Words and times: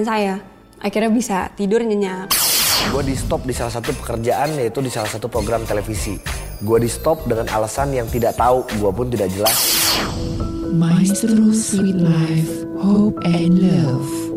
saya. 0.00 0.40
Akhirnya 0.80 1.12
bisa 1.12 1.52
tidur 1.52 1.84
nyenyak. 1.84 2.32
Gue 2.88 3.04
di 3.04 3.12
stop 3.12 3.44
di 3.44 3.52
salah 3.52 3.76
satu 3.76 3.92
pekerjaan 3.92 4.56
yaitu 4.56 4.80
di 4.80 4.88
salah 4.88 5.12
satu 5.12 5.28
program 5.28 5.68
televisi. 5.68 6.16
Gue 6.64 6.80
di 6.80 6.88
stop 6.88 7.28
dengan 7.28 7.44
alasan 7.52 7.92
yang 7.92 8.08
tidak 8.08 8.40
tahu 8.40 8.64
gue 8.72 8.88
pun 8.88 9.12
tidak 9.12 9.28
jelas. 9.36 9.84
Maestro 10.72 11.52
Sweet 11.52 12.00
Life 12.00 12.64
Hope 12.80 13.20
and 13.28 13.60
Love. 13.60 14.31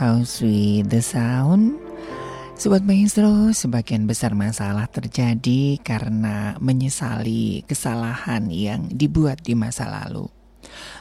92,5 0.00 0.08
Maestro 0.08 0.08
FM 0.08 0.08
House 0.08 0.40
with 0.40 0.88
the 0.88 1.02
Sound 1.04 1.76
Sobat 2.56 2.84
Maestro, 2.88 3.52
sebagian 3.52 4.08
besar 4.08 4.32
masalah 4.32 4.88
terjadi 4.88 5.76
karena 5.84 6.56
menyesali 6.56 7.68
kesalahan 7.68 8.48
yang 8.48 8.88
dibuat 8.88 9.44
di 9.44 9.52
masa 9.52 9.92
lalu. 9.92 10.24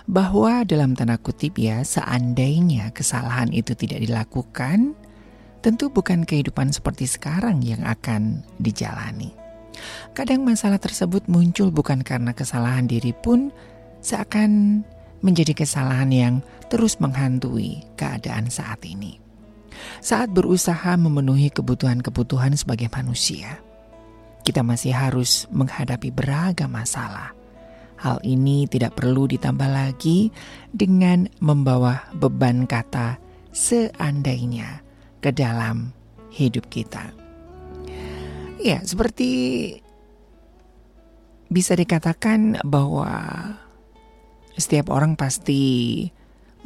Bahwa 0.03 0.67
dalam 0.67 0.99
tanda 0.99 1.15
kutip 1.15 1.55
ya, 1.55 1.79
seandainya 1.79 2.91
kesalahan 2.91 3.55
itu 3.55 3.71
tidak 3.71 4.03
dilakukan, 4.03 4.95
tentu 5.63 5.87
bukan 5.87 6.27
kehidupan 6.27 6.75
seperti 6.75 7.07
sekarang 7.07 7.63
yang 7.63 7.87
akan 7.87 8.43
dijalani. 8.59 9.31
Kadang 10.11 10.43
masalah 10.43 10.79
tersebut 10.79 11.23
muncul 11.31 11.71
bukan 11.71 12.03
karena 12.03 12.35
kesalahan 12.35 12.83
diri 12.83 13.15
pun 13.15 13.55
seakan 14.03 14.83
menjadi 15.23 15.55
kesalahan 15.55 16.11
yang 16.11 16.35
terus 16.69 17.01
menghantui 17.01 17.83
keadaan 17.97 18.47
saat 18.47 18.79
ini. 18.85 19.17
Saat 19.99 20.31
berusaha 20.31 20.95
memenuhi 20.95 21.49
kebutuhan-kebutuhan 21.51 22.55
sebagai 22.55 22.87
manusia, 22.93 23.59
kita 24.45 24.63
masih 24.63 24.95
harus 24.95 25.49
menghadapi 25.51 26.13
beragam 26.13 26.71
masalah. 26.71 27.35
Hal 27.99 28.23
ini 28.23 28.63
tidak 28.71 28.95
perlu 28.95 29.27
ditambah 29.27 29.67
lagi 29.67 30.31
dengan 30.71 31.27
membawa 31.43 32.07
beban 32.15 32.63
kata 32.63 33.19
seandainya 33.51 34.79
ke 35.19 35.35
dalam 35.35 35.91
hidup 36.31 36.71
kita. 36.71 37.11
Ya, 38.59 38.79
seperti 38.83 39.31
bisa 41.51 41.75
dikatakan 41.75 42.61
bahwa 42.63 43.19
setiap 44.55 44.91
orang 44.93 45.19
pasti 45.19 46.07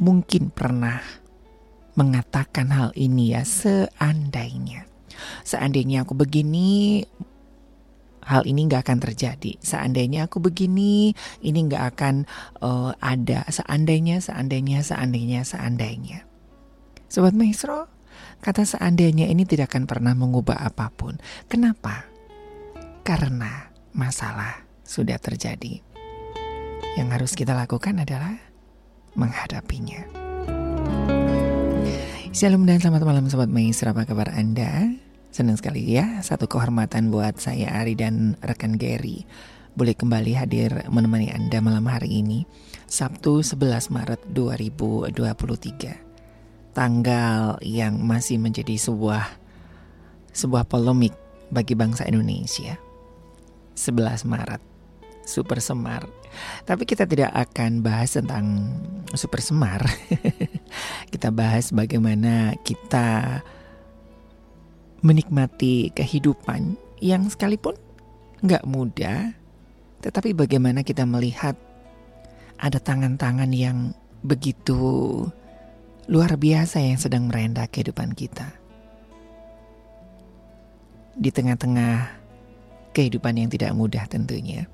mungkin 0.04 0.52
pernah 0.52 1.00
mengatakan 1.96 2.68
hal 2.68 2.90
ini 2.92 3.32
ya 3.32 3.42
seandainya. 3.48 4.84
Seandainya 5.46 6.04
aku 6.04 6.12
begini, 6.12 7.00
hal 8.28 8.44
ini 8.44 8.66
nggak 8.68 8.84
akan 8.84 8.98
terjadi. 9.00 9.56
Seandainya 9.64 10.26
aku 10.28 10.44
begini, 10.44 11.16
ini 11.40 11.58
nggak 11.70 11.84
akan 11.96 12.14
uh, 12.60 12.92
ada. 13.00 13.48
Seandainya, 13.48 14.20
seandainya, 14.20 14.84
seandainya, 14.84 15.40
seandainya. 15.46 16.18
Sobat 17.08 17.32
Maestro, 17.32 17.86
kata 18.42 18.66
seandainya 18.66 19.30
ini 19.30 19.46
tidak 19.48 19.72
akan 19.72 19.86
pernah 19.86 20.12
mengubah 20.12 20.60
apa 20.60 20.90
pun. 20.92 21.16
Kenapa? 21.46 22.10
Karena 23.06 23.70
masalah 23.94 24.66
sudah 24.82 25.16
terjadi. 25.16 25.80
Yang 26.98 27.08
harus 27.10 27.32
kita 27.38 27.54
lakukan 27.54 28.02
adalah 28.02 28.53
menghadapinya. 29.14 30.02
Shalom 32.34 32.66
dan 32.66 32.82
selamat 32.82 33.02
malam 33.06 33.30
Sobat 33.30 33.46
Maestro, 33.46 33.94
apa 33.94 34.06
kabar 34.06 34.34
Anda? 34.34 34.90
Senang 35.30 35.58
sekali 35.58 35.86
ya, 35.86 36.22
satu 36.22 36.50
kehormatan 36.50 37.10
buat 37.10 37.38
saya 37.38 37.70
Ari 37.78 37.94
dan 37.94 38.34
rekan 38.42 38.74
Gary. 38.74 39.26
Boleh 39.74 39.94
kembali 39.94 40.38
hadir 40.38 40.70
menemani 40.86 41.34
Anda 41.34 41.58
malam 41.58 41.90
hari 41.90 42.22
ini 42.22 42.46
Sabtu 42.86 43.42
11 43.42 43.90
Maret 43.90 44.22
2023 44.30 45.10
Tanggal 46.70 47.58
yang 47.58 47.98
masih 47.98 48.38
menjadi 48.38 48.78
sebuah 48.78 49.26
sebuah 50.30 50.70
polemik 50.70 51.14
bagi 51.50 51.74
bangsa 51.74 52.06
Indonesia. 52.06 52.78
11 53.74 54.22
Maret 54.26 54.62
Super 55.26 55.58
Semar 55.58 56.06
tapi 56.64 56.88
kita 56.88 57.04
tidak 57.04 57.30
akan 57.32 57.84
bahas 57.84 58.16
tentang 58.16 58.74
super 59.14 59.40
semar. 59.40 59.84
kita 61.12 61.28
bahas 61.30 61.70
bagaimana 61.70 62.56
kita 62.66 63.40
menikmati 65.04 65.92
kehidupan 65.92 66.80
yang 67.04 67.28
sekalipun 67.28 67.76
nggak 68.40 68.64
mudah, 68.64 69.36
tetapi 70.00 70.32
bagaimana 70.32 70.80
kita 70.84 71.04
melihat 71.04 71.56
ada 72.56 72.80
tangan-tangan 72.80 73.52
yang 73.52 73.92
begitu 74.24 75.24
luar 76.08 76.36
biasa 76.36 76.80
yang 76.80 77.00
sedang 77.00 77.28
merendah 77.28 77.68
kehidupan 77.68 78.16
kita. 78.16 78.52
Di 81.14 81.30
tengah-tengah 81.30 82.24
kehidupan 82.92 83.36
yang 83.40 83.48
tidak 83.48 83.72
mudah 83.72 84.04
tentunya. 84.08 84.68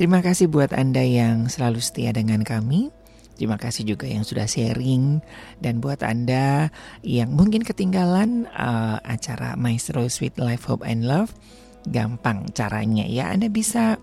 Terima 0.00 0.24
kasih 0.24 0.48
buat 0.48 0.72
Anda 0.72 1.04
yang 1.04 1.52
selalu 1.52 1.84
setia 1.84 2.16
dengan 2.16 2.40
kami. 2.40 2.88
Terima 3.36 3.60
kasih 3.60 3.84
juga 3.84 4.08
yang 4.08 4.24
sudah 4.24 4.48
sharing 4.48 5.20
dan 5.60 5.84
buat 5.84 6.00
Anda 6.00 6.72
yang 7.04 7.36
mungkin 7.36 7.60
ketinggalan 7.60 8.48
uh, 8.48 8.96
acara 9.04 9.60
Maestro 9.60 10.08
Sweet 10.08 10.40
Life 10.40 10.64
Hope 10.64 10.88
and 10.88 11.04
Love, 11.04 11.36
gampang 11.84 12.48
caranya 12.56 13.04
ya. 13.04 13.28
Anda 13.28 13.52
bisa 13.52 14.00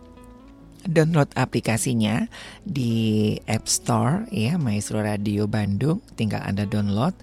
download 0.86 1.34
aplikasinya 1.34 2.30
di 2.62 3.34
App 3.50 3.66
Store 3.66 4.30
ya 4.30 4.62
Maestro 4.62 5.02
Radio 5.02 5.50
Bandung, 5.50 6.06
tinggal 6.14 6.46
Anda 6.46 6.70
download, 6.70 7.18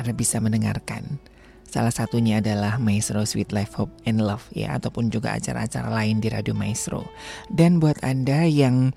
Anda 0.00 0.16
bisa 0.16 0.40
mendengarkan 0.40 1.20
Salah 1.74 1.90
satunya 1.90 2.38
adalah 2.38 2.78
Maestro 2.78 3.26
Sweet 3.26 3.50
Life 3.50 3.74
Hope 3.82 3.90
and 4.06 4.22
Love 4.22 4.46
ya 4.54 4.78
ataupun 4.78 5.10
juga 5.10 5.34
acara-acara 5.34 5.90
lain 5.90 6.22
di 6.22 6.30
Radio 6.30 6.54
Maestro. 6.54 7.02
Dan 7.50 7.82
buat 7.82 7.98
Anda 8.06 8.46
yang 8.46 8.94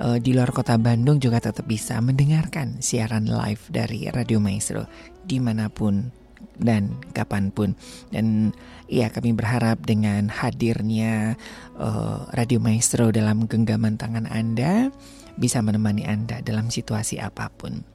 uh, 0.00 0.16
di 0.16 0.32
luar 0.32 0.48
kota 0.56 0.80
Bandung 0.80 1.20
juga 1.20 1.44
tetap 1.44 1.68
bisa 1.68 2.00
mendengarkan 2.00 2.80
siaran 2.80 3.28
live 3.28 3.60
dari 3.68 4.08
Radio 4.08 4.40
Maestro 4.40 4.88
di 5.20 5.36
mana 5.36 5.68
pun 5.68 6.08
dan 6.56 6.96
kapan 7.12 7.52
pun. 7.52 7.76
Dan 8.08 8.56
ya 8.88 9.12
kami 9.12 9.36
berharap 9.36 9.84
dengan 9.84 10.32
hadirnya 10.32 11.36
uh, 11.76 12.24
Radio 12.32 12.56
Maestro 12.56 13.12
dalam 13.12 13.44
genggaman 13.44 14.00
tangan 14.00 14.24
Anda 14.32 14.88
bisa 15.36 15.60
menemani 15.60 16.08
Anda 16.08 16.40
dalam 16.40 16.72
situasi 16.72 17.20
apa 17.20 17.52
pun. 17.52 17.93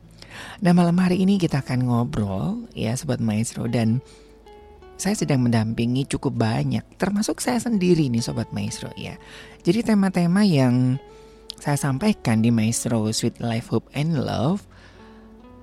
Nah 0.59 0.71
malam 0.75 0.95
hari 0.99 1.23
ini 1.23 1.39
kita 1.39 1.63
akan 1.63 1.87
ngobrol 1.87 2.67
ya 2.75 2.93
Sobat 2.93 3.23
Maestro 3.23 3.65
dan 3.67 4.03
saya 4.99 5.15
sedang 5.15 5.47
mendampingi 5.47 6.03
cukup 6.11 6.35
banyak 6.35 6.83
termasuk 6.99 7.39
saya 7.39 7.63
sendiri 7.63 8.11
nih 8.11 8.19
Sobat 8.19 8.51
Maestro 8.51 8.91
ya. 8.99 9.15
Jadi 9.63 9.87
tema-tema 9.87 10.43
yang 10.43 10.99
saya 11.59 11.75
sampaikan 11.75 12.43
di 12.43 12.51
Maestro 12.51 13.07
Sweet 13.11 13.39
Life 13.43 13.71
Hope 13.71 13.87
and 13.95 14.15
Love 14.19 14.63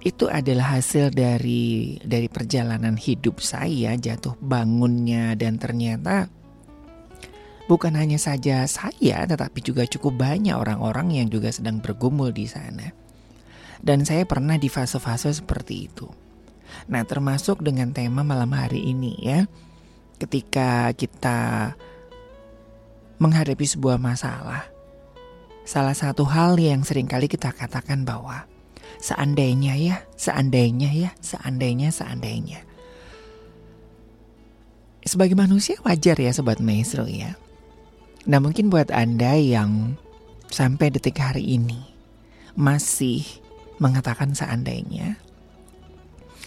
itu 0.04 0.30
adalah 0.30 0.78
hasil 0.78 1.10
dari 1.10 1.98
dari 2.04 2.30
perjalanan 2.30 2.94
hidup 2.94 3.42
saya 3.42 3.96
jatuh 3.98 4.38
bangunnya 4.38 5.34
dan 5.34 5.58
ternyata 5.58 6.30
bukan 7.66 7.98
hanya 7.98 8.16
saja 8.16 8.62
saya 8.70 9.26
tetapi 9.26 9.58
juga 9.60 9.82
cukup 9.82 10.14
banyak 10.14 10.54
orang-orang 10.54 11.18
yang 11.18 11.28
juga 11.28 11.50
sedang 11.50 11.82
bergumul 11.82 12.30
di 12.30 12.46
sana. 12.46 13.05
Dan 13.86 14.02
saya 14.02 14.26
pernah 14.26 14.58
di 14.58 14.66
fase-fase 14.66 15.30
seperti 15.30 15.86
itu. 15.86 16.10
Nah, 16.90 17.06
termasuk 17.06 17.62
dengan 17.62 17.94
tema 17.94 18.26
malam 18.26 18.50
hari 18.50 18.82
ini 18.82 19.14
ya. 19.22 19.46
Ketika 20.18 20.90
kita 20.90 21.70
menghadapi 23.22 23.62
sebuah 23.62 24.02
masalah, 24.02 24.66
salah 25.62 25.94
satu 25.94 26.26
hal 26.26 26.58
yang 26.58 26.82
sering 26.82 27.06
kali 27.06 27.30
kita 27.30 27.54
katakan 27.54 28.02
bahwa 28.02 28.42
seandainya 28.98 29.78
ya, 29.78 30.02
seandainya 30.18 30.90
ya, 30.90 31.10
seandainya, 31.22 31.94
seandainya. 31.94 32.66
Sebagai 35.06 35.38
manusia 35.38 35.78
wajar 35.86 36.18
ya 36.18 36.34
Sobat 36.34 36.58
Maestro 36.58 37.06
ya. 37.06 37.38
Nah 38.26 38.42
mungkin 38.42 38.66
buat 38.66 38.90
Anda 38.90 39.38
yang 39.38 39.94
sampai 40.50 40.90
detik 40.90 41.22
hari 41.22 41.46
ini 41.54 41.78
masih 42.58 43.45
mengatakan 43.78 44.32
seandainya. 44.32 45.20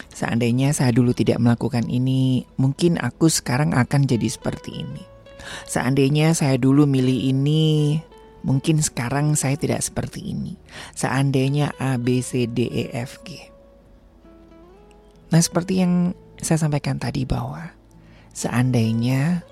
Seandainya 0.10 0.76
saya 0.76 0.92
dulu 0.92 1.16
tidak 1.16 1.40
melakukan 1.40 1.88
ini, 1.88 2.44
mungkin 2.60 3.00
aku 3.00 3.32
sekarang 3.32 3.72
akan 3.72 4.04
jadi 4.04 4.28
seperti 4.28 4.84
ini. 4.84 5.04
Seandainya 5.64 6.36
saya 6.36 6.60
dulu 6.60 6.84
milih 6.84 7.32
ini, 7.32 8.00
mungkin 8.44 8.84
sekarang 8.84 9.40
saya 9.40 9.56
tidak 9.56 9.80
seperti 9.80 10.36
ini. 10.36 10.60
Seandainya 10.96 11.72
A, 11.80 11.96
B, 11.96 12.20
C, 12.20 12.48
D, 12.48 12.68
E, 12.68 12.92
F, 12.92 13.24
G. 13.24 13.48
Nah 15.30 15.40
seperti 15.40 15.86
yang 15.86 16.18
saya 16.42 16.68
sampaikan 16.68 16.98
tadi 16.98 17.24
bahwa 17.24 17.72
seandainya, 18.34 19.46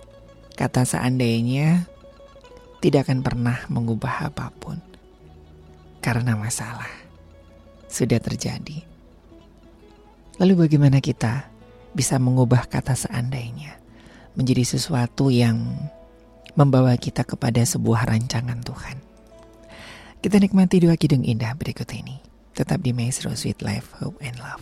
kata 0.57 0.83
seandainya 0.83 1.85
tidak 2.81 3.07
akan 3.07 3.21
pernah 3.23 3.57
mengubah 3.69 4.33
apa 4.33 4.51
pun. 4.57 4.81
Karena 6.01 6.39
masalah 6.39 6.96
sudah 7.97 8.21
terjadi. 8.21 8.85
Lalu 10.37 10.69
bagaimana 10.69 11.01
kita 11.01 11.49
bisa 11.97 12.21
mengubah 12.21 12.69
kata 12.69 12.93
seandainya 12.93 13.81
menjadi 14.37 14.77
sesuatu 14.77 15.33
yang 15.33 15.57
membawa 16.53 16.93
kita 16.93 17.25
kepada 17.25 17.65
sebuah 17.65 18.05
rancangan 18.05 18.61
Tuhan. 18.61 18.97
Kita 20.21 20.37
nikmati 20.37 20.77
dua 20.77 20.93
kidung 20.93 21.25
indah 21.25 21.57
berikut 21.57 21.89
ini. 21.89 22.21
Tetap 22.53 22.81
di 22.85 22.93
Maestro 22.93 23.33
Sweet 23.33 23.65
Life, 23.65 23.97
Hope 24.01 24.17
and 24.21 24.37
Love. 24.41 24.61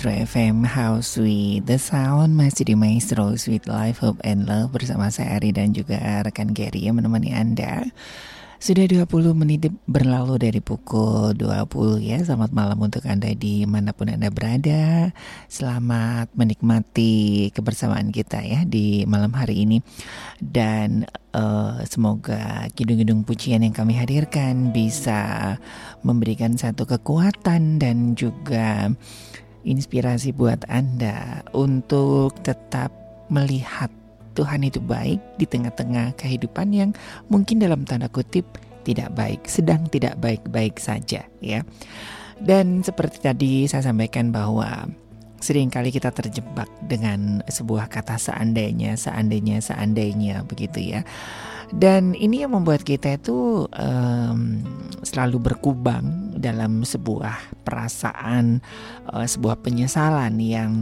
Maestro 0.00 0.16
FM 0.32 0.64
House 0.64 1.20
with 1.20 1.68
the 1.68 1.76
Sound. 1.76 2.32
Masih 2.32 2.64
di 2.64 2.72
Maestro 2.72 3.36
Sweet 3.36 3.68
Life, 3.68 4.00
Hope 4.00 4.16
and 4.24 4.48
Love 4.48 4.72
Bersama 4.72 5.12
saya 5.12 5.36
Ari 5.36 5.52
dan 5.52 5.76
juga 5.76 6.24
rekan 6.24 6.56
Gary 6.56 6.88
yang 6.88 6.96
menemani 6.96 7.36
Anda. 7.36 7.84
Sudah 8.56 8.88
20 8.88 9.04
menit 9.36 9.68
berlalu 9.84 10.40
dari 10.40 10.64
pukul 10.64 11.36
20 11.36 12.00
ya. 12.00 12.16
Selamat 12.24 12.48
malam 12.48 12.80
untuk 12.80 13.04
Anda 13.04 13.36
di 13.36 13.68
mana 13.68 13.92
pun 13.92 14.08
Anda 14.08 14.32
berada. 14.32 15.12
Selamat 15.52 16.32
menikmati 16.32 17.52
kebersamaan 17.52 18.08
kita 18.08 18.40
ya 18.40 18.64
di 18.64 19.04
malam 19.04 19.36
hari 19.36 19.68
ini. 19.68 19.84
Dan 20.40 21.04
eh, 21.36 21.76
semoga 21.84 22.72
kidung-kidung 22.72 23.28
pujian 23.28 23.60
yang 23.60 23.76
kami 23.76 24.00
hadirkan 24.00 24.72
bisa 24.72 25.60
memberikan 26.00 26.56
satu 26.56 26.88
kekuatan 26.88 27.76
dan 27.76 28.16
juga 28.16 28.96
inspirasi 29.64 30.32
buat 30.32 30.64
Anda 30.68 31.44
untuk 31.52 32.36
tetap 32.42 32.92
melihat 33.30 33.92
Tuhan 34.34 34.64
itu 34.64 34.78
baik 34.80 35.18
di 35.36 35.46
tengah-tengah 35.46 36.16
kehidupan 36.16 36.72
yang 36.72 36.90
mungkin 37.28 37.60
dalam 37.60 37.84
tanda 37.84 38.08
kutip 38.08 38.46
tidak 38.86 39.12
baik, 39.12 39.44
sedang 39.44 39.84
tidak 39.92 40.16
baik-baik 40.22 40.80
saja 40.80 41.26
ya. 41.42 41.60
Dan 42.40 42.80
seperti 42.80 43.20
tadi 43.20 43.68
saya 43.68 43.92
sampaikan 43.92 44.32
bahwa 44.32 44.88
sering 45.40 45.68
kali 45.68 45.92
kita 45.92 46.12
terjebak 46.12 46.68
dengan 46.84 47.44
sebuah 47.44 47.88
kata 47.92 48.16
seandainya, 48.16 48.96
seandainya, 48.96 49.60
seandainya 49.60 50.44
begitu 50.48 50.96
ya. 50.96 51.00
Dan 51.70 52.18
ini 52.18 52.42
yang 52.42 52.52
membuat 52.58 52.82
kita 52.82 53.14
itu 53.14 53.70
em, 53.70 54.66
selalu 55.06 55.38
berkubang 55.38 56.34
dalam 56.34 56.82
sebuah 56.82 57.62
perasaan, 57.62 58.58
eh, 59.14 59.28
sebuah 59.28 59.62
penyesalan 59.62 60.34
yang 60.42 60.72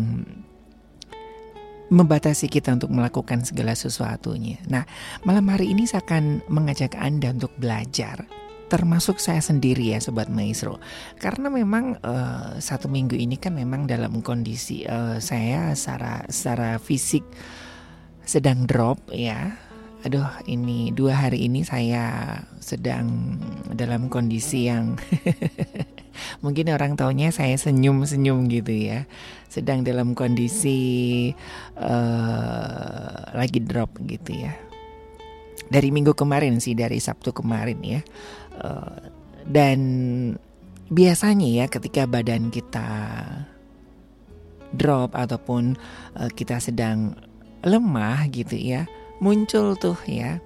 membatasi 1.88 2.52
kita 2.52 2.76
untuk 2.76 2.92
melakukan 2.92 3.44
segala 3.44 3.72
sesuatunya. 3.72 4.60
Nah, 4.68 4.84
malam 5.24 5.48
hari 5.48 5.72
ini 5.72 5.88
saya 5.88 6.04
akan 6.04 6.44
mengajak 6.48 6.92
Anda 6.96 7.32
untuk 7.32 7.52
belajar 7.56 8.28
termasuk 8.68 9.16
saya 9.16 9.40
sendiri 9.40 9.96
ya 9.96 9.98
sobat 9.98 10.28
maestro 10.28 10.76
karena 11.16 11.48
memang 11.48 11.96
eh, 12.04 12.60
satu 12.60 12.86
minggu 12.86 13.16
ini 13.16 13.40
kan 13.40 13.56
memang 13.56 13.88
dalam 13.88 14.20
kondisi 14.20 14.84
eh, 14.84 15.16
saya 15.24 15.72
secara 15.72 16.28
secara 16.28 16.76
fisik 16.76 17.24
sedang 18.28 18.68
drop 18.68 19.00
ya 19.08 19.56
aduh 20.06 20.30
ini 20.46 20.94
dua 20.94 21.26
hari 21.26 21.50
ini 21.50 21.66
saya 21.66 22.38
sedang 22.62 23.34
dalam 23.74 24.06
kondisi 24.06 24.70
yang 24.70 24.94
mungkin 26.44 26.70
orang 26.70 26.94
taunya 26.94 27.34
saya 27.34 27.58
senyum-senyum 27.58 28.46
gitu 28.46 28.72
ya. 28.74 29.10
Sedang 29.50 29.82
dalam 29.82 30.14
kondisi 30.14 30.78
eh, 31.74 33.18
lagi 33.34 33.60
drop 33.64 33.98
gitu 34.06 34.38
ya. 34.38 34.54
Dari 35.68 35.88
minggu 35.90 36.14
kemarin 36.14 36.62
sih 36.62 36.78
dari 36.78 37.02
Sabtu 37.02 37.34
kemarin 37.34 37.80
ya. 37.82 38.00
Eh, 38.54 39.00
dan 39.48 39.80
biasanya 40.88 41.48
ya 41.48 41.66
ketika 41.66 42.06
badan 42.06 42.54
kita 42.54 42.86
drop 44.76 45.16
ataupun 45.16 45.74
eh, 46.22 46.30
kita 46.30 46.62
sedang 46.62 47.18
lemah 47.66 48.30
gitu 48.30 48.54
ya 48.54 48.86
muncul 49.18 49.74
tuh 49.76 49.98
ya 50.06 50.40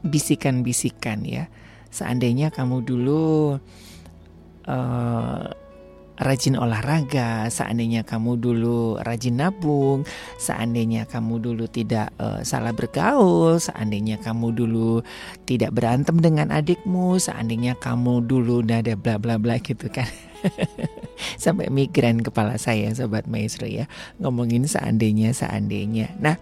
bisikan-bisikan 0.00 1.26
ya 1.26 1.50
seandainya 1.88 2.52
kamu 2.52 2.84
dulu 2.84 3.56
eh, 4.68 5.44
rajin 6.18 6.58
olahraga, 6.58 7.46
seandainya 7.46 8.02
kamu 8.02 8.42
dulu 8.42 8.98
rajin 9.06 9.38
nabung, 9.38 10.02
seandainya 10.36 11.06
kamu 11.06 11.38
dulu 11.38 11.64
tidak 11.70 12.10
eh, 12.18 12.42
salah 12.42 12.74
bergaul, 12.74 13.62
seandainya 13.62 14.18
kamu 14.18 14.50
dulu 14.52 15.00
tidak 15.46 15.70
berantem 15.72 16.18
dengan 16.18 16.50
adikmu, 16.50 17.22
seandainya 17.22 17.78
kamu 17.78 18.26
dulu 18.26 18.66
nada 18.66 18.98
bla 18.98 19.16
bla 19.16 19.38
bla 19.38 19.62
gitu 19.62 19.86
kan. 19.88 20.10
Sampai 21.42 21.68
migrain 21.68 22.20
kepala 22.22 22.56
saya 22.60 22.90
sobat 22.94 23.26
maestro 23.26 23.66
ya 23.66 23.90
ngomongin 24.22 24.64
seandainya 24.64 25.34
seandainya. 25.34 26.14
Nah, 26.18 26.36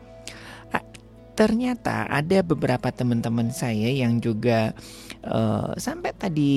ternyata 1.36 2.08
ada 2.08 2.40
beberapa 2.40 2.88
teman-teman 2.88 3.52
saya 3.52 3.92
yang 3.92 4.24
juga 4.24 4.72
eh, 5.20 5.72
sampai 5.76 6.16
tadi 6.16 6.52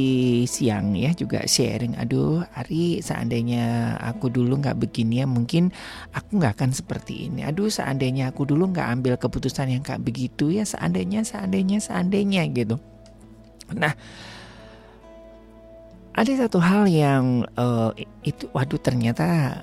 siang 0.48 0.96
ya 0.96 1.12
juga 1.12 1.44
sharing. 1.44 2.00
Aduh, 2.00 2.48
Ari, 2.56 3.04
seandainya 3.04 4.00
aku 4.00 4.32
dulu 4.32 4.56
nggak 4.64 4.80
begini 4.80 5.22
ya, 5.22 5.28
mungkin 5.28 5.76
aku 6.16 6.40
nggak 6.40 6.56
akan 6.56 6.72
seperti 6.72 7.28
ini. 7.28 7.44
Aduh, 7.44 7.68
seandainya 7.68 8.32
aku 8.32 8.48
dulu 8.48 8.72
nggak 8.72 8.88
ambil 8.88 9.14
keputusan 9.20 9.68
yang 9.68 9.84
kayak 9.84 10.02
begitu 10.02 10.56
ya, 10.56 10.64
seandainya, 10.64 11.28
seandainya, 11.28 11.84
seandainya 11.84 12.48
gitu. 12.56 12.80
Nah, 13.76 13.94
ada 16.20 16.32
satu 16.36 16.60
hal 16.60 16.84
yang 16.92 17.48
eh, 17.56 18.04
itu, 18.28 18.52
waduh, 18.52 18.76
ternyata 18.76 19.56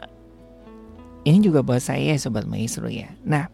ini 1.28 1.44
juga 1.44 1.60
buat 1.60 1.84
saya 1.84 2.16
sobat 2.16 2.48
maestro 2.48 2.88
ya. 2.88 3.12
Nah, 3.28 3.44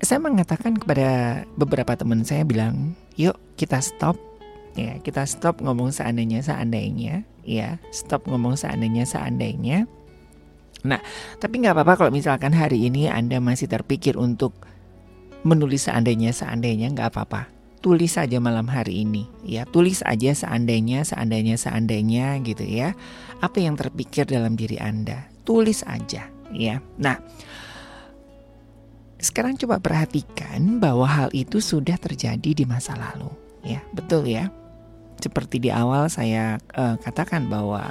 saya 0.00 0.16
mengatakan 0.16 0.80
kepada 0.80 1.42
beberapa 1.60 1.92
teman 1.92 2.24
saya 2.24 2.48
bilang, 2.48 2.96
yuk 3.20 3.36
kita 3.60 3.84
stop, 3.84 4.16
ya 4.80 4.96
kita 5.04 5.28
stop 5.28 5.60
ngomong 5.60 5.92
seandainya 5.92 6.40
seandainya, 6.40 7.28
ya 7.44 7.76
stop 7.92 8.24
ngomong 8.24 8.56
seandainya 8.56 9.04
seandainya. 9.04 9.84
Nah, 10.88 11.00
tapi 11.36 11.60
nggak 11.60 11.76
apa-apa 11.76 11.94
kalau 12.00 12.12
misalkan 12.12 12.56
hari 12.56 12.88
ini 12.88 13.12
anda 13.12 13.40
masih 13.44 13.68
terpikir 13.68 14.16
untuk 14.16 14.56
menulis 15.44 15.84
seandainya 15.84 16.32
seandainya 16.32 16.88
nggak 16.96 17.12
apa-apa. 17.12 17.52
Tulis 17.84 18.16
saja 18.16 18.40
malam 18.40 18.64
hari 18.64 19.04
ini, 19.04 19.28
ya 19.44 19.68
tulis 19.68 20.00
aja 20.08 20.32
seandainya 20.32 21.04
seandainya 21.04 21.60
seandainya 21.60 22.40
gitu 22.40 22.64
ya. 22.64 22.96
Apa 23.44 23.60
yang 23.60 23.76
terpikir 23.76 24.24
dalam 24.24 24.56
diri 24.56 24.80
anda, 24.80 25.28
tulis 25.44 25.84
aja, 25.84 26.32
ya. 26.56 26.80
Nah. 26.96 27.20
Sekarang 29.20 29.56
coba 29.60 29.80
perhatikan 29.80 30.80
bahwa 30.80 31.04
hal 31.08 31.28
itu 31.32 31.60
sudah 31.60 31.96
terjadi 32.00 32.56
di 32.56 32.64
masa 32.64 32.96
lalu, 32.96 33.28
ya 33.64 33.84
betul 33.92 34.24
ya. 34.24 34.48
Seperti 35.20 35.60
di 35.60 35.68
awal 35.68 36.08
saya 36.08 36.56
eh, 36.72 36.96
katakan 37.00 37.52
bahwa 37.52 37.84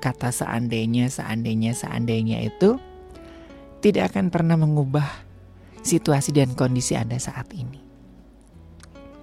kata 0.00 0.32
seandainya, 0.32 1.12
seandainya, 1.12 1.72
seandainya 1.72 2.48
itu 2.48 2.76
tidak 3.84 4.12
akan 4.16 4.32
pernah 4.32 4.56
mengubah 4.56 5.08
situasi 5.84 6.32
dan 6.32 6.56
kondisi 6.56 6.96
Anda 6.96 7.20
saat 7.20 7.52
ini. 7.52 7.83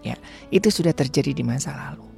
Ya, 0.02 0.18
itu 0.50 0.74
sudah 0.74 0.98
terjadi 0.98 1.38
di 1.38 1.46
masa 1.46 1.78
lalu. 1.78 2.10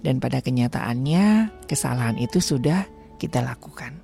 Dan 0.00 0.24
pada 0.24 0.40
kenyataannya 0.40 1.52
kesalahan 1.68 2.16
itu 2.16 2.40
sudah 2.40 2.88
kita 3.20 3.44
lakukan. 3.44 4.00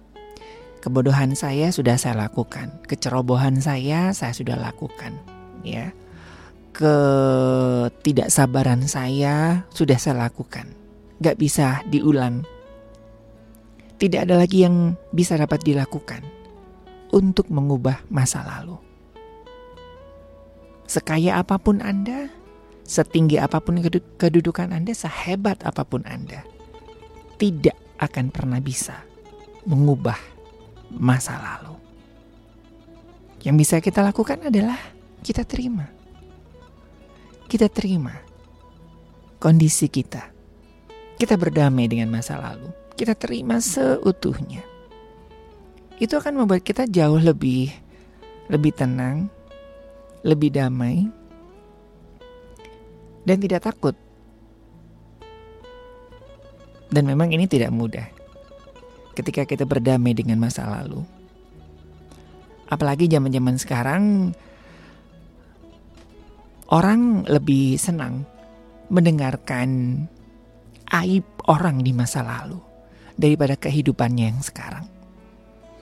Kebodohan 0.84 1.32
saya 1.34 1.72
sudah 1.72 1.96
saya 1.96 2.28
lakukan, 2.28 2.68
kecerobohan 2.86 3.64
saya 3.64 4.12
saya 4.12 4.36
sudah 4.36 4.60
lakukan, 4.60 5.16
ya. 5.64 5.96
Ketidaksabaran 6.76 8.84
saya 8.84 9.64
sudah 9.72 9.96
saya 9.96 10.28
lakukan. 10.28 10.68
Gak 11.24 11.40
bisa 11.40 11.80
diulang. 11.88 12.44
Tidak 13.96 14.28
ada 14.28 14.36
lagi 14.36 14.68
yang 14.68 14.92
bisa 15.08 15.40
dapat 15.40 15.64
dilakukan 15.64 16.20
untuk 17.16 17.48
mengubah 17.48 18.04
masa 18.12 18.44
lalu. 18.44 18.76
Sekaya 20.84 21.40
apa 21.40 21.56
pun 21.56 21.80
Anda, 21.80 22.28
setinggi 22.86 23.36
apa 23.42 23.58
pun 23.58 23.82
kedu- 23.82 24.14
kedudukan 24.16 24.70
Anda, 24.70 24.94
sehebat 24.94 25.66
apa 25.66 25.82
pun 25.82 26.06
Anda, 26.06 26.46
tidak 27.36 27.74
akan 27.98 28.30
pernah 28.30 28.62
bisa 28.62 29.02
mengubah 29.66 30.16
masa 30.94 31.36
lalu. 31.36 31.74
Yang 33.42 33.56
bisa 33.62 33.76
kita 33.82 34.00
lakukan 34.06 34.46
adalah 34.46 34.78
kita 35.22 35.42
terima. 35.42 35.90
Kita 37.46 37.66
terima 37.70 38.14
kondisi 39.38 39.90
kita. 39.90 40.34
Kita 41.18 41.34
berdamai 41.38 41.86
dengan 41.86 42.10
masa 42.10 42.38
lalu. 42.38 42.70
Kita 42.94 43.14
terima 43.14 43.58
seutuhnya. 43.62 44.62
Itu 45.96 46.18
akan 46.18 46.44
membuat 46.44 46.66
kita 46.66 46.84
jauh 46.90 47.16
lebih 47.22 47.72
lebih 48.46 48.72
tenang, 48.74 49.26
lebih 50.22 50.54
damai, 50.54 51.06
dan 53.26 53.36
tidak 53.42 53.66
takut. 53.66 53.98
Dan 56.86 57.10
memang 57.10 57.34
ini 57.34 57.50
tidak 57.50 57.74
mudah 57.74 58.06
ketika 59.18 59.42
kita 59.42 59.66
berdamai 59.66 60.14
dengan 60.14 60.38
masa 60.38 60.64
lalu. 60.70 61.02
Apalagi 62.70 63.10
zaman-zaman 63.10 63.56
sekarang 63.58 64.02
orang 66.70 67.26
lebih 67.26 67.74
senang 67.74 68.22
mendengarkan 68.86 70.02
aib 71.02 71.26
orang 71.50 71.82
di 71.82 71.90
masa 71.90 72.22
lalu 72.22 72.62
daripada 73.18 73.58
kehidupannya 73.58 74.30
yang 74.30 74.42
sekarang. 74.42 74.86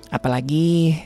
Apalagi 0.09 0.97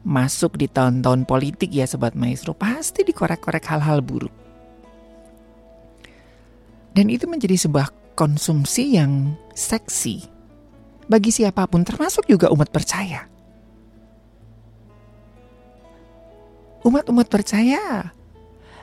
masuk 0.00 0.56
di 0.56 0.64
tahun-tahun 0.64 1.28
politik 1.28 1.68
ya 1.68 1.84
sobat 1.84 2.16
maestro 2.16 2.56
pasti 2.56 3.04
dikorek-korek 3.04 3.64
hal-hal 3.68 4.00
buruk. 4.00 4.39
Dan 6.90 7.06
itu 7.08 7.30
menjadi 7.30 7.54
sebuah 7.54 8.16
konsumsi 8.18 8.98
yang 8.98 9.38
seksi 9.54 10.40
bagi 11.10 11.34
siapa 11.34 11.66
pun 11.66 11.82
termasuk 11.82 12.30
juga 12.30 12.54
umat 12.54 12.70
percaya. 12.70 13.26
Umat-umat 16.86 17.26
percaya 17.26 18.14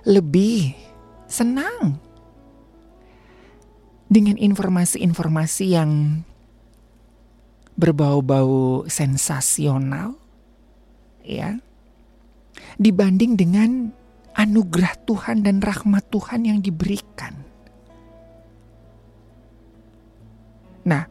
lebih 0.04 0.76
senang 1.32 1.96
dengan 4.12 4.36
informasi-informasi 4.36 5.65
yang 5.72 6.22
berbau-bau 7.80 8.84
sensasional 8.91 10.20
ya 11.24 11.63
dibanding 12.76 13.39
dengan 13.39 13.96
anugerah 14.36 15.00
Tuhan 15.08 15.48
dan 15.48 15.63
rahmat 15.63 16.12
Tuhan 16.12 16.43
yang 16.43 16.60
diberikan. 16.60 17.47
Nah, 20.88 21.04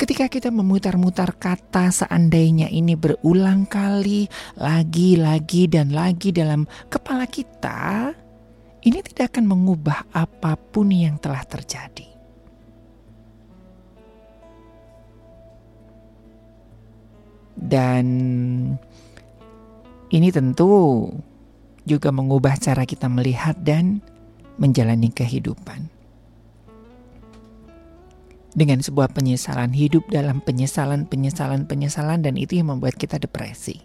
ketika 0.00 0.32
kita 0.32 0.48
memutar-mutar 0.48 1.36
kata 1.36 1.92
seandainya 1.92 2.72
ini 2.72 2.96
berulang 2.96 3.68
kali, 3.68 4.24
lagi, 4.56 5.20
lagi, 5.20 5.68
dan 5.68 5.92
lagi 5.92 6.32
dalam 6.32 6.64
kepala 6.88 7.28
kita, 7.28 8.16
ini 8.80 8.98
tidak 9.04 9.36
akan 9.36 9.44
mengubah 9.44 10.08
apa 10.16 10.56
pun 10.56 10.88
yang 10.88 11.20
telah 11.20 11.44
terjadi. 11.44 12.08
Dan 17.60 18.06
ini 20.08 20.28
tentu 20.32 21.04
juga 21.84 22.08
mengubah 22.08 22.56
cara 22.56 22.88
kita 22.88 23.04
melihat 23.12 23.52
dan 23.60 24.00
menjalani 24.56 25.12
kehidupan. 25.12 25.99
Dengan 28.50 28.82
sebuah 28.82 29.14
penyesalan 29.14 29.70
hidup 29.70 30.10
dalam 30.10 30.42
penyesalan, 30.42 31.06
penyesalan, 31.06 31.70
penyesalan 31.70 32.18
dan 32.26 32.34
itu 32.34 32.58
yang 32.58 32.74
membuat 32.74 32.98
kita 32.98 33.22
depresi. 33.22 33.78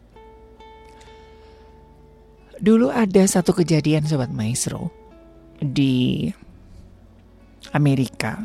Dulu 2.55 2.89
ada 2.89 3.21
satu 3.27 3.53
kejadian 3.53 4.07
Sobat 4.09 4.31
Maestro 4.33 4.89
di 5.59 6.25
Amerika. 7.75 8.41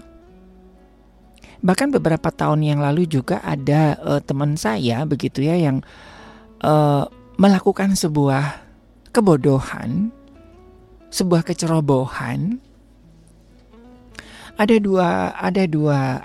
Bahkan 1.61 1.89
beberapa 1.93 2.33
tahun 2.33 2.65
yang 2.65 2.81
lalu 2.81 3.05
juga 3.05 3.45
ada 3.45 3.97
uh, 4.01 4.21
teman 4.21 4.57
saya 4.57 5.05
begitu 5.05 5.45
ya 5.45 5.57
yang 5.61 5.85
uh, 6.65 7.05
melakukan 7.37 7.93
sebuah 7.97 8.65
kebodohan, 9.13 10.09
sebuah 11.13 11.45
kecerobohan. 11.45 12.61
Ada 14.61 14.77
dua, 14.77 15.33
ada 15.41 15.65
dua, 15.65 16.21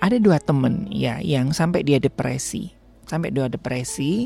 ada 0.00 0.16
dua 0.16 0.40
temen 0.40 0.88
ya 0.88 1.20
yang 1.20 1.52
sampai 1.52 1.84
dia 1.84 2.00
depresi, 2.00 2.72
sampai 3.04 3.28
dia 3.28 3.44
depresi, 3.44 4.24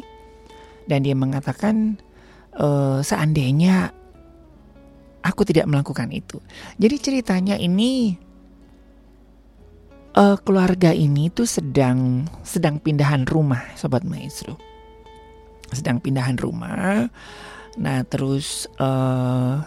dan 0.87 1.03
dia 1.03 1.19
mengatakan 1.19 1.99
e, 2.55 2.67
seandainya 3.03 3.91
aku 5.27 5.43
tidak 5.43 5.67
melakukan 5.67 6.15
itu. 6.15 6.39
Jadi 6.79 6.97
ceritanya 7.03 7.59
ini 7.59 8.15
uh, 10.17 10.37
keluarga 10.41 10.93
ini 10.93 11.33
tuh 11.33 11.49
sedang 11.49 12.27
sedang 12.45 12.79
pindahan 12.79 13.25
rumah, 13.29 13.63
sobat 13.79 14.05
maestro. 14.05 14.59
Sedang 15.73 16.03
pindahan 16.03 16.37
rumah. 16.37 17.09
Nah 17.81 17.99
terus 18.05 18.69
uh, 18.77 19.63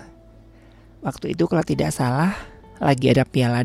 waktu 1.02 1.34
itu 1.34 1.50
kalau 1.50 1.66
tidak 1.66 1.90
salah 1.90 2.38
lagi 2.80 3.12
ada 3.12 3.24
piala 3.24 3.64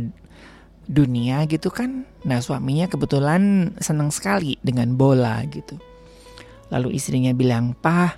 dunia 0.90 1.46
gitu 1.46 1.70
kan. 1.70 2.03
Nah 2.27 2.42
suaminya 2.42 2.90
kebetulan 2.90 3.75
senang 3.79 4.11
sekali 4.11 4.59
dengan 4.61 4.99
bola 4.99 5.42
gitu. 5.46 5.79
Lalu 6.70 6.99
istrinya 6.99 7.35
bilang, 7.35 7.75
Pah, 7.79 8.14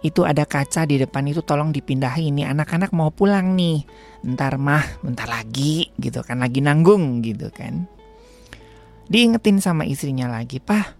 itu 0.00 0.24
ada 0.24 0.48
kaca 0.48 0.86
di 0.88 0.96
depan 0.98 1.26
itu 1.30 1.42
tolong 1.42 1.70
dipindahin 1.70 2.34
nih. 2.38 2.46
Anak-anak 2.50 2.90
mau 2.90 3.14
pulang 3.14 3.54
nih. 3.54 3.86
Ntar 4.26 4.56
mah 4.56 4.82
bentar 5.02 5.26
lagi 5.30 5.90
gitu 5.98 6.22
kan. 6.26 6.42
Lagi 6.42 6.62
nanggung 6.62 7.22
gitu 7.22 7.50
kan. 7.50 7.86
Diingetin 9.10 9.58
sama 9.58 9.82
istrinya 9.86 10.30
lagi 10.30 10.62
pah 10.62 10.98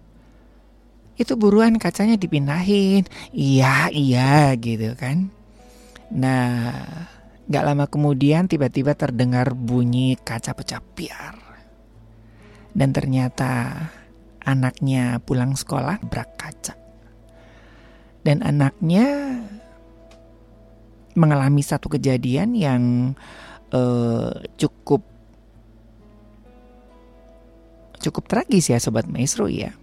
itu 1.15 1.37
buruan 1.37 1.77
kacanya 1.79 2.17
dipindahin. 2.17 3.07
Iya 3.31 3.93
iya 3.93 4.51
gitu 4.57 4.97
kan. 4.99 5.31
Nah 6.11 6.75
nggak 7.51 7.67
lama 7.67 7.85
kemudian 7.91 8.47
tiba-tiba 8.47 8.95
terdengar 8.95 9.51
bunyi 9.51 10.15
kaca 10.15 10.55
pecah 10.55 10.79
piar. 10.95 11.35
Dan 12.71 12.95
ternyata 12.95 13.75
anaknya 14.39 15.19
pulang 15.19 15.59
sekolah 15.59 15.99
brak 15.99 16.31
kaca. 16.39 16.79
Dan 18.23 18.39
anaknya 18.39 19.35
mengalami 21.19 21.59
satu 21.59 21.91
kejadian 21.91 22.55
yang 22.55 22.83
uh, 23.75 24.31
cukup 24.55 25.03
cukup 27.99 28.23
tragis 28.31 28.71
ya 28.71 28.79
sobat 28.79 29.11
maestro 29.11 29.51
ya. 29.51 29.75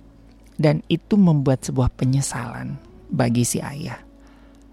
Dan 0.57 0.81
itu 0.88 1.20
membuat 1.20 1.68
sebuah 1.68 1.92
penyesalan 1.92 2.81
bagi 3.12 3.44
si 3.44 3.61
ayah 3.61 4.08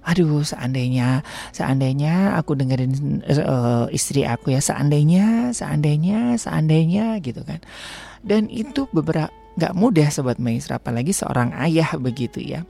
aduh 0.06 0.46
seandainya 0.46 1.26
seandainya 1.50 2.38
aku 2.38 2.54
dengerin 2.54 3.26
uh, 3.26 3.90
istri 3.90 4.22
aku 4.22 4.54
ya 4.54 4.62
seandainya 4.62 5.50
seandainya 5.52 6.38
seandainya 6.38 7.18
gitu 7.26 7.42
kan. 7.42 7.60
Dan 8.22 8.48
itu 8.54 8.86
beberapa 8.94 9.34
nggak 9.56 9.74
mudah 9.74 10.08
sobat 10.14 10.38
maestro 10.38 10.78
apalagi 10.78 11.12
seorang 11.12 11.58
ayah 11.66 11.98
begitu 11.98 12.38
ya. 12.38 12.62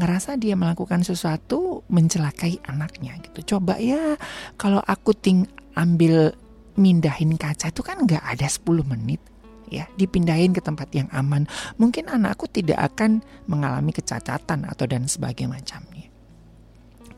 Ngerasa 0.00 0.40
dia 0.40 0.56
melakukan 0.56 1.04
sesuatu 1.04 1.84
mencelakai 1.92 2.64
anaknya 2.64 3.20
gitu. 3.20 3.56
Coba 3.56 3.76
ya 3.76 4.16
kalau 4.56 4.80
aku 4.80 5.12
ting 5.12 5.44
ambil 5.76 6.32
mindahin 6.80 7.36
kaca 7.36 7.68
itu 7.68 7.84
kan 7.84 8.00
nggak 8.08 8.24
ada 8.24 8.48
10 8.48 8.64
menit 8.88 9.20
ya. 9.68 9.84
Dipindahin 10.00 10.56
ke 10.56 10.64
tempat 10.64 10.88
yang 10.96 11.12
aman. 11.12 11.44
Mungkin 11.76 12.08
anakku 12.08 12.48
tidak 12.48 12.96
akan 12.96 13.20
mengalami 13.44 13.92
kecacatan 13.92 14.64
atau 14.64 14.88
dan 14.88 15.04
sebagainya 15.04 15.60
macamnya 15.60 15.91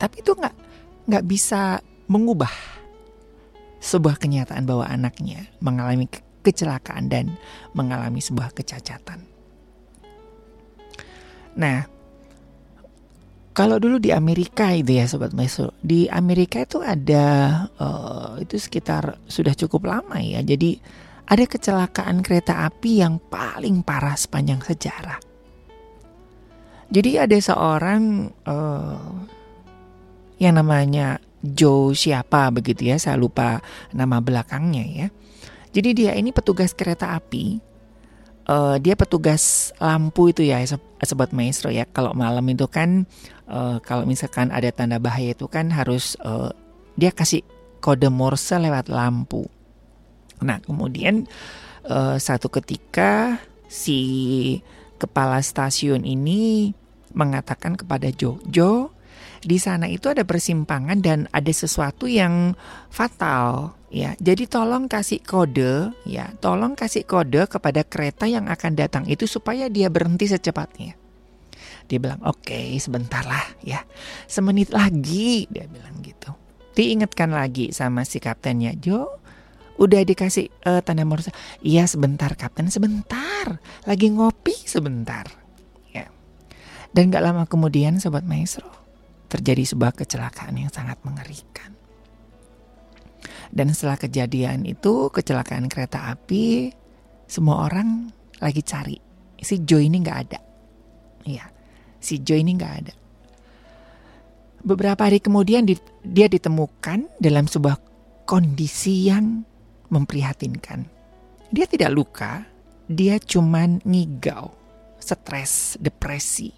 tapi 0.05 0.21
itu 0.21 0.37
nggak 0.37 0.57
nggak 1.09 1.25
bisa 1.25 1.81
mengubah 2.13 2.53
sebuah 3.81 4.21
kenyataan 4.21 4.69
bahwa 4.69 4.85
anaknya 4.85 5.49
mengalami 5.65 6.05
ke 6.05 6.21
kecelakaan 6.45 7.09
dan 7.09 7.41
mengalami 7.73 8.21
sebuah 8.21 8.53
kecacatan 8.53 9.25
nah 11.57 11.89
kalau 13.55 13.79
dulu 13.79 14.03
di 14.03 14.11
Amerika 14.11 14.75
itu 14.75 14.99
ya 14.99 15.07
sobat 15.07 15.31
Meso, 15.31 15.71
di 15.79 16.11
Amerika 16.11 16.67
itu 16.67 16.83
ada 16.83 17.63
uh, 17.79 18.35
itu 18.43 18.59
sekitar 18.59 19.23
sudah 19.31 19.55
cukup 19.55 19.87
lama 19.87 20.19
ya. 20.19 20.43
Jadi 20.43 20.75
ada 21.31 21.47
kecelakaan 21.47 22.19
kereta 22.27 22.67
api 22.67 22.99
yang 22.99 23.23
paling 23.23 23.87
parah 23.87 24.19
sepanjang 24.19 24.59
sejarah. 24.59 25.23
Jadi 26.91 27.11
ada 27.15 27.39
seorang 27.39 28.35
uh, 28.43 29.23
yang 30.45 30.61
namanya 30.61 31.19
Joe 31.45 31.93
siapa 31.97 32.53
begitu 32.53 32.89
ya, 32.89 32.97
saya 33.01 33.17
lupa 33.17 33.65
nama 33.93 34.21
belakangnya 34.21 34.85
ya. 34.85 35.07
Jadi 35.75 35.91
dia 35.93 36.13
ini 36.15 36.31
petugas 36.31 36.71
kereta 36.73 37.19
api. 37.19 37.59
Uh, 38.45 38.77
dia 38.77 38.93
petugas 38.93 39.73
lampu 39.81 40.29
itu 40.29 40.45
ya 40.45 40.61
sobat 41.03 41.33
maestro 41.33 41.73
ya. 41.73 41.89
Kalau 41.89 42.13
malam 42.13 42.45
itu 42.47 42.69
kan 42.69 43.09
uh, 43.49 43.81
kalau 43.81 44.07
misalkan 44.07 44.53
ada 44.55 44.71
tanda 44.71 45.01
bahaya 45.01 45.33
itu 45.35 45.49
kan 45.49 45.73
harus 45.73 46.15
uh, 46.23 46.53
dia 46.95 47.11
kasih 47.11 47.43
kode 47.83 48.07
morse 48.13 48.55
lewat 48.55 48.93
lampu. 48.93 49.49
Nah 50.45 50.63
kemudian 50.63 51.27
uh, 51.89 52.21
satu 52.21 52.53
ketika 52.53 53.43
si 53.67 54.63
kepala 55.03 55.43
stasiun 55.43 56.07
ini 56.07 56.71
mengatakan 57.11 57.75
kepada 57.75 58.09
Jojo 58.15 58.94
di 59.45 59.61
sana 59.61 59.87
itu 59.87 60.09
ada 60.09 60.25
persimpangan 60.25 60.99
dan 61.05 61.29
ada 61.31 61.53
sesuatu 61.53 62.09
yang 62.09 62.57
fatal 62.89 63.77
ya. 63.93 64.17
Jadi 64.19 64.49
tolong 64.51 64.91
kasih 64.91 65.23
kode 65.23 65.95
ya, 66.09 66.33
tolong 66.43 66.75
kasih 66.75 67.07
kode 67.07 67.47
kepada 67.47 67.87
kereta 67.87 68.27
yang 68.27 68.51
akan 68.51 68.73
datang 68.75 69.05
itu 69.07 69.29
supaya 69.29 69.71
dia 69.71 69.93
berhenti 69.93 70.27
secepatnya. 70.27 70.97
Dia 71.85 71.99
bilang, 72.01 72.21
"Oke, 72.25 72.51
okay, 72.51 72.69
sebentar 72.81 73.23
lah 73.29 73.45
ya. 73.61 73.85
Semenit 74.25 74.73
lagi." 74.73 75.47
Dia 75.53 75.69
bilang 75.69 76.01
gitu. 76.03 76.33
diingatkan 76.75 77.31
lagi 77.31 77.71
sama 77.71 78.03
si 78.03 78.19
kaptennya 78.19 78.75
Jo 78.75 79.07
udah 79.79 80.03
dikasih 80.03 80.51
eh, 80.51 80.81
tanda 80.83 81.03
morse 81.03 81.35
iya 81.63 81.87
sebentar 81.87 82.31
kapten 82.39 82.71
sebentar 82.71 83.63
lagi 83.87 84.11
ngopi 84.11 84.55
sebentar 84.55 85.27
ya 85.91 86.07
dan 86.95 87.11
gak 87.11 87.23
lama 87.23 87.43
kemudian 87.47 87.99
sobat 87.99 88.23
maestro 88.23 88.84
terjadi 89.35 89.75
sebuah 89.75 89.93
kecelakaan 89.99 90.55
yang 90.55 90.71
sangat 90.71 90.99
mengerikan 91.03 91.75
dan 93.51 93.75
setelah 93.75 93.99
kejadian 93.99 94.63
itu 94.63 95.11
kecelakaan 95.11 95.67
kereta 95.67 96.15
api 96.15 96.71
semua 97.27 97.67
orang 97.67 98.15
lagi 98.39 98.63
cari 98.63 98.97
si 99.43 99.67
Joe 99.67 99.83
ini 99.83 99.99
nggak 99.99 100.21
ada 100.31 100.41
Iya, 101.25 101.49
si 102.05 102.21
Joe 102.21 102.37
ini 102.37 102.53
nggak 102.53 102.75
ada 102.85 102.95
beberapa 104.65 105.07
hari 105.07 105.21
kemudian 105.21 105.69
di- 105.69 105.79
dia 106.03 106.27
ditemukan 106.27 107.21
dalam 107.21 107.45
sebuah 107.45 107.77
kondisi 108.25 109.13
yang 109.13 109.45
memprihatinkan. 109.93 110.89
Dia 111.53 111.69
tidak 111.69 111.93
luka, 111.93 112.49
dia 112.89 113.21
cuman 113.21 113.85
ngigau, 113.85 114.51
stres, 114.99 115.77
depresi. 115.79 116.51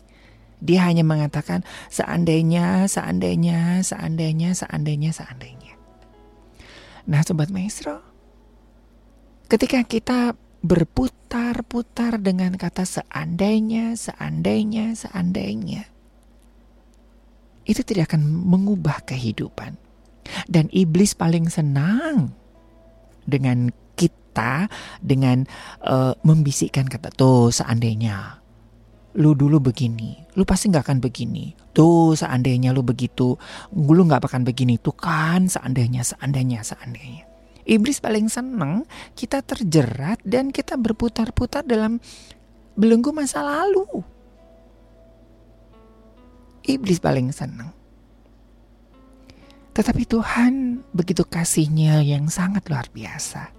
Dia 0.61 0.89
hanya 0.89 1.05
mengatakan 1.05 1.63
seandainya, 1.93 2.89
seandainya, 2.89 3.85
seandainya, 3.85 4.57
seandainya, 4.57 5.11
seandainya. 5.13 5.75
Nah, 7.07 7.21
sobat 7.23 7.53
maestro, 7.53 8.03
ketika 9.47 9.85
kita 9.85 10.35
berputar-putar 10.65 12.19
dengan 12.19 12.57
kata 12.57 12.83
seandainya, 12.83 13.95
seandainya, 13.95 14.97
seandainya, 14.97 15.87
itu 17.69 17.83
tidak 17.85 18.15
akan 18.15 18.25
mengubah 18.25 19.05
kehidupan. 19.07 19.79
Dan 20.51 20.67
iblis 20.75 21.15
paling 21.15 21.47
senang 21.47 22.35
dengan 23.23 23.71
kita 23.95 24.67
dengan 24.99 25.47
eh, 25.87 26.15
membisikkan 26.27 26.91
kata 26.91 27.15
tuh 27.15 27.55
seandainya 27.55 28.46
lu 29.17 29.33
dulu 29.33 29.59
begini, 29.59 30.13
lu 30.37 30.45
pasti 30.45 30.69
nggak 30.69 30.85
akan 30.85 30.99
begini. 31.01 31.57
Tuh 31.73 32.13
seandainya 32.13 32.77
lu 32.77 32.85
begitu, 32.85 33.41
lu 33.73 34.03
nggak 34.05 34.29
akan 34.29 34.45
begini. 34.45 34.77
Tuh 34.77 34.93
kan 34.93 35.49
seandainya, 35.49 36.05
seandainya, 36.05 36.61
seandainya. 36.61 37.25
Iblis 37.67 37.99
paling 37.99 38.31
senang 38.31 38.87
kita 39.19 39.43
terjerat 39.43 40.23
dan 40.23 40.55
kita 40.55 40.79
berputar-putar 40.79 41.67
dalam 41.67 41.99
belenggu 42.77 43.11
masa 43.11 43.43
lalu. 43.43 44.05
Iblis 46.63 47.01
paling 47.01 47.33
senang. 47.33 47.73
Tetapi 49.73 50.03
Tuhan 50.09 50.85
begitu 50.93 51.25
kasihnya 51.25 52.05
yang 52.05 52.29
sangat 52.29 52.69
luar 52.69 52.87
biasa. 52.93 53.56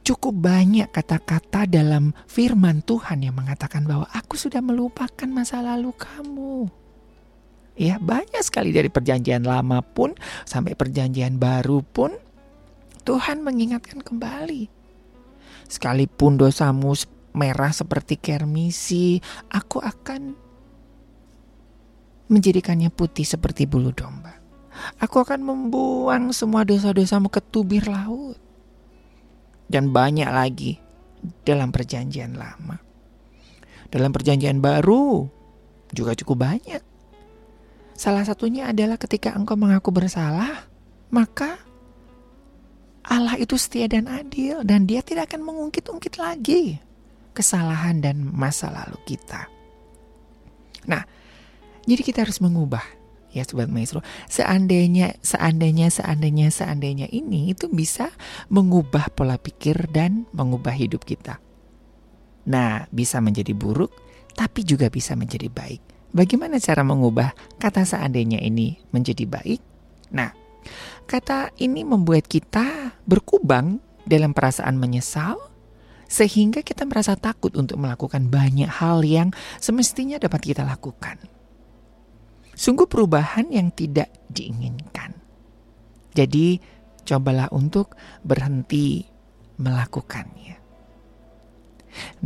Cukup 0.00 0.32
banyak 0.32 0.88
kata-kata 0.88 1.68
dalam 1.68 2.16
firman 2.24 2.80
Tuhan 2.80 3.20
yang 3.20 3.36
mengatakan 3.36 3.84
bahwa 3.84 4.08
aku 4.10 4.34
sudah 4.40 4.64
melupakan 4.64 5.28
masa 5.28 5.60
lalu 5.60 5.92
kamu. 5.92 6.72
Ya 7.76 7.96
banyak 7.96 8.40
sekali 8.44 8.72
dari 8.76 8.88
perjanjian 8.88 9.44
lama 9.44 9.80
pun 9.80 10.16
sampai 10.44 10.76
perjanjian 10.76 11.36
baru 11.40 11.84
pun 11.84 12.12
Tuhan 13.04 13.40
mengingatkan 13.40 14.04
kembali. 14.04 14.68
Sekalipun 15.70 16.36
dosamu 16.36 16.92
merah 17.32 17.70
seperti 17.70 18.18
kermisi, 18.18 19.22
aku 19.48 19.78
akan 19.78 20.34
menjadikannya 22.30 22.90
putih 22.90 23.26
seperti 23.26 23.66
bulu 23.66 23.94
domba. 23.94 24.38
Aku 25.02 25.20
akan 25.22 25.40
membuang 25.44 26.30
semua 26.30 26.64
dosa-dosamu 26.64 27.28
ke 27.28 27.42
tubir 27.42 27.84
laut. 27.86 28.49
Dan 29.70 29.94
banyak 29.94 30.26
lagi 30.26 30.74
dalam 31.46 31.70
perjanjian 31.70 32.34
lama. 32.34 32.74
Dalam 33.86 34.10
perjanjian 34.10 34.58
baru 34.58 35.30
juga 35.94 36.18
cukup 36.18 36.42
banyak. 36.42 36.82
Salah 37.94 38.24
satunya 38.26 38.72
adalah 38.72 38.96
ketika 38.96 39.36
engkau 39.36 39.54
mengaku 39.54 39.92
bersalah, 39.92 40.66
maka 41.12 41.60
Allah 43.04 43.36
itu 43.36 43.58
setia 43.58 43.90
dan 43.90 44.06
adil 44.06 44.62
dan 44.64 44.86
dia 44.86 45.02
tidak 45.02 45.34
akan 45.34 45.44
mengungkit-ungkit 45.44 46.14
lagi 46.16 46.78
kesalahan 47.34 47.98
dan 48.00 48.22
masa 48.22 48.70
lalu 48.70 48.96
kita. 49.04 49.50
Nah, 50.88 51.02
jadi 51.84 52.00
kita 52.00 52.24
harus 52.24 52.40
mengubah 52.40 52.82
ya 53.30 53.46
sobat 53.46 53.70
maestro. 53.70 54.02
Seandainya, 54.26 55.16
seandainya, 55.22 55.90
seandainya, 55.90 56.48
seandainya 56.50 57.06
ini 57.10 57.54
itu 57.54 57.70
bisa 57.70 58.10
mengubah 58.50 59.10
pola 59.14 59.38
pikir 59.38 59.90
dan 59.90 60.26
mengubah 60.34 60.74
hidup 60.74 61.06
kita. 61.06 61.38
Nah, 62.50 62.86
bisa 62.90 63.22
menjadi 63.22 63.54
buruk, 63.54 63.92
tapi 64.34 64.66
juga 64.66 64.90
bisa 64.90 65.14
menjadi 65.14 65.46
baik. 65.46 66.10
Bagaimana 66.10 66.58
cara 66.58 66.82
mengubah 66.82 67.30
kata 67.62 67.86
seandainya 67.86 68.42
ini 68.42 68.82
menjadi 68.90 69.22
baik? 69.30 69.60
Nah, 70.10 70.34
kata 71.06 71.54
ini 71.62 71.86
membuat 71.86 72.26
kita 72.26 72.98
berkubang 73.06 73.78
dalam 74.02 74.34
perasaan 74.34 74.74
menyesal, 74.74 75.38
sehingga 76.10 76.66
kita 76.66 76.82
merasa 76.82 77.14
takut 77.14 77.54
untuk 77.54 77.78
melakukan 77.78 78.26
banyak 78.26 78.66
hal 78.66 79.06
yang 79.06 79.30
semestinya 79.62 80.18
dapat 80.18 80.42
kita 80.42 80.66
lakukan. 80.66 81.39
Sungguh 82.60 82.84
perubahan 82.84 83.48
yang 83.48 83.72
tidak 83.72 84.12
diinginkan. 84.28 85.16
Jadi, 86.12 86.60
cobalah 87.08 87.48
untuk 87.56 87.96
berhenti 88.20 89.08
melakukannya. 89.56 90.60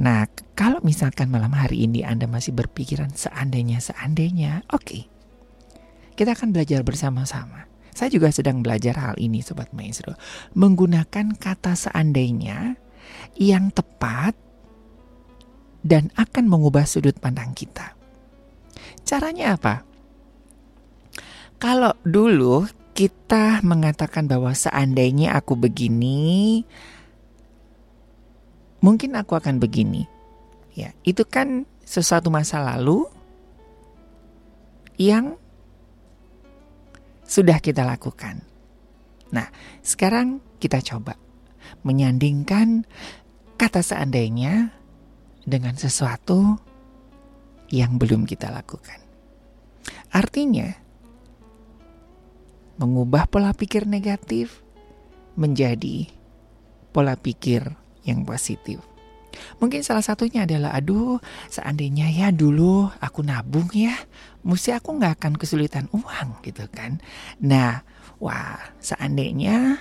Nah, 0.02 0.26
kalau 0.58 0.82
misalkan 0.82 1.30
malam 1.30 1.54
hari 1.54 1.86
ini 1.86 2.02
Anda 2.02 2.26
masih 2.26 2.50
berpikiran 2.50 3.14
seandainya, 3.14 3.78
seandainya, 3.78 4.66
oke. 4.74 5.06
Kita 6.18 6.34
akan 6.34 6.50
belajar 6.50 6.82
bersama-sama. 6.82 7.70
Saya 7.94 8.10
juga 8.10 8.34
sedang 8.34 8.58
belajar 8.58 8.98
hal 8.98 9.14
ini, 9.22 9.38
Sobat 9.38 9.70
Maestro. 9.70 10.18
Menggunakan 10.58 11.38
kata 11.38 11.78
seandainya 11.78 12.74
yang 13.38 13.70
tepat 13.70 14.34
dan 15.86 16.10
akan 16.18 16.50
mengubah 16.50 16.90
sudut 16.90 17.14
pandang 17.22 17.54
kita. 17.54 17.94
Caranya 19.06 19.54
apa? 19.54 19.93
Kalau 21.58 21.96
dulu 22.04 22.68
kita 22.94 23.64
mengatakan 23.66 24.30
bahwa 24.30 24.54
seandainya 24.54 25.34
aku 25.34 25.58
begini, 25.58 26.62
mungkin 28.84 29.18
aku 29.18 29.34
akan 29.34 29.58
begini. 29.58 30.06
Ya, 30.74 30.94
itu 31.06 31.22
kan 31.26 31.66
sesuatu 31.86 32.30
masa 32.30 32.62
lalu 32.62 33.06
yang 34.98 35.38
sudah 37.26 37.58
kita 37.58 37.82
lakukan. 37.82 38.42
Nah, 39.34 39.50
sekarang 39.82 40.38
kita 40.62 40.78
coba 40.84 41.18
menyandingkan 41.82 42.86
kata 43.58 43.82
seandainya 43.82 44.70
dengan 45.42 45.74
sesuatu 45.74 46.58
yang 47.72 47.98
belum 47.98 48.28
kita 48.28 48.52
lakukan. 48.54 49.00
Artinya, 50.14 50.83
mengubah 52.78 53.30
pola 53.30 53.54
pikir 53.54 53.86
negatif 53.86 54.62
menjadi 55.38 56.10
pola 56.94 57.18
pikir 57.18 57.74
yang 58.06 58.22
positif. 58.22 58.82
Mungkin 59.58 59.82
salah 59.82 60.02
satunya 60.02 60.46
adalah, 60.46 60.70
aduh, 60.78 61.18
seandainya 61.50 62.06
ya 62.06 62.30
dulu 62.30 62.86
aku 63.02 63.26
nabung 63.26 63.66
ya, 63.74 63.94
mesti 64.46 64.70
aku 64.70 64.94
nggak 64.94 65.18
akan 65.18 65.34
kesulitan 65.34 65.90
uang 65.90 66.38
gitu 66.46 66.70
kan. 66.70 67.02
Nah, 67.42 67.82
wah, 68.22 68.62
seandainya 68.78 69.78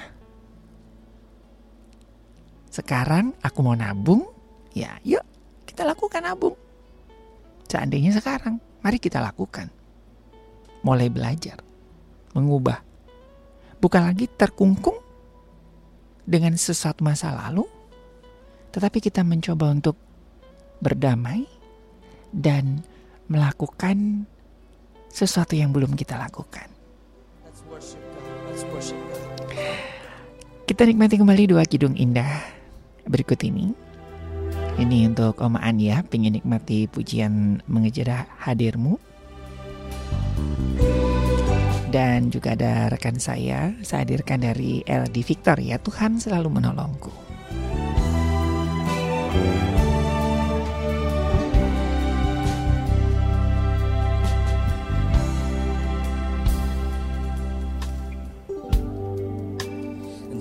sekarang 2.73 3.37
aku 3.45 3.59
mau 3.61 3.77
nabung, 3.77 4.25
ya 4.73 4.97
yuk 5.05 5.21
kita 5.69 5.85
lakukan 5.85 6.25
nabung. 6.25 6.57
Seandainya 7.69 8.13
sekarang, 8.13 8.57
mari 8.81 8.97
kita 8.97 9.21
lakukan. 9.21 9.69
Mulai 10.81 11.13
belajar, 11.13 11.61
mengubah. 12.34 12.81
Bukan 13.79 14.01
lagi 14.03 14.29
terkungkung 14.29 14.97
dengan 16.23 16.55
sesuatu 16.55 17.03
masa 17.03 17.36
lalu, 17.36 17.67
tetapi 18.71 19.03
kita 19.03 19.21
mencoba 19.21 19.69
untuk 19.69 19.99
berdamai 20.79 21.45
dan 22.34 22.81
melakukan 23.29 24.25
sesuatu 25.13 25.53
yang 25.53 25.69
belum 25.69 25.93
kita 25.93 26.17
lakukan. 26.17 26.67
Kita 30.63 30.81
nikmati 30.88 31.15
kembali 31.19 31.43
dua 31.53 31.63
kidung 31.67 31.93
indah 31.93 32.41
berikut 33.05 33.38
ini. 33.43 33.75
Ini 34.73 35.05
untuk 35.05 35.38
Oma 35.38 35.61
Ania, 35.61 36.01
pengen 36.01 36.34
nikmati 36.34 36.89
pujian 36.89 37.61
mengejar 37.69 38.25
hadirmu. 38.41 38.97
Dan 41.93 42.33
juga 42.33 42.57
ada 42.57 42.89
rekan 42.89 43.21
saya, 43.21 43.69
saya 43.85 44.01
hadirkan 44.01 44.41
dari 44.41 44.81
LD 44.81 45.13
Victor 45.21 45.61
ya, 45.61 45.77
Tuhan 45.77 46.17
selalu 46.17 46.57
menolongku. 46.57 47.13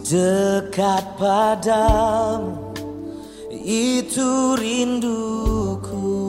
Dekat 0.08 1.20
padamu 1.20 2.72
itu 3.60 4.56
rinduku 4.56 6.21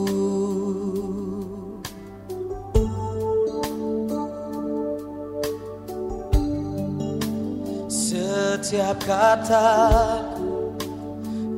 Setiap 8.64 8.96
kataku 9.04 10.72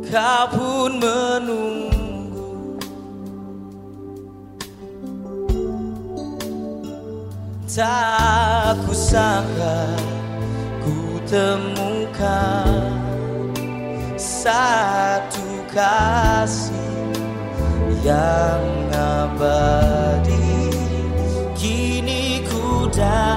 kau 0.09 0.45
pun 0.49 0.97
menunggu. 0.97 2.81
Tak 7.69 8.81
kusangka 8.89 9.93
ku 10.81 11.21
temukan 11.29 12.89
satu 14.17 15.61
kasih 15.69 17.13
yang 18.01 18.65
abadi. 18.97 20.73
Kini 21.53 22.41
ku 22.49 22.89
datang 22.89 23.34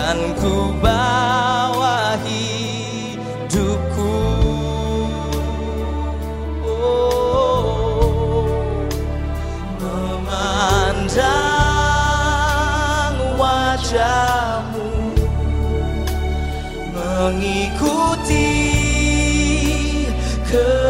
dan 0.00 0.32
ku 0.40 0.72
bawa 0.80 2.16
hidupku. 2.24 4.16
Oh, 6.64 8.48
memandang 9.76 11.20
wajahmu 13.36 14.88
mengikuti 16.96 18.56
kebaikanmu 20.48 20.89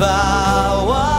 bow. 0.00 1.09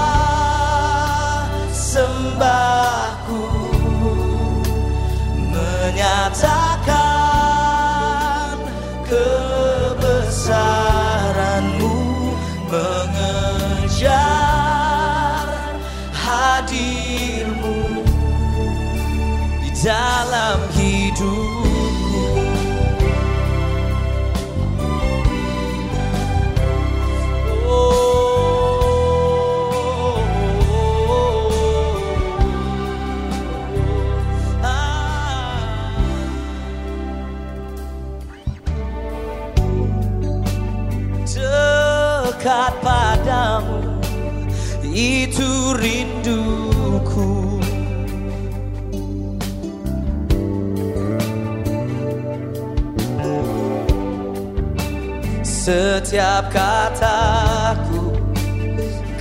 Setiap 55.71 56.51
kataku 56.51 58.11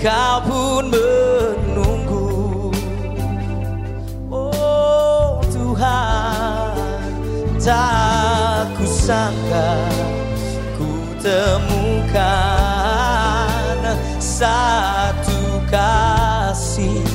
kau 0.02 0.36
pun 0.42 0.90
menunggu. 0.90 2.74
Oh 4.34 5.38
Tuhan 5.46 6.74
tak 7.54 8.66
kusangka 8.74 9.78
ku 10.74 10.90
temukan 11.22 12.18
satu 14.18 15.62
kasih 15.70 17.06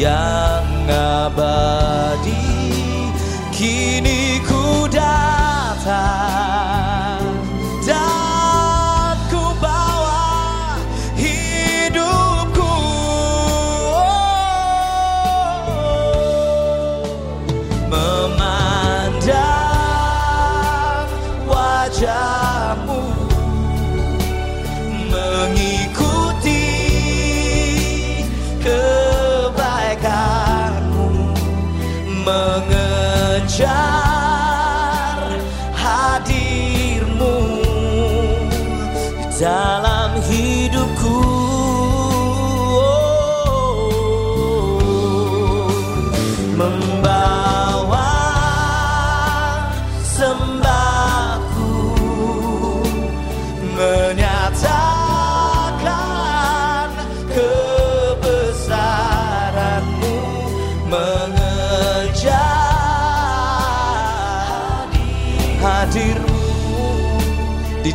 yang 0.00 0.64
abadi. 0.88 2.40
Kini 3.52 4.40
ku 4.48 4.88
datang 4.88 6.25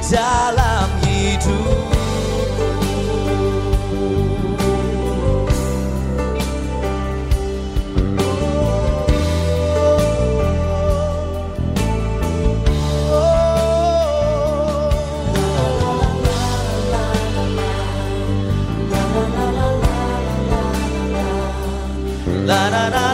dalam 0.09 0.89
hidup. 1.05 1.91
La 22.41 22.67
la 22.69 22.89
la 22.89 23.10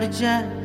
parça 0.00 0.59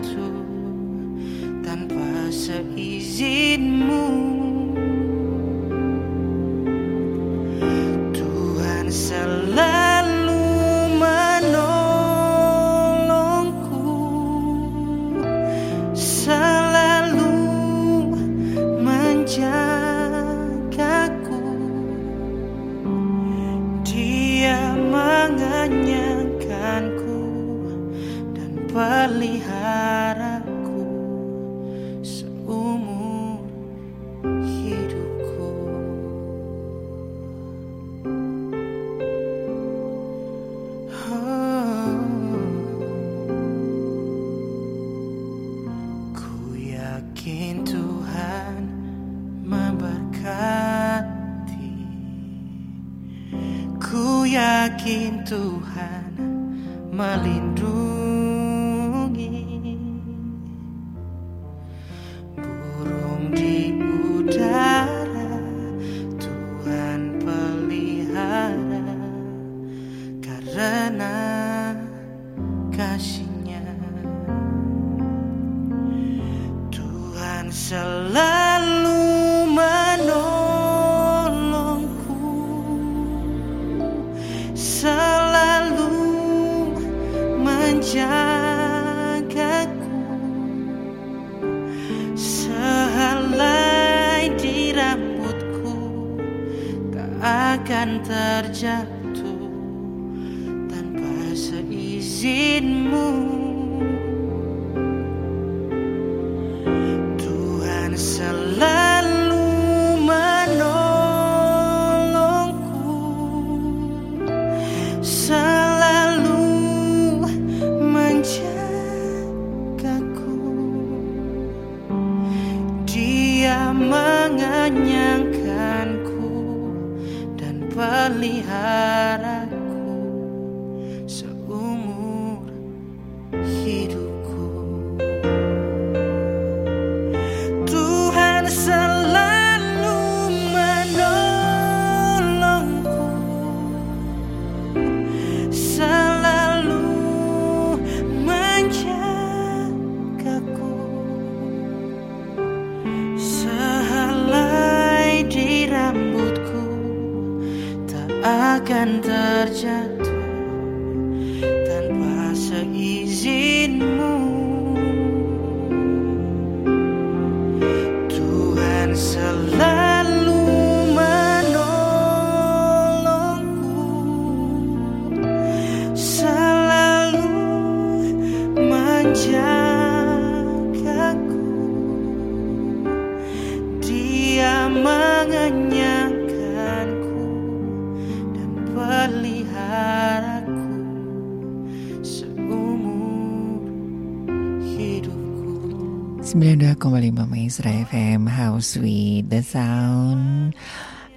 92,5 196.35 197.31
Maestro 197.31 197.71
FM 197.71 198.27
House 198.27 198.75
with 198.75 199.31
the 199.31 199.39
Sound 199.39 200.51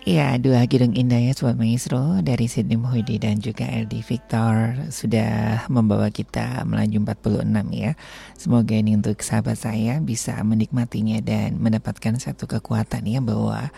Ya, 0.06 0.38
dua 0.38 0.62
gedung 0.70 0.94
indah 0.94 1.18
ya 1.18 1.34
Sobat 1.34 1.58
Maestro 1.58 2.22
dari 2.22 2.46
Sydney 2.46 2.78
Muhyidi 2.78 3.18
dan 3.18 3.42
juga 3.42 3.66
LD 3.66 3.98
Victor 4.06 4.78
sudah 4.94 5.66
membawa 5.66 6.14
kita 6.14 6.62
melaju 6.62 7.02
46 7.18 7.50
ya. 7.74 7.98
Semoga 8.38 8.78
ini 8.78 8.94
untuk 8.94 9.18
sahabat 9.18 9.58
saya 9.58 9.98
bisa 9.98 10.38
menikmatinya 10.46 11.18
dan 11.18 11.58
mendapatkan 11.58 12.14
satu 12.22 12.46
kekuatan 12.46 13.02
ya 13.10 13.18
bahwa 13.18 13.74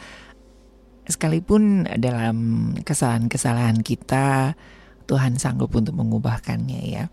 sekalipun 1.09 1.89
dalam 1.97 2.37
kesalahan-kesalahan 2.85 3.81
kita 3.81 4.61
Tuhan 5.09 5.41
sanggup 5.41 5.73
untuk 5.73 5.97
mengubahkannya 5.97 6.81
ya. 6.85 7.09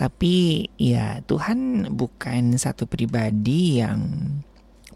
Tapi 0.00 0.64
ya 0.80 1.20
Tuhan 1.28 1.92
bukan 1.92 2.56
satu 2.56 2.88
pribadi 2.88 3.84
yang 3.84 4.00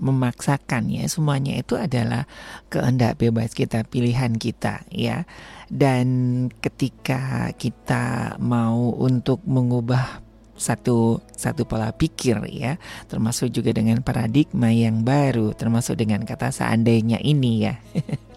memaksakan 0.00 0.88
ya. 0.88 1.05
Semuanya 1.12 1.61
itu 1.61 1.76
adalah 1.76 2.24
kehendak 2.72 3.20
bebas 3.20 3.52
kita 3.52 3.84
pilihan 3.84 4.32
kita 4.40 4.88
ya. 4.88 5.28
Dan 5.68 6.48
ketika 6.64 7.52
kita 7.52 8.40
mau 8.40 8.96
untuk 8.96 9.44
mengubah 9.44 10.24
satu 10.55 11.18
satu 11.34 11.66
pola 11.66 11.90
pikir 11.90 12.38
ya 12.46 12.78
termasuk 13.11 13.50
juga 13.50 13.74
dengan 13.74 13.98
paradigma 14.07 14.70
yang 14.70 15.02
baru 15.02 15.50
termasuk 15.50 15.98
dengan 15.98 16.24
kata 16.24 16.48
seandainya 16.48 17.20
ini 17.20 17.52
ya. 17.61 17.76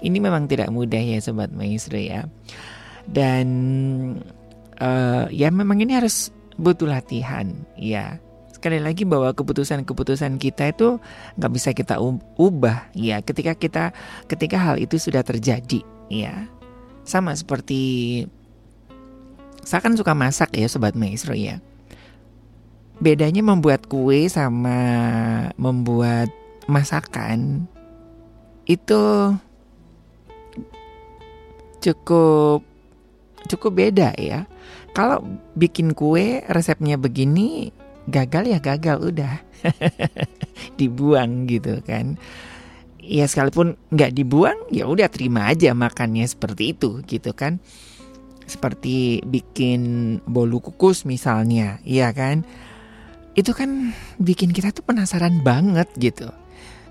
Ini 0.00 0.16
memang 0.16 0.48
tidak 0.48 0.72
mudah 0.72 1.02
ya 1.02 1.20
sobat 1.20 1.52
maestro 1.52 2.00
ya. 2.00 2.24
Dan 3.04 3.46
eh, 4.78 5.24
ya 5.34 5.48
memang 5.50 5.82
ini 5.82 5.94
harus 5.94 6.30
butuh 6.58 6.90
latihan 6.90 7.54
ya. 7.78 8.18
Sekali 8.50 8.82
lagi 8.82 9.06
bahwa 9.06 9.30
keputusan-keputusan 9.38 10.34
kita 10.42 10.74
itu 10.74 10.98
nggak 11.38 11.52
bisa 11.54 11.70
kita 11.70 12.02
ubah 12.34 12.90
ya. 12.90 13.22
Ketika 13.22 13.54
kita 13.54 13.94
ketika 14.26 14.56
hal 14.58 14.82
itu 14.82 14.98
sudah 14.98 15.22
terjadi 15.22 15.86
ya. 16.10 16.50
Sama 17.06 17.32
seperti 17.38 18.26
saya 19.62 19.80
kan 19.84 19.94
suka 19.94 20.12
masak 20.16 20.58
ya 20.58 20.66
sobat 20.66 20.98
maestro 20.98 21.38
ya. 21.38 21.62
Bedanya 22.98 23.46
membuat 23.46 23.86
kue 23.86 24.26
sama 24.26 24.74
membuat 25.54 26.34
masakan 26.66 27.70
itu 28.66 29.32
cukup 31.80 32.60
cukup 33.48 33.72
beda 33.72 34.12
ya 34.18 34.44
kalau 34.92 35.24
bikin 35.54 35.92
kue 35.92 36.42
resepnya 36.48 37.00
begini 37.00 37.72
gagal 38.08 38.48
ya 38.48 38.58
gagal 38.58 39.12
udah. 39.12 39.34
Dibuang 40.80 41.46
gitu 41.46 41.80
kan. 41.84 42.16
Ya 42.98 43.24
sekalipun 43.24 43.80
nggak 43.88 44.12
dibuang 44.12 44.58
ya 44.68 44.84
udah 44.84 45.08
terima 45.08 45.48
aja 45.48 45.72
makannya 45.72 46.24
seperti 46.28 46.76
itu 46.76 47.00
gitu 47.04 47.32
kan. 47.32 47.60
Seperti 48.48 49.20
bikin 49.28 49.82
bolu 50.24 50.60
kukus 50.60 51.04
misalnya 51.04 51.80
ya 51.84 52.12
kan. 52.16 52.44
Itu 53.36 53.54
kan 53.54 53.94
bikin 54.18 54.50
kita 54.50 54.74
tuh 54.74 54.82
penasaran 54.82 55.44
banget 55.46 55.86
gitu 56.00 56.32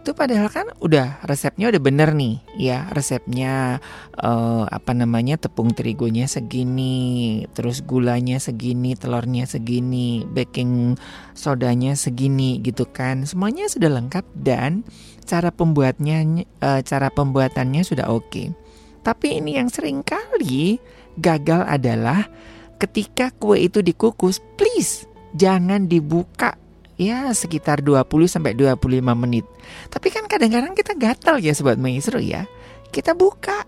itu 0.08 0.16
padahal 0.16 0.48
kan 0.48 0.72
udah 0.80 1.20
resepnya 1.28 1.68
udah 1.68 1.84
bener 1.84 2.16
nih 2.16 2.40
ya. 2.56 2.88
Resepnya 2.96 3.84
eh, 4.16 4.64
apa 4.64 4.96
namanya 4.96 5.36
tepung 5.36 5.76
terigunya 5.76 6.32
segini 6.32 7.44
terus 7.52 7.84
gulanya 7.84 8.40
segini 8.40 8.96
telurnya 8.96 9.44
segini 9.44 10.24
baking 10.24 10.96
sodanya 11.36 12.00
segini 12.00 12.64
gitu 12.64 12.88
kan. 12.88 13.28
Semuanya 13.28 13.68
sudah 13.68 13.92
lengkap 13.92 14.24
dan 14.40 14.88
cara 15.28 15.52
pembuatnya 15.52 16.48
eh, 16.64 16.82
cara 16.88 17.12
pembuatannya 17.12 17.84
sudah 17.84 18.08
oke. 18.08 18.56
Tapi 19.04 19.44
ini 19.44 19.60
yang 19.60 19.68
sering 19.68 20.08
kali 20.08 20.80
gagal 21.20 21.68
adalah 21.68 22.32
ketika 22.80 23.36
kue 23.36 23.60
itu 23.60 23.84
dikukus 23.84 24.40
please 24.56 25.04
jangan 25.36 25.92
dibuka 25.92 26.56
ya 26.98 27.30
sekitar 27.32 27.86
20 27.86 28.04
sampai 28.28 28.58
25 28.58 29.02
menit. 29.14 29.46
Tapi 29.88 30.08
kan 30.10 30.26
kadang-kadang 30.26 30.74
kita 30.74 30.98
gatal 30.98 31.38
ya 31.40 31.54
sobat 31.54 31.78
maestro 31.78 32.18
ya. 32.18 32.50
Kita 32.90 33.14
buka 33.14 33.64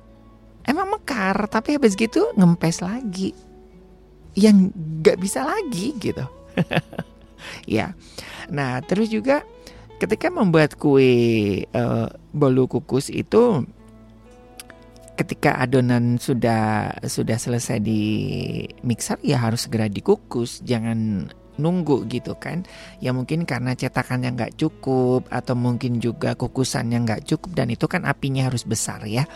emang 0.65 0.97
mekar 0.97 1.45
tapi 1.47 1.77
habis 1.77 1.93
gitu 1.93 2.33
ngempes 2.35 2.81
lagi. 2.81 3.31
Yang 4.33 4.73
nggak 4.75 5.17
bisa 5.21 5.45
lagi 5.45 5.93
gitu. 6.01 6.25
ya. 7.79 7.93
Nah, 8.49 8.81
terus 8.81 9.13
juga 9.13 9.45
ketika 10.01 10.33
membuat 10.33 10.73
kue 10.75 11.13
eh, 11.69 12.07
bolu 12.33 12.65
kukus 12.65 13.13
itu 13.13 13.67
ketika 15.19 15.59
adonan 15.59 16.15
sudah 16.15 16.95
sudah 17.03 17.35
selesai 17.35 17.83
di 17.83 18.01
mixer 18.87 19.19
ya 19.19 19.35
harus 19.43 19.67
segera 19.67 19.91
dikukus 19.91 20.63
jangan 20.63 21.27
nunggu 21.59 22.07
gitu 22.07 22.39
kan. 22.39 22.63
Ya 23.03 23.11
mungkin 23.11 23.43
karena 23.43 23.75
cetakannya 23.75 24.33
nggak 24.33 24.55
cukup 24.55 25.27
atau 25.29 25.53
mungkin 25.53 25.99
juga 25.99 26.33
kukusannya 26.33 27.03
nggak 27.05 27.21
cukup 27.27 27.51
dan 27.53 27.67
itu 27.69 27.85
kan 27.85 28.07
apinya 28.07 28.47
harus 28.47 28.63
besar 28.63 29.03
ya. 29.05 29.27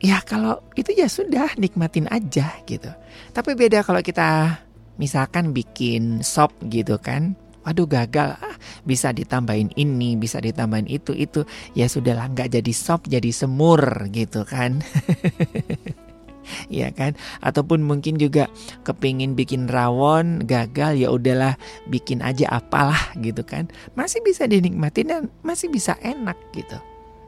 Ya 0.00 0.24
kalau 0.24 0.64
itu 0.74 0.96
ya 0.96 1.06
sudah 1.06 1.52
nikmatin 1.60 2.08
aja 2.08 2.56
gitu. 2.64 2.88
Tapi 3.36 3.52
beda 3.52 3.84
kalau 3.84 4.00
kita 4.00 4.58
misalkan 4.96 5.52
bikin 5.52 6.24
sop 6.24 6.56
gitu 6.72 6.96
kan. 6.96 7.36
Waduh 7.60 7.84
gagal. 7.84 8.40
Ah 8.40 8.56
bisa 8.88 9.12
ditambahin 9.12 9.76
ini 9.76 10.16
bisa 10.16 10.40
ditambahin 10.40 10.88
itu 10.88 11.12
itu. 11.12 11.44
Ya 11.76 11.86
sudahlah 11.86 12.32
nggak 12.32 12.48
jadi 12.48 12.72
sop 12.72 13.04
jadi 13.06 13.28
semur 13.28 14.08
gitu 14.08 14.48
kan 14.48 14.80
ya 16.82 16.90
kan? 16.90 17.14
Ataupun 17.44 17.82
mungkin 17.84 18.16
juga 18.16 18.50
kepingin 18.82 19.34
bikin 19.38 19.66
rawon 19.70 20.44
gagal 20.44 20.98
ya 20.98 21.08
udahlah 21.10 21.54
bikin 21.86 22.20
aja 22.20 22.50
apalah 22.50 23.14
gitu 23.18 23.42
kan. 23.46 23.70
Masih 23.94 24.20
bisa 24.24 24.46
dinikmati 24.46 25.06
dan 25.06 25.30
masih 25.42 25.70
bisa 25.70 25.96
enak 26.02 26.36
gitu. 26.52 26.78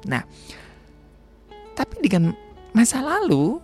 Nah 0.09 0.25
tapi 1.73 2.05
dengan 2.05 2.37
masa 2.77 3.01
lalu 3.01 3.59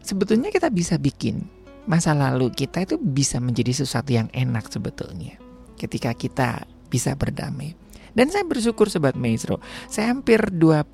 sebetulnya 0.00 0.48
kita 0.48 0.72
bisa 0.72 0.96
bikin. 0.96 1.44
Masa 1.82 2.14
lalu 2.14 2.54
kita 2.54 2.86
itu 2.86 2.94
bisa 2.94 3.42
menjadi 3.42 3.82
sesuatu 3.82 4.14
yang 4.14 4.30
enak 4.30 4.70
sebetulnya 4.70 5.34
ketika 5.74 6.14
kita 6.14 6.62
bisa 6.86 7.18
berdamai. 7.18 7.74
Dan 8.12 8.28
saya 8.28 8.44
bersyukur 8.44 8.92
Sobat 8.92 9.16
Maestro 9.16 9.56
Saya 9.88 10.12
hampir 10.12 10.52
25 10.52 10.84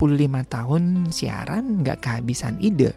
tahun 0.47 0.83
siaran 1.11 1.83
nggak 1.83 1.99
kehabisan 1.99 2.63
ide 2.63 2.95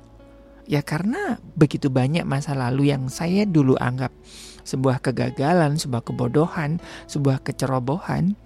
Ya 0.69 0.81
karena 0.85 1.41
begitu 1.57 1.89
banyak 1.89 2.25
masa 2.25 2.53
lalu 2.53 2.93
yang 2.93 3.09
saya 3.09 3.45
dulu 3.45 3.75
anggap 3.81 4.13
sebuah 4.61 5.01
kegagalan, 5.01 5.77
sebuah 5.77 6.05
kebodohan, 6.05 6.77
sebuah 7.09 7.41
kecerobohan. 7.41 8.37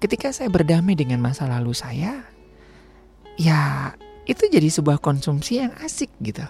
ketika 0.00 0.32
saya 0.32 0.48
berdamai 0.48 0.96
dengan 0.96 1.20
masa 1.20 1.44
lalu 1.44 1.76
saya, 1.76 2.24
ya 3.36 3.92
itu 4.24 4.48
jadi 4.48 4.64
sebuah 4.72 4.96
konsumsi 4.96 5.60
yang 5.60 5.76
asik 5.84 6.08
gitu. 6.24 6.40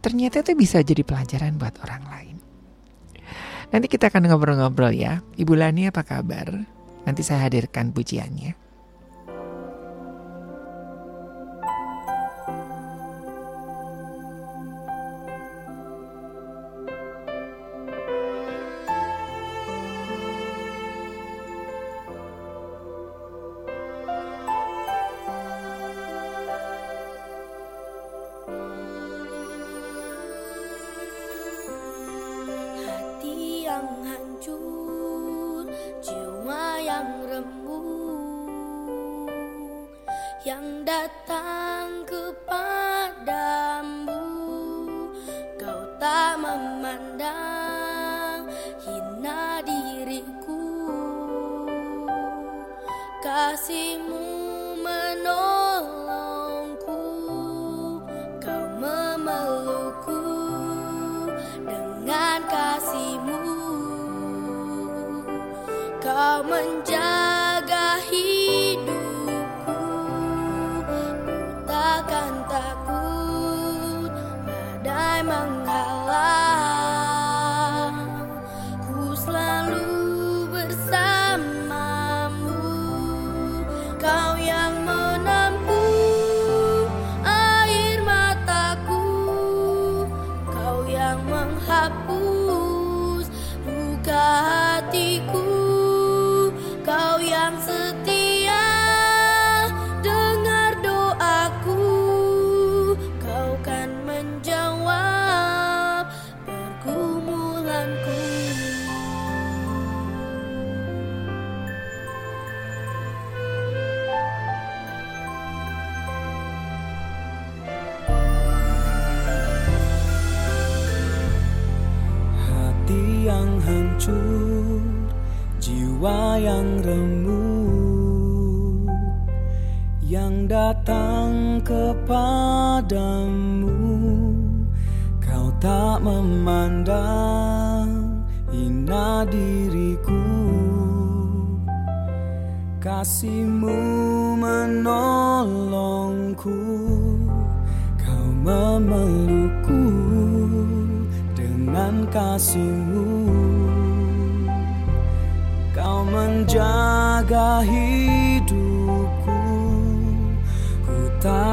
Ternyata 0.00 0.40
itu 0.40 0.56
bisa 0.56 0.80
jadi 0.80 1.04
pelajaran 1.04 1.60
buat 1.60 1.76
orang 1.84 2.02
lain. 2.08 2.36
Nanti 3.68 3.86
kita 3.92 4.08
akan 4.08 4.32
ngobrol-ngobrol 4.32 4.96
ya. 4.96 5.20
Ibu 5.36 5.52
Lani 5.58 5.92
apa 5.92 6.06
kabar? 6.08 6.56
Nanti 7.04 7.20
saya 7.20 7.50
hadirkan 7.50 7.92
pujiannya. 7.92 8.65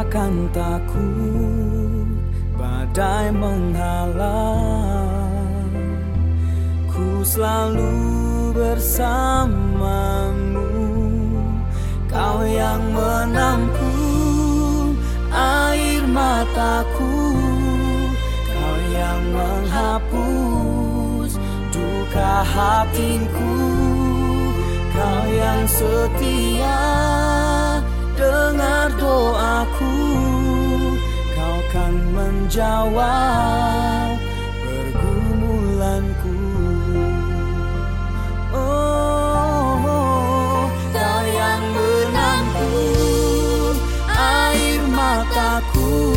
Takkan 0.03 0.51
takut 0.51 2.11
badai 2.59 3.31
menghalang. 3.31 4.11
Ku 6.91 7.23
selalu 7.23 8.51
bersamamu 8.51 10.67
Kau 12.11 12.43
yang 12.43 12.83
menampung 12.91 14.99
air 15.31 16.03
mataku 16.05 17.33
Kau 18.43 18.75
yang 18.91 19.23
menghapus 19.31 21.39
duka 21.71 22.43
hatiku. 22.43 23.55
Kau 24.93 25.25
yang 25.31 25.63
setia 25.65 26.77
dengar 28.17 28.89
doaku. 28.97 29.93
Kau 31.33 31.57
kan 31.73 31.93
menjawab 32.13 34.17
pergumulanku. 34.63 36.37
Oh, 38.53 40.69
kau 40.93 41.23
yang 41.25 41.63
menampung 41.73 43.77
air 44.13 44.81
mataku. 44.93 46.13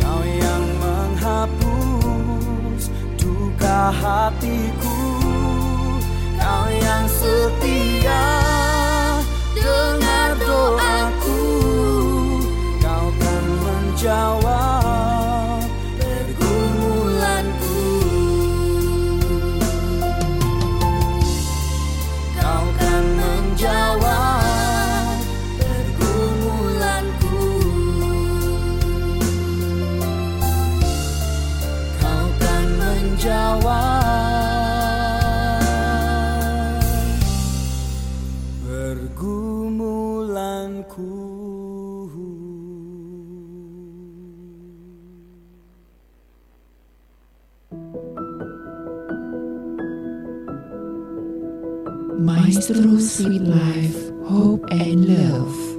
Kau 0.00 0.24
yang 0.24 0.64
menghapus 0.80 2.88
duka 3.20 3.92
hatiku. 3.92 4.96
Kau 6.40 6.72
yang 6.72 7.04
setia 7.04 8.49
menjawab 14.00 14.39
Maestro 52.70 53.00
Sweet 53.00 53.42
Life, 53.42 54.12
Hope 54.28 54.64
and 54.70 55.08
Love. 55.08 55.69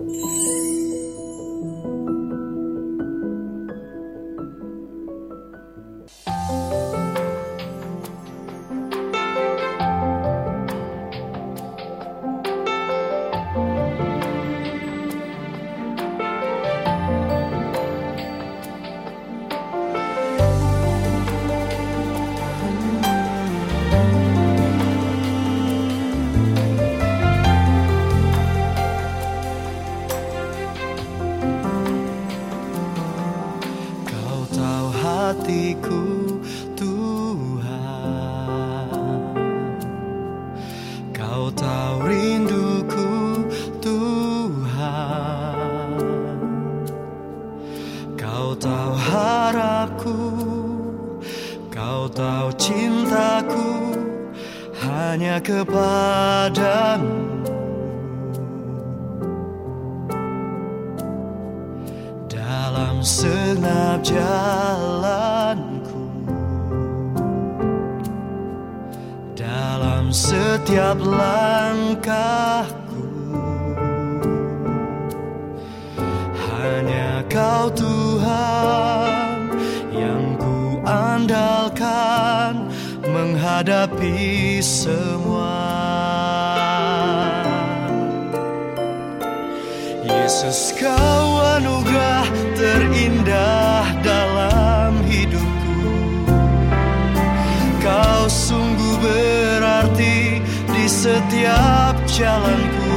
Setiap 101.02 101.98
jalanku 102.06 102.94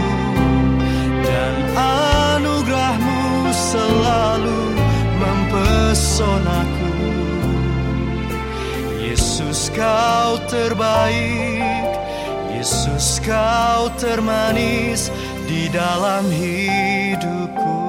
Dan 1.25 1.55
anugerahmu 1.81 3.49
selalu 3.49 4.63
mempesonaku. 5.17 6.93
Yesus 9.01 9.73
kau 9.73 10.37
terbaik. 10.53 11.89
Yesus 12.53 13.25
kau 13.25 13.89
termanis 13.97 15.09
di 15.49 15.73
dalam 15.73 16.29
hidupku 16.29 17.84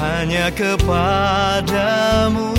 Hanya 0.00 0.48
kepadamu. 0.56 2.56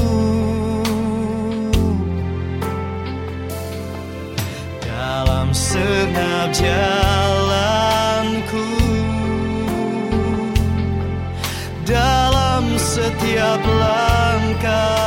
Dalam 4.85 5.49
segenap 5.49 6.53
jalanku 6.53 8.69
Dalam 11.81 12.77
setiap 12.77 13.61
langkahku 13.65 15.00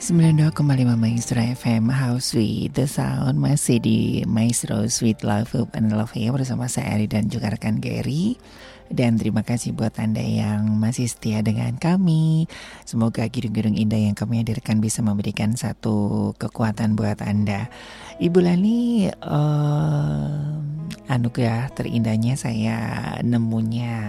92,5 0.00 0.64
Maestro 0.96 1.44
FM 1.44 1.92
House 1.92 2.32
with 2.32 2.72
the 2.72 2.88
Sound 2.88 3.36
Masih 3.36 3.84
di 3.84 4.24
Maestro 4.24 4.88
Sweet 4.88 5.20
Love 5.20 5.52
Hope 5.52 5.76
and 5.76 5.92
Love 5.92 6.16
ya 6.16 6.32
Bersama 6.32 6.72
saya 6.72 6.96
Ari 6.96 7.04
dan 7.04 7.28
juga 7.28 7.52
rekan 7.52 7.84
Gary. 7.84 8.40
Dan 8.88 9.20
terima 9.20 9.44
kasih 9.44 9.76
buat 9.76 9.92
Anda 10.00 10.24
yang 10.24 10.80
masih 10.80 11.04
setia 11.04 11.44
dengan 11.44 11.76
kami. 11.76 12.48
Semoga 12.88 13.28
gedung-gedung 13.28 13.76
indah 13.76 14.00
yang 14.00 14.16
kami 14.16 14.40
hadirkan 14.40 14.80
Bisa 14.80 15.04
memberikan 15.04 15.52
satu 15.52 16.32
kekuatan 16.40 16.96
buat 16.96 17.20
Anda. 17.20 17.68
Ibu 18.16 18.40
Lani 18.40 19.04
uh, 19.20 21.12
Anugerah 21.12 21.76
terindahnya 21.76 22.40
saya 22.40 22.76
nemunya 23.20 24.00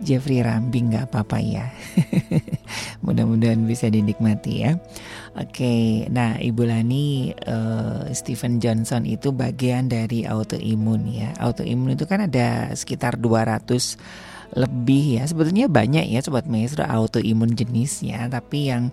Jeffrey 0.00 0.40
Rambing 0.40 0.92
nggak 0.92 1.12
apa-apa 1.12 1.38
ya. 1.40 1.68
Mudah-mudahan 3.04 3.64
bisa 3.68 3.92
dinikmati 3.92 4.64
ya. 4.64 4.80
Oke, 5.38 6.04
nah 6.10 6.40
Ibu 6.40 6.62
Lani 6.66 7.30
uh, 7.32 8.10
Stephen 8.10 8.58
Johnson 8.58 9.06
itu 9.06 9.30
bagian 9.30 9.86
dari 9.86 10.26
autoimun 10.26 11.06
ya. 11.06 11.30
Autoimun 11.38 11.94
itu 11.94 12.04
kan 12.08 12.26
ada 12.26 12.74
sekitar 12.74 13.20
200 13.20 14.56
lebih 14.58 15.22
ya. 15.22 15.24
Sebetulnya 15.28 15.70
banyak 15.70 16.10
ya 16.10 16.20
sobat 16.24 16.50
maestro 16.50 16.82
autoimun 16.82 17.54
jenisnya, 17.54 18.26
tapi 18.26 18.74
yang 18.74 18.90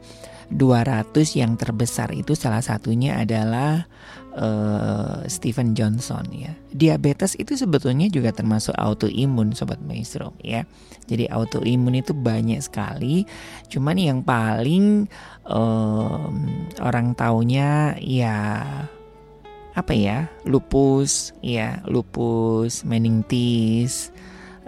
200 0.53 1.12
yang 1.36 1.60
terbesar 1.60 2.16
itu 2.16 2.32
salah 2.38 2.64
satunya 2.64 3.20
adalah 3.20 3.89
uh, 4.38 5.25
Stephen 5.25 5.73
Johnson 5.73 6.23
ya. 6.29 6.53
Diabetes 6.69 7.33
itu 7.41 7.57
sebetulnya 7.57 8.07
juga 8.07 8.29
termasuk 8.29 8.77
autoimun 8.77 9.57
sobat 9.57 9.81
maestro 9.81 10.38
ya. 10.45 10.63
Jadi 11.09 11.25
autoimun 11.27 11.97
itu 11.97 12.13
banyak 12.13 12.61
sekali. 12.61 13.25
Cuman 13.67 13.97
yang 13.97 14.19
paling 14.21 15.09
um, 15.49 16.33
orang 16.79 17.17
taunya 17.17 17.97
ya 17.97 18.63
apa 19.77 19.93
ya 19.93 20.25
lupus 20.41 21.38
ya 21.45 21.85
lupus 21.85 22.81
meningitis 22.81 24.09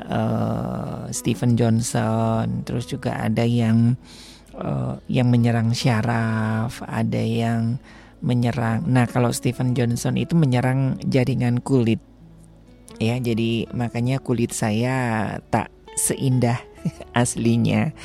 uh, 0.06 1.10
Stephen 1.10 1.58
Johnson 1.58 2.62
terus 2.62 2.86
juga 2.86 3.18
ada 3.18 3.42
yang 3.42 3.98
uh, 4.60 5.02
yang 5.10 5.34
menyerang 5.34 5.74
syaraf, 5.74 6.84
ada 6.86 7.20
yang 7.20 7.82
menyerang. 8.20 8.86
Nah, 8.88 9.08
kalau 9.08 9.32
Stephen 9.32 9.76
Johnson 9.76 10.20
itu 10.20 10.36
menyerang 10.36 11.00
jaringan 11.08 11.64
kulit. 11.64 12.00
Ya, 13.00 13.16
jadi 13.16 13.70
makanya 13.72 14.20
kulit 14.20 14.52
saya 14.52 15.38
tak 15.52 15.72
seindah 15.96 16.60
aslinya. 17.16 17.96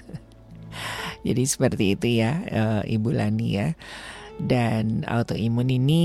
jadi 1.26 1.42
seperti 1.44 1.98
itu 1.98 2.06
ya, 2.24 2.32
uh, 2.48 2.82
Ibu 2.84 3.10
Lani 3.12 3.48
ya. 3.52 3.68
Dan 4.40 5.04
autoimun 5.04 5.68
ini 5.68 6.04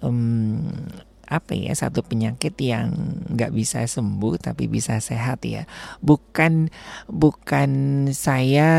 um, 0.00 0.72
apa 1.28 1.52
ya 1.52 1.76
satu 1.76 2.00
penyakit 2.00 2.56
yang 2.56 2.96
nggak 3.28 3.52
bisa 3.52 3.84
sembuh 3.84 4.40
tapi 4.40 4.64
bisa 4.66 4.96
sehat 4.98 5.44
ya. 5.44 5.68
Bukan 6.00 6.72
bukan 7.12 7.70
saya 8.16 8.70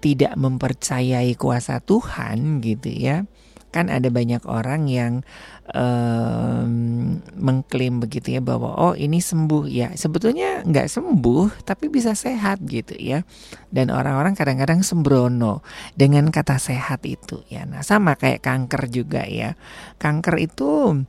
tidak 0.00 0.36
mempercayai 0.40 1.36
kuasa 1.36 1.84
Tuhan 1.84 2.64
gitu 2.64 2.88
ya. 2.88 3.28
Kan 3.74 3.90
ada 3.90 4.06
banyak 4.06 4.46
orang 4.46 4.86
yang 4.86 5.26
um, 5.74 7.18
mengklaim 7.34 7.98
begitu 7.98 8.38
ya 8.38 8.40
bahwa 8.40 8.70
oh 8.70 8.94
ini 8.94 9.18
sembuh. 9.18 9.66
Ya 9.66 9.90
sebetulnya 9.98 10.62
nggak 10.62 10.86
sembuh 10.86 11.66
tapi 11.66 11.90
bisa 11.90 12.14
sehat 12.14 12.62
gitu 12.64 12.94
ya. 12.96 13.26
Dan 13.74 13.90
orang-orang 13.90 14.38
kadang-kadang 14.38 14.86
sembrono 14.86 15.60
dengan 15.98 16.30
kata 16.30 16.56
sehat 16.56 17.02
itu 17.02 17.42
ya. 17.50 17.66
Nah 17.66 17.82
sama 17.82 18.14
kayak 18.14 18.46
kanker 18.46 18.86
juga 18.88 19.26
ya. 19.26 19.58
Kanker 19.98 20.38
itu 20.38 21.02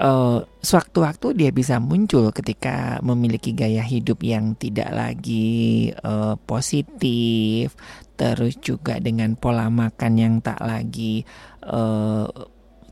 uh, 0.00 0.40
sewaktu-waktu 0.64 1.36
dia 1.36 1.50
bisa 1.52 1.76
muncul 1.78 2.32
ketika 2.32 2.98
memiliki 3.04 3.52
gaya 3.52 3.84
hidup 3.84 4.24
yang 4.24 4.56
tidak 4.56 4.90
lagi 4.90 5.92
uh, 6.02 6.34
positif, 6.48 7.76
terus 8.16 8.56
juga 8.58 8.96
dengan 8.98 9.36
pola 9.36 9.68
makan 9.68 10.12
yang 10.16 10.34
tak 10.40 10.58
lagi 10.64 11.22
uh, 11.68 12.26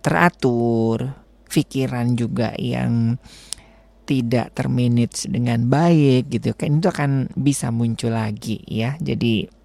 teratur, 0.04 1.16
pikiran 1.48 2.14
juga 2.14 2.52
yang 2.60 3.16
tidak 4.08 4.56
termanage 4.56 5.28
dengan 5.28 5.68
baik 5.68 6.32
gitu 6.32 6.56
kan 6.56 6.80
itu 6.80 6.88
akan 6.88 7.28
bisa 7.36 7.68
muncul 7.68 8.16
lagi 8.16 8.64
ya. 8.64 8.96
Jadi 8.96 9.57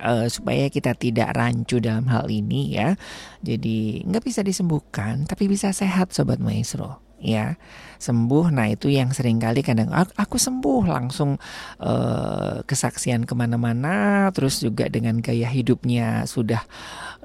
uh, 0.00 0.26
supaya 0.30 0.68
kita 0.68 0.96
tidak 0.96 1.32
rancu 1.36 1.80
dalam 1.80 2.08
hal 2.08 2.28
ini 2.28 2.76
ya. 2.76 2.94
Jadi 3.42 4.02
nggak 4.04 4.24
bisa 4.24 4.40
disembuhkan, 4.44 5.24
tapi 5.28 5.46
bisa 5.46 5.70
sehat 5.70 6.12
sobat 6.12 6.40
maestro 6.40 7.06
ya 7.16 7.56
sembuh 7.96 8.52
nah 8.52 8.68
itu 8.68 8.92
yang 8.92 9.08
sering 9.08 9.40
kali 9.40 9.64
kadang 9.64 9.88
aku 9.92 10.36
sembuh 10.36 10.84
langsung 10.84 11.40
uh, 11.80 12.60
kesaksian 12.68 13.24
ke 13.24 13.32
mana-mana 13.32 14.28
terus 14.36 14.60
juga 14.60 14.92
dengan 14.92 15.16
gaya 15.24 15.48
hidupnya 15.48 16.28
sudah 16.28 16.60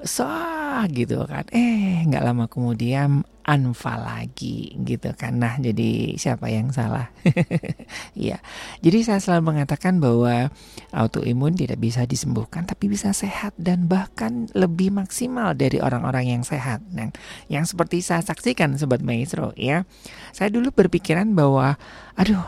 sah 0.02 0.86
gitu 0.90 1.22
kan 1.30 1.46
eh 1.54 2.02
nggak 2.06 2.24
lama 2.26 2.44
kemudian 2.50 3.22
anfa 3.42 3.98
lagi 3.98 4.74
gitu 4.86 5.10
kan. 5.18 5.42
Nah, 5.42 5.58
jadi 5.58 6.14
siapa 6.14 6.48
yang 6.48 6.70
salah? 6.70 7.10
Iya. 8.12 8.38
jadi 8.84 8.98
saya 9.04 9.20
selalu 9.20 9.52
mengatakan 9.56 9.98
bahwa 9.98 10.52
autoimun 10.92 11.56
tidak 11.56 11.80
bisa 11.80 12.04
disembuhkan 12.04 12.68
tapi 12.68 12.88
bisa 12.88 13.10
sehat 13.16 13.56
dan 13.56 13.88
bahkan 13.88 14.48
lebih 14.52 14.92
maksimal 14.92 15.56
dari 15.56 15.80
orang-orang 15.82 16.38
yang 16.38 16.42
sehat. 16.44 16.84
Nah, 16.92 17.10
yang 17.48 17.64
seperti 17.66 18.04
saya 18.04 18.22
saksikan 18.22 18.76
sobat 18.78 19.00
maestro 19.02 19.56
ya. 19.58 19.88
Saya 20.30 20.52
dulu 20.52 20.70
berpikiran 20.72 21.34
bahwa 21.34 21.80
aduh, 22.14 22.44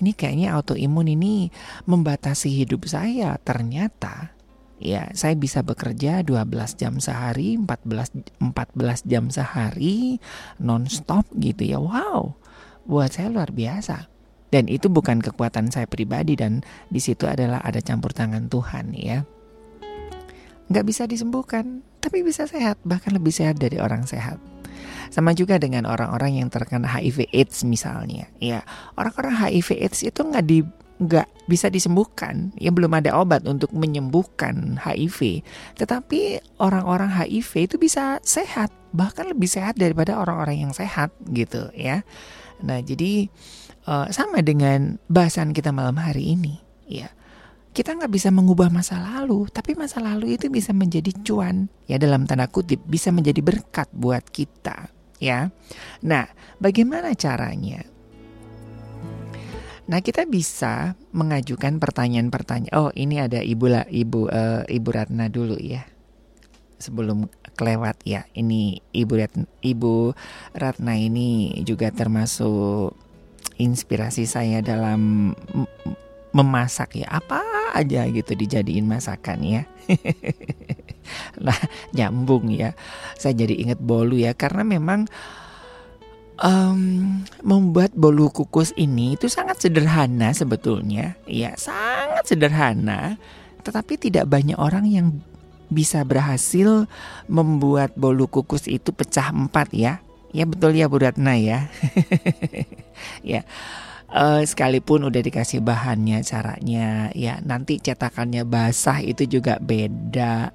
ini 0.00 0.16
kayaknya 0.16 0.56
autoimun 0.56 1.06
ini 1.14 1.52
membatasi 1.86 2.64
hidup 2.64 2.88
saya. 2.88 3.36
Ternyata 3.40 4.34
ya 4.82 5.10
saya 5.14 5.38
bisa 5.38 5.62
bekerja 5.62 6.26
12 6.26 6.80
jam 6.80 6.98
sehari 6.98 7.56
14 7.58 8.42
14 8.42 9.10
jam 9.10 9.30
sehari 9.30 10.18
nonstop 10.58 11.28
gitu 11.38 11.62
ya. 11.62 11.78
Wow 11.78 12.44
buat 12.84 13.10
saya 13.12 13.32
luar 13.32 13.50
biasa. 13.50 14.08
Dan 14.52 14.70
itu 14.70 14.86
bukan 14.86 15.18
kekuatan 15.18 15.74
saya 15.74 15.90
pribadi 15.90 16.38
dan 16.38 16.62
di 16.86 17.02
situ 17.02 17.26
adalah 17.26 17.58
ada 17.58 17.82
campur 17.82 18.14
tangan 18.14 18.46
Tuhan 18.46 18.94
ya. 18.94 19.26
Nggak 20.70 20.84
bisa 20.86 21.02
disembuhkan 21.10 21.82
tapi 21.98 22.22
bisa 22.22 22.46
sehat 22.46 22.78
bahkan 22.86 23.10
lebih 23.16 23.34
sehat 23.34 23.58
dari 23.58 23.82
orang 23.82 24.06
sehat. 24.06 24.38
Sama 25.10 25.34
juga 25.34 25.58
dengan 25.58 25.90
orang-orang 25.90 26.38
yang 26.38 26.48
terkena 26.54 26.86
HIV 26.86 27.34
AIDS 27.34 27.66
misalnya. 27.66 28.30
Ya 28.38 28.62
orang-orang 28.94 29.34
HIV 29.42 29.74
AIDS 29.74 30.06
itu 30.06 30.20
nggak 30.22 30.46
di 30.46 30.62
nggak 31.02 31.50
bisa 31.50 31.68
disembuhkan, 31.68 32.54
ya 32.54 32.70
belum 32.70 32.94
ada 32.94 33.18
obat 33.18 33.44
untuk 33.50 33.74
menyembuhkan 33.74 34.78
HIV. 34.78 35.42
Tetapi 35.76 36.40
orang-orang 36.62 37.10
HIV 37.10 37.66
itu 37.66 37.76
bisa 37.76 38.22
sehat, 38.22 38.70
bahkan 38.94 39.26
lebih 39.26 39.50
sehat 39.50 39.74
daripada 39.74 40.16
orang-orang 40.16 40.70
yang 40.70 40.72
sehat 40.72 41.10
gitu 41.34 41.68
ya. 41.74 42.06
Nah 42.62 42.78
jadi 42.78 43.26
uh, 43.90 44.06
sama 44.14 44.40
dengan 44.40 45.02
bahasan 45.10 45.50
kita 45.50 45.74
malam 45.74 45.98
hari 45.98 46.38
ini, 46.38 46.62
ya 46.86 47.10
kita 47.74 47.90
nggak 47.98 48.14
bisa 48.14 48.30
mengubah 48.30 48.70
masa 48.70 49.02
lalu, 49.02 49.50
tapi 49.50 49.74
masa 49.74 49.98
lalu 49.98 50.38
itu 50.38 50.46
bisa 50.46 50.70
menjadi 50.70 51.10
cuan, 51.26 51.66
ya 51.90 51.98
dalam 51.98 52.22
tanda 52.22 52.46
kutip 52.46 52.78
bisa 52.86 53.10
menjadi 53.10 53.42
berkat 53.42 53.90
buat 53.90 54.22
kita, 54.30 54.94
ya. 55.18 55.50
Nah, 56.06 56.30
bagaimana 56.62 57.18
caranya? 57.18 57.82
Nah, 59.84 60.00
kita 60.00 60.24
bisa 60.24 60.96
mengajukan 61.12 61.76
pertanyaan-pertanyaan. 61.76 62.72
Oh, 62.72 62.88
ini 62.96 63.20
ada 63.20 63.44
Ibu 63.44 63.66
lah, 63.68 63.84
Ibu 63.84 64.20
uh, 64.32 64.62
Ibu 64.64 64.88
Ratna 64.88 65.28
dulu 65.28 65.60
ya. 65.60 65.84
Sebelum 66.80 67.28
kelewat 67.52 68.00
ya. 68.08 68.24
Ini 68.32 68.80
Ibu 68.96 69.12
Ratna, 69.12 69.44
Ibu 69.60 70.16
Ratna 70.56 70.96
ini 70.96 71.60
juga 71.68 71.92
termasuk 71.92 72.96
inspirasi 73.60 74.24
saya 74.24 74.64
dalam 74.64 75.32
memasak 76.32 77.04
ya. 77.04 77.08
Apa 77.12 77.44
aja 77.76 78.08
gitu 78.08 78.32
dijadiin 78.32 78.88
masakan 78.88 79.44
ya. 79.44 79.62
nah, 81.44 81.60
nyambung 81.92 82.48
ya. 82.48 82.72
Saya 83.20 83.36
jadi 83.36 83.52
ingat 83.68 83.84
bolu 83.84 84.16
ya 84.16 84.32
karena 84.32 84.64
memang 84.64 85.12
um, 86.40 87.22
membuat 87.44 87.94
bolu 87.94 88.30
kukus 88.32 88.74
ini 88.74 89.14
itu 89.14 89.30
sangat 89.30 89.62
sederhana 89.62 90.34
sebetulnya, 90.34 91.14
ya 91.28 91.54
sangat 91.54 92.26
sederhana, 92.26 93.20
tetapi 93.62 94.00
tidak 94.00 94.26
banyak 94.26 94.58
orang 94.58 94.88
yang 94.88 95.06
bisa 95.70 96.02
berhasil 96.02 96.86
membuat 97.26 97.94
bolu 97.94 98.26
kukus 98.26 98.66
itu 98.66 98.90
pecah 98.90 99.30
empat 99.30 99.70
ya, 99.74 100.02
ya 100.34 100.44
betul 100.46 100.74
ya 100.74 100.90
Bu 100.90 100.98
Ratna 101.02 101.38
ya, 101.38 101.70
ya. 103.34 103.42
Uh, 104.14 104.46
sekalipun 104.46 105.10
udah 105.10 105.18
dikasih 105.26 105.58
bahannya 105.58 106.22
caranya 106.22 107.10
ya 107.18 107.42
nanti 107.42 107.82
cetakannya 107.82 108.46
basah 108.46 109.02
itu 109.02 109.26
juga 109.26 109.58
beda. 109.58 110.54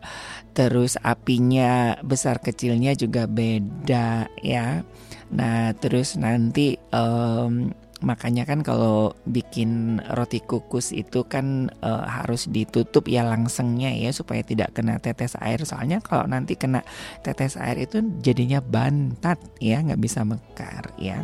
Terus 0.55 0.95
apinya 1.03 1.99
besar 1.99 2.39
kecilnya 2.39 2.95
juga 2.95 3.27
beda 3.27 4.31
ya 4.39 4.87
Nah, 5.29 5.77
terus 5.77 6.17
nanti 6.17 6.77
um, 6.89 7.69
makanya 7.99 8.47
kan 8.47 8.63
kalau 8.63 9.13
bikin 9.27 9.99
roti 10.15 10.39
kukus 10.39 10.95
itu 10.95 11.27
kan 11.27 11.67
uh, 11.83 12.07
harus 12.07 12.47
ditutup 12.47 13.11
ya 13.11 13.27
langsengnya 13.27 13.91
ya 13.91 14.09
supaya 14.15 14.41
tidak 14.41 14.73
kena 14.73 14.97
tetes 14.97 15.37
air. 15.37 15.61
Soalnya 15.61 16.01
kalau 16.01 16.25
nanti 16.25 16.57
kena 16.57 16.81
tetes 17.21 17.59
air 17.59 17.77
itu 17.77 18.01
jadinya 18.23 18.63
bantat 18.63 19.37
ya, 19.61 19.83
nggak 19.85 20.01
bisa 20.01 20.25
mekar 20.25 20.95
ya. 20.97 21.21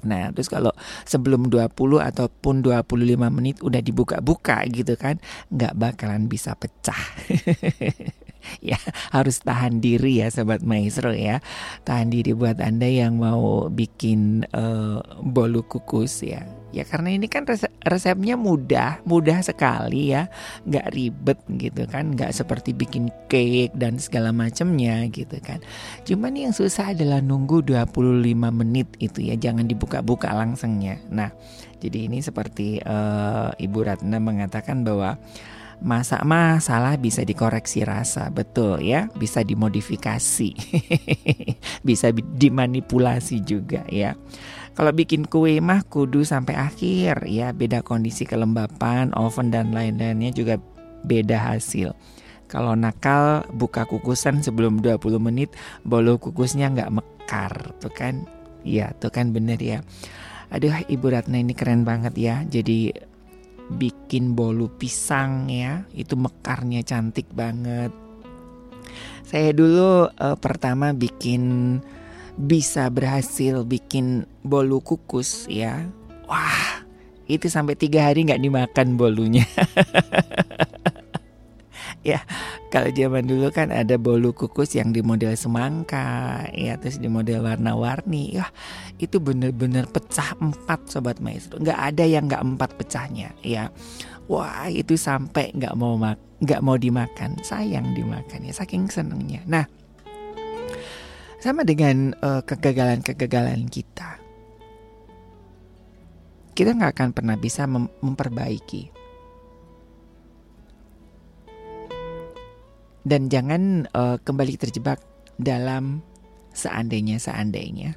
Nah, 0.00 0.32
terus 0.32 0.48
kalau 0.48 0.72
sebelum 1.04 1.52
20 1.52 2.00
ataupun 2.00 2.64
25 2.64 3.28
menit 3.28 3.60
udah 3.60 3.84
dibuka-buka 3.84 4.64
gitu 4.72 4.96
kan, 4.96 5.20
nggak 5.52 5.76
bakalan 5.76 6.24
bisa 6.24 6.56
pecah. 6.56 6.96
ya, 8.70 8.78
harus 9.12 9.40
tahan 9.42 9.80
diri 9.80 10.20
ya 10.24 10.28
sobat 10.32 10.64
maestro 10.64 11.12
ya. 11.12 11.40
Tahan 11.84 12.10
diri 12.12 12.32
buat 12.32 12.58
Anda 12.60 12.88
yang 12.88 13.20
mau 13.20 13.68
bikin 13.68 14.48
uh, 14.52 15.00
bolu 15.24 15.64
kukus 15.66 16.24
ya. 16.24 16.44
Ya 16.70 16.86
karena 16.86 17.10
ini 17.10 17.26
kan 17.26 17.42
resep, 17.50 17.66
resepnya 17.82 18.38
mudah, 18.38 19.02
mudah 19.02 19.42
sekali 19.42 20.14
ya, 20.14 20.30
nggak 20.62 20.86
ribet 20.94 21.38
gitu 21.58 21.82
kan, 21.90 22.14
nggak 22.14 22.30
seperti 22.30 22.70
bikin 22.70 23.10
cake 23.26 23.74
dan 23.74 23.98
segala 23.98 24.30
macamnya 24.30 25.02
gitu 25.10 25.42
kan. 25.42 25.58
Cuman 26.06 26.38
yang 26.38 26.54
susah 26.54 26.94
adalah 26.94 27.18
nunggu 27.18 27.66
25 27.66 27.90
menit 28.54 28.86
itu 29.02 29.18
ya, 29.18 29.34
jangan 29.34 29.66
dibuka-buka 29.66 30.30
langsungnya. 30.30 31.02
Nah, 31.10 31.34
jadi 31.82 32.06
ini 32.06 32.22
seperti 32.22 32.78
uh, 32.86 33.50
Ibu 33.58 33.78
Ratna 33.90 34.22
mengatakan 34.22 34.86
bahwa 34.86 35.18
masak 35.80 36.22
mah 36.28 36.60
salah 36.60 36.96
bisa 37.00 37.24
dikoreksi 37.24 37.84
rasa, 37.84 38.28
betul 38.28 38.80
ya, 38.84 39.08
bisa 39.16 39.40
dimodifikasi, 39.40 40.50
bisa 41.88 42.12
dimanipulasi 42.12 43.40
juga 43.44 43.84
ya. 43.88 44.16
Kalau 44.76 44.92
bikin 44.94 45.26
kue 45.26 45.58
mah 45.58 45.84
kudu 45.84 46.22
sampai 46.22 46.56
akhir 46.56 47.26
ya, 47.26 47.50
beda 47.50 47.82
kondisi 47.82 48.24
kelembapan, 48.24 49.12
oven 49.18 49.50
dan 49.50 49.74
lain-lainnya 49.74 50.30
juga 50.32 50.56
beda 51.04 51.56
hasil. 51.56 51.92
Kalau 52.50 52.74
nakal 52.74 53.46
buka 53.54 53.86
kukusan 53.86 54.42
sebelum 54.42 54.82
20 54.82 55.22
menit, 55.22 55.54
bolu 55.86 56.18
kukusnya 56.18 56.70
nggak 56.74 56.92
mekar, 56.96 57.52
tuh 57.78 57.92
kan? 57.94 58.26
Iya, 58.66 58.92
tuh 58.98 59.14
kan 59.14 59.30
bener 59.30 59.58
ya. 59.62 59.80
Aduh, 60.50 60.74
Ibu 60.74 61.14
Ratna 61.14 61.38
ini 61.38 61.54
keren 61.54 61.86
banget 61.86 62.18
ya. 62.18 62.42
Jadi 62.42 62.90
bikin 63.78 64.34
bolu 64.34 64.66
pisang 64.74 65.46
ya, 65.46 65.86
itu 65.94 66.18
mekarnya 66.18 66.82
cantik 66.82 67.30
banget. 67.30 67.94
Saya 69.22 69.54
dulu 69.54 70.10
uh, 70.10 70.36
pertama 70.38 70.90
bikin 70.90 71.78
bisa 72.34 72.90
berhasil 72.90 73.62
bikin 73.62 74.26
bolu 74.42 74.82
kukus 74.82 75.46
ya. 75.46 75.86
Wah, 76.26 76.82
itu 77.30 77.46
sampai 77.46 77.78
tiga 77.78 78.10
hari 78.10 78.26
nggak 78.26 78.42
dimakan 78.42 78.98
bolunya. 78.98 79.46
ya, 82.00 82.24
kalau 82.72 82.88
zaman 82.92 83.28
dulu 83.28 83.52
kan 83.52 83.68
ada 83.68 84.00
bolu 84.00 84.32
kukus 84.32 84.72
yang 84.76 84.92
di 84.92 85.04
model 85.04 85.36
semangka, 85.36 86.48
ya 86.56 86.80
terus 86.80 86.96
di 86.96 87.08
model 87.08 87.44
warna-warni. 87.44 88.40
Ya, 88.40 88.48
itu 88.96 89.20
bener-bener 89.20 89.84
pecah 89.88 90.36
empat 90.40 90.88
sobat 90.88 91.20
maestro. 91.20 91.60
Nggak 91.60 91.80
ada 91.80 92.04
yang 92.04 92.24
nggak 92.28 92.44
empat 92.44 92.70
pecahnya, 92.80 93.32
ya. 93.44 93.68
Wah, 94.30 94.70
itu 94.70 94.94
sampai 94.94 95.50
nggak 95.52 95.74
mau 95.74 95.98
mak 95.98 96.16
nggak 96.40 96.60
mau 96.64 96.80
dimakan, 96.80 97.36
sayang 97.44 97.92
dimakan 97.92 98.48
ya, 98.48 98.52
saking 98.56 98.88
senengnya. 98.88 99.44
Nah, 99.44 99.68
sama 101.40 101.64
dengan 101.68 102.16
uh, 102.20 102.40
kegagalan-kegagalan 102.44 103.68
kita. 103.68 104.20
Kita 106.56 106.76
nggak 106.76 106.92
akan 106.92 107.10
pernah 107.16 107.36
bisa 107.40 107.64
mem 107.64 107.88
memperbaiki. 108.04 108.99
Dan 113.00 113.32
jangan 113.32 113.88
uh, 113.96 114.20
kembali 114.20 114.60
terjebak 114.60 115.00
dalam 115.40 116.04
seandainya-seandainya. 116.52 117.96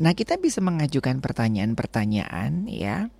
Nah, 0.00 0.12
kita 0.16 0.40
bisa 0.40 0.64
mengajukan 0.64 1.20
pertanyaan-pertanyaan 1.20 2.66
ya 2.70 3.10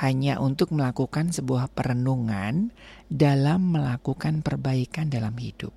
hanya 0.00 0.40
untuk 0.40 0.72
melakukan 0.72 1.32
sebuah 1.32 1.72
perenungan 1.72 2.72
dalam 3.12 3.76
melakukan 3.76 4.40
perbaikan 4.40 5.12
dalam 5.12 5.36
hidup. 5.36 5.72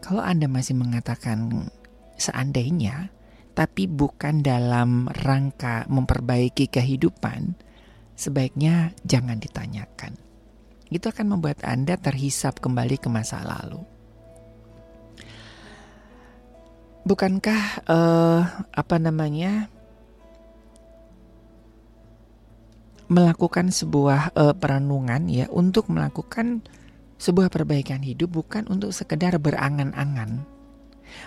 Kalau 0.00 0.24
Anda 0.24 0.48
masih 0.48 0.74
mengatakan 0.80 1.70
seandainya, 2.16 3.12
tapi 3.52 3.86
bukan 3.86 4.40
dalam 4.40 5.06
rangka 5.12 5.84
memperbaiki 5.86 6.72
kehidupan, 6.72 7.54
sebaiknya 8.16 8.96
jangan 9.04 9.36
ditanyakan. 9.38 10.16
Itu 10.90 11.08
akan 11.08 11.38
membuat 11.38 11.62
Anda 11.62 11.94
terhisap 11.94 12.58
kembali 12.58 12.98
ke 12.98 13.06
masa 13.06 13.40
lalu. 13.46 13.80
Bukankah 17.06 17.62
uh, 17.88 18.42
apa 18.70 18.96
namanya 19.00 19.72
melakukan 23.10 23.74
sebuah 23.74 24.36
uh, 24.38 24.54
perenungan 24.54 25.26
ya 25.26 25.50
untuk 25.50 25.90
melakukan 25.90 26.62
sebuah 27.18 27.50
perbaikan 27.50 28.00
hidup 28.00 28.30
bukan 28.30 28.70
untuk 28.70 28.94
sekedar 28.94 29.36
berangan-angan. 29.42 30.46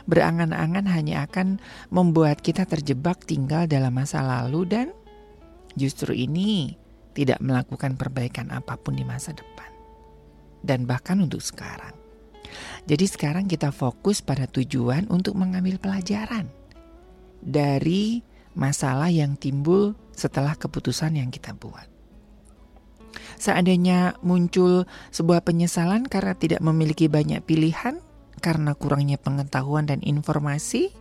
Berangan-angan 0.07 0.87
hanya 0.87 1.27
akan 1.27 1.59
membuat 1.91 2.39
kita 2.39 2.63
terjebak 2.63 3.27
tinggal 3.27 3.67
dalam 3.67 3.93
masa 3.93 4.23
lalu 4.23 4.63
dan 4.63 4.87
justru 5.75 6.15
ini 6.15 6.79
tidak 7.13 7.43
melakukan 7.43 7.93
perbaikan 7.99 8.49
apa 8.49 8.73
pun 8.79 8.97
di 8.97 9.05
masa 9.05 9.37
depan. 9.37 9.52
Dan 10.63 10.87
bahkan 10.87 11.19
untuk 11.19 11.43
sekarang. 11.43 11.93
Jadi 12.87 13.05
sekarang 13.07 13.45
kita 13.51 13.75
fokus 13.75 14.23
pada 14.23 14.47
tujuan 14.47 15.07
untuk 15.11 15.35
mengambil 15.35 15.79
pelajaran 15.79 16.47
dari 17.43 18.23
masalah 18.55 19.11
yang 19.11 19.35
timbul 19.35 19.97
setelah 20.15 20.55
keputusan 20.55 21.19
yang 21.19 21.33
kita 21.33 21.51
buat. 21.57 21.89
Seandainya 23.37 24.15
muncul 24.23 24.87
sebuah 25.11 25.43
penyesalan 25.43 26.07
karena 26.07 26.33
tidak 26.37 26.61
memiliki 26.63 27.11
banyak 27.11 27.43
pilihan, 27.43 27.99
karena 28.39 28.75
kurangnya 28.77 29.19
pengetahuan 29.19 29.87
dan 29.87 29.99
informasi, 29.99 30.91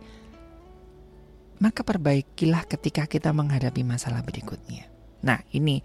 maka 1.63 1.87
perbaikilah 1.87 2.67
ketika 2.67 3.07
kita 3.07 3.31
menghadapi 3.31 3.87
masalah 3.87 4.19
berikutnya. 4.25 4.91
Nah, 5.23 5.39
ini 5.55 5.79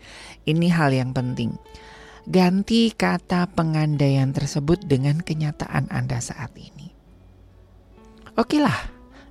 ini 0.47 0.67
hal 0.67 0.91
yang 0.91 1.15
penting. 1.15 1.55
Ganti 2.29 2.93
kata 2.93 3.49
pengandaian 3.57 4.37
tersebut 4.37 4.85
dengan 4.85 5.25
kenyataan 5.25 5.89
Anda 5.89 6.21
saat 6.21 6.53
ini. 6.61 6.93
Oke 8.37 8.61
lah, 8.61 8.77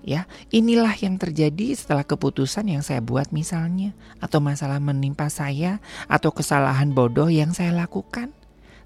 ya 0.02 0.26
inilah 0.50 0.98
yang 0.98 1.22
terjadi 1.22 1.78
setelah 1.78 2.02
keputusan 2.02 2.66
yang 2.66 2.82
saya 2.82 3.06
buat 3.06 3.30
misalnya 3.30 3.94
atau 4.18 4.42
masalah 4.42 4.82
menimpa 4.82 5.30
saya 5.30 5.78
atau 6.10 6.34
kesalahan 6.34 6.90
bodoh 6.90 7.30
yang 7.30 7.54
saya 7.54 7.70
lakukan. 7.70 8.34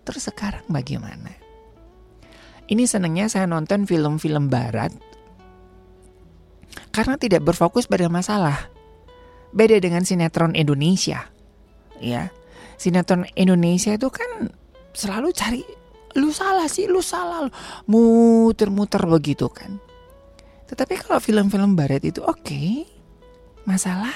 Terus 0.03 0.27
sekarang 0.27 0.67
bagaimana? 0.67 1.31
Ini 2.67 2.83
senangnya 2.83 3.31
saya 3.31 3.47
nonton 3.47 3.87
film-film 3.87 4.51
barat. 4.51 4.91
Karena 6.91 7.15
tidak 7.15 7.47
berfokus 7.47 7.87
pada 7.87 8.11
masalah. 8.11 8.67
Beda 9.55 9.79
dengan 9.79 10.03
sinetron 10.03 10.51
Indonesia 10.59 11.31
ya 12.01 12.33
sinetron 12.81 13.29
Indonesia 13.37 13.93
itu 13.93 14.09
kan 14.09 14.49
selalu 14.97 15.29
cari 15.37 15.61
lu 16.17 16.33
salah 16.33 16.65
sih 16.65 16.89
lu 16.89 17.05
salah 17.05 17.45
muter-muter 17.85 19.05
begitu 19.05 19.45
kan 19.47 19.77
tetapi 20.71 21.03
kalau 21.03 21.19
film-film 21.19 21.75
barat 21.75 21.99
itu 21.99 22.23
oke, 22.23 22.47
okay, 22.47 22.87
masalah, 23.67 24.15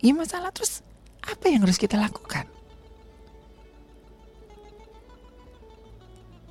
ya 0.00 0.16
masalah 0.16 0.48
terus 0.48 0.80
apa 1.20 1.52
yang 1.52 1.68
harus 1.68 1.76
kita 1.76 2.00
lakukan? 2.00 2.48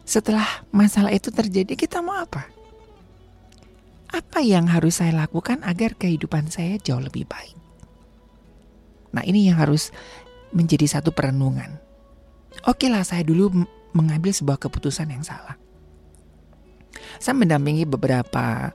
Setelah 0.05 0.45
masalah 0.69 1.09
itu 1.09 1.33
terjadi 1.33 1.73
kita 1.73 2.05
mau 2.05 2.13
apa? 2.21 2.45
Apa 4.13 4.45
yang 4.45 4.69
harus 4.69 5.01
saya 5.01 5.25
lakukan 5.25 5.65
agar 5.65 5.97
kehidupan 5.97 6.53
saya 6.53 6.77
jauh 6.77 7.01
lebih 7.01 7.25
baik? 7.25 7.57
Nah 9.17 9.25
ini 9.25 9.49
yang 9.49 9.57
harus 9.57 9.89
menjadi 10.53 10.85
satu 10.87 11.09
perenungan. 11.11 11.81
Oke 12.69 12.87
lah 12.87 13.01
saya 13.01 13.25
dulu 13.25 13.65
mengambil 13.97 14.31
sebuah 14.31 14.61
keputusan 14.61 15.09
yang 15.09 15.25
salah. 15.25 15.57
Saya 17.17 17.33
mendampingi 17.37 17.89
beberapa 17.89 18.71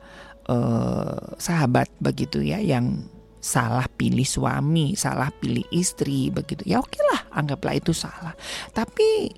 uh, 0.51 1.39
sahabat 1.39 1.89
begitu 2.03 2.43
ya 2.43 2.59
yang 2.59 3.07
salah 3.39 3.87
pilih 3.87 4.27
suami, 4.27 4.99
salah 4.99 5.31
pilih 5.31 5.65
istri 5.71 6.29
begitu. 6.35 6.67
Ya 6.67 6.83
oke 6.83 6.99
lah, 7.15 7.31
anggaplah 7.31 7.79
itu 7.79 7.95
salah. 7.95 8.35
Tapi 8.75 9.31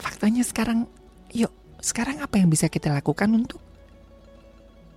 faktanya 0.00 0.40
sekarang 0.42 0.88
yuk, 1.36 1.52
sekarang 1.84 2.24
apa 2.24 2.40
yang 2.40 2.48
bisa 2.48 2.72
kita 2.72 2.88
lakukan 2.88 3.28
untuk 3.32 3.60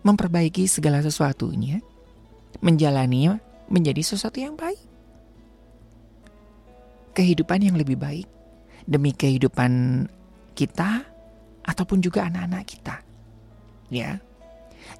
memperbaiki 0.07 0.65
segala 0.71 1.03
sesuatunya? 1.03 1.83
Menjalaninya 2.63 3.43
menjadi 3.67 3.99
sesuatu 3.99 4.39
yang 4.39 4.55
baik. 4.55 4.94
Kehidupan 7.15 7.63
yang 7.63 7.79
lebih 7.79 7.95
baik 7.95 8.27
demi 8.85 9.15
kehidupan 9.15 10.05
kita 10.53 11.01
ataupun 11.65 12.03
juga 12.03 12.29
anak-anak 12.29 12.63
kita. 12.67 12.95
Ya. 13.89 14.21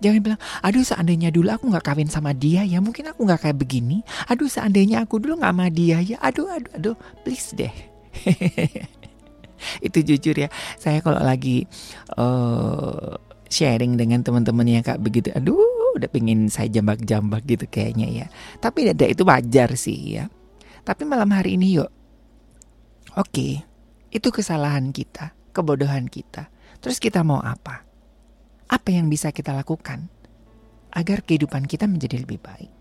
Jangan 0.01 0.19
bilang, 0.25 0.41
aduh 0.65 0.81
seandainya 0.81 1.29
dulu 1.29 1.53
aku 1.53 1.69
nggak 1.69 1.85
kawin 1.85 2.09
sama 2.09 2.33
dia 2.33 2.65
ya 2.65 2.81
mungkin 2.81 3.05
aku 3.05 3.23
nggak 3.23 3.47
kayak 3.47 3.57
begini. 3.61 4.01
Aduh 4.27 4.49
seandainya 4.49 5.05
aku 5.05 5.21
dulu 5.21 5.39
nggak 5.39 5.53
sama 5.53 5.67
dia 5.69 6.01
ya. 6.01 6.17
Aduh, 6.19 6.49
aduh, 6.49 6.71
aduh, 6.73 6.95
please 7.21 7.53
deh. 7.53 7.71
Itu 9.85 10.03
jujur 10.03 10.35
ya, 10.35 10.49
saya 10.75 10.99
kalau 10.99 11.21
lagi 11.21 11.63
uh, 12.17 13.15
sharing 13.47 13.95
dengan 13.95 14.25
teman-teman 14.25 14.67
yang 14.67 14.83
kayak 14.83 14.99
begitu, 14.99 15.31
aduh 15.31 15.95
udah 15.95 16.11
pengen 16.11 16.51
saya 16.51 16.67
jambak-jambak 16.67 17.47
gitu 17.47 17.65
kayaknya 17.71 18.07
ya. 18.11 18.25
Tapi 18.59 18.91
ada 18.91 19.07
itu 19.07 19.23
wajar 19.23 19.79
sih 19.79 20.19
ya. 20.19 20.27
Tapi 20.85 21.07
malam 21.07 21.31
hari 21.31 21.55
ini 21.55 21.79
yuk, 21.79 21.89
oke, 23.15 23.47
itu 24.11 24.27
kesalahan 24.31 24.95
kita, 24.95 25.35
kebodohan 25.51 26.07
kita. 26.07 26.47
Terus 26.79 27.01
kita 27.01 27.23
mau 27.25 27.41
apa? 27.41 27.83
Apa 28.69 28.89
yang 28.93 29.11
bisa 29.11 29.35
kita 29.35 29.51
lakukan 29.51 30.07
agar 30.95 31.25
kehidupan 31.25 31.67
kita 31.67 31.89
menjadi 31.89 32.23
lebih 32.23 32.39
baik? 32.39 32.71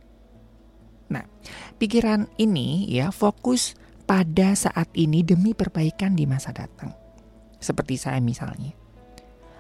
Nah, 1.11 1.25
pikiran 1.79 2.31
ini 2.39 2.89
ya 2.89 3.11
fokus 3.11 3.77
pada 4.05 4.53
saat 4.55 4.89
ini 4.95 5.25
demi 5.25 5.57
perbaikan 5.57 6.17
di 6.17 6.29
masa 6.29 6.53
datang. 6.53 6.93
Seperti 7.61 7.97
saya 7.97 8.21
misalnya. 8.21 8.77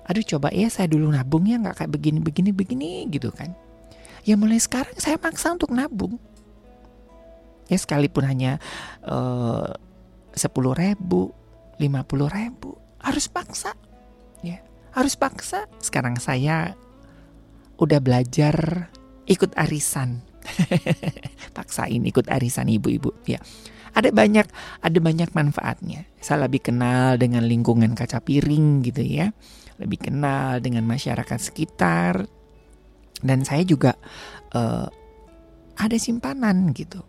Aduh 0.04 0.20
coba 0.20 0.52
ya 0.52 0.68
saya 0.68 0.84
dulu 0.84 1.08
nabung 1.08 1.48
ya 1.48 1.56
nggak 1.56 1.80
kayak 1.80 1.92
begini 1.96 2.20
begini 2.20 2.50
begini 2.52 2.90
gitu 3.08 3.32
kan. 3.32 3.56
Ya 4.24 4.36
mulai 4.36 4.60
sekarang 4.60 4.96
saya 5.00 5.16
maksa 5.16 5.56
untuk 5.56 5.72
nabung. 5.72 6.20
Ya 7.72 7.80
sekalipun 7.80 8.28
hanya 8.28 8.60
eh, 9.00 9.68
sepuluh 10.34 10.74
ribu, 10.74 11.30
lima 11.78 12.02
puluh 12.04 12.28
ribu 12.28 12.76
harus 13.00 13.30
paksa. 13.30 13.72
Ya 14.42 14.60
harus 14.92 15.16
paksa. 15.16 15.70
Sekarang 15.80 16.20
saya 16.20 16.74
udah 17.80 17.98
belajar 18.02 18.88
ikut 19.26 19.56
arisan. 19.56 20.20
Paksain 21.56 22.04
ikut 22.04 22.28
arisan 22.28 22.68
ibu-ibu 22.68 23.16
ya 23.24 23.40
ada 23.94 24.10
banyak 24.10 24.46
ada 24.82 24.98
banyak 24.98 25.30
manfaatnya. 25.32 26.04
Saya 26.18 26.50
lebih 26.50 26.66
kenal 26.66 27.16
dengan 27.16 27.46
lingkungan 27.46 27.94
kaca 27.94 28.18
piring 28.18 28.82
gitu 28.82 29.06
ya. 29.06 29.30
Lebih 29.78 30.10
kenal 30.10 30.58
dengan 30.58 30.82
masyarakat 30.84 31.38
sekitar. 31.38 32.26
Dan 33.22 33.46
saya 33.46 33.62
juga 33.62 33.94
uh, 34.52 34.90
ada 35.78 35.96
simpanan 35.96 36.74
gitu. 36.74 37.00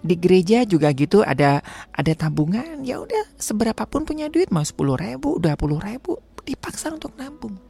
Di 0.00 0.16
gereja 0.16 0.64
juga 0.64 0.88
gitu 0.96 1.20
ada 1.20 1.60
ada 1.92 2.12
tabungan 2.16 2.80
ya 2.80 3.04
udah 3.04 3.36
seberapa 3.36 3.84
pun 3.84 4.08
punya 4.08 4.32
duit 4.32 4.48
mau 4.48 4.64
sepuluh 4.64 4.96
ribu, 4.96 5.36
dua 5.36 5.60
puluh 5.60 5.76
ribu 5.76 6.16
dipaksa 6.40 6.88
untuk 6.88 7.12
nabung, 7.20 7.60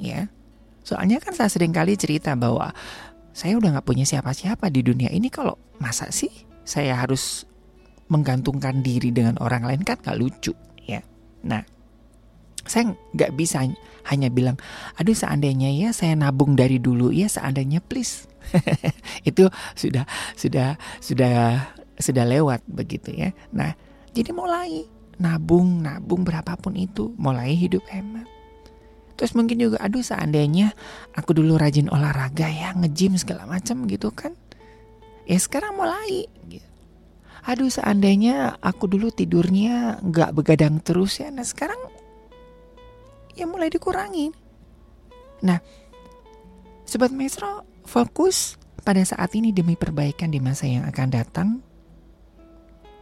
ya. 0.00 0.26
Soalnya 0.84 1.20
kan 1.20 1.36
saya 1.36 1.52
sering 1.52 1.72
kali 1.72 2.00
cerita 2.00 2.32
bahwa 2.32 2.72
saya 3.36 3.60
udah 3.60 3.76
nggak 3.76 3.86
punya 3.88 4.08
siapa-siapa 4.08 4.72
di 4.72 4.80
dunia 4.80 5.12
ini 5.12 5.28
kalau 5.28 5.56
masa 5.76 6.08
sih 6.08 6.32
saya 6.64 6.96
harus 6.96 7.44
menggantungkan 8.08 8.80
diri 8.80 9.12
dengan 9.12 9.36
orang 9.40 9.64
lain 9.64 9.80
kan 9.84 10.00
gak 10.00 10.16
lucu 10.16 10.52
ya. 10.84 11.00
Nah, 11.44 11.64
saya 12.64 12.96
nggak 13.12 13.32
bisa 13.36 13.64
hanya 14.08 14.28
bilang, 14.28 14.56
aduh 14.96 15.16
seandainya 15.16 15.72
ya 15.72 15.92
saya 15.92 16.16
nabung 16.16 16.56
dari 16.56 16.80
dulu 16.80 17.12
ya 17.12 17.28
seandainya 17.28 17.84
please. 17.84 18.28
itu 19.28 19.48
sudah 19.74 20.04
sudah 20.34 20.76
sudah 21.00 21.34
sudah 21.96 22.24
lewat 22.26 22.60
begitu 22.66 23.14
ya. 23.14 23.30
Nah, 23.54 23.72
jadi 24.10 24.34
mulai 24.34 24.84
nabung 25.20 25.80
nabung 25.80 26.26
berapapun 26.26 26.74
itu, 26.74 27.14
mulai 27.16 27.54
hidup 27.54 27.86
hemat. 27.88 28.26
Terus 29.14 29.30
mungkin 29.38 29.62
juga, 29.62 29.78
aduh 29.78 30.02
seandainya 30.02 30.74
aku 31.14 31.38
dulu 31.38 31.54
rajin 31.54 31.86
olahraga 31.86 32.50
ya, 32.50 32.74
nge-gym 32.74 33.14
segala 33.14 33.46
macam 33.46 33.86
gitu 33.86 34.10
kan 34.10 34.34
ya 35.24 35.38
sekarang 35.40 35.76
mulai 35.76 36.28
gitu. 36.48 36.68
aduh 37.44 37.68
seandainya 37.68 38.56
aku 38.60 38.88
dulu 38.88 39.08
tidurnya 39.08 40.00
nggak 40.04 40.36
begadang 40.36 40.80
terus 40.84 41.20
ya 41.20 41.32
nah 41.32 41.44
sekarang 41.44 41.76
ya 43.32 43.48
mulai 43.48 43.72
dikurangi 43.72 44.32
nah 45.44 45.60
sobat 46.84 47.12
maestro 47.12 47.64
fokus 47.84 48.56
pada 48.84 49.00
saat 49.04 49.32
ini 49.32 49.52
demi 49.52 49.78
perbaikan 49.78 50.28
di 50.28 50.40
masa 50.42 50.68
yang 50.68 50.84
akan 50.84 51.08
datang. 51.08 51.48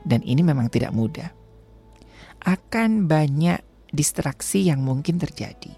Dan 0.03 0.23
ini 0.27 0.43
memang 0.43 0.67
tidak 0.71 0.91
mudah. 0.91 1.31
Akan 2.43 3.07
banyak 3.07 3.63
distraksi 3.95 4.67
yang 4.67 4.83
mungkin 4.83 5.19
terjadi. 5.19 5.71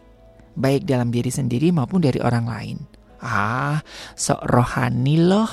Baik 0.57 0.89
dalam 0.89 1.13
diri 1.13 1.29
sendiri 1.29 1.69
maupun 1.73 2.01
dari 2.01 2.21
orang 2.25 2.47
lain. 2.49 2.79
Ah 3.21 3.85
sok 4.17 4.41
rohani 4.49 5.21
loh. 5.21 5.51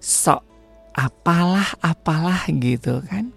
Sok 0.00 0.42
apalah 0.92 1.80
apalah 1.80 2.44
gitu 2.52 3.00
kan. 3.08 3.32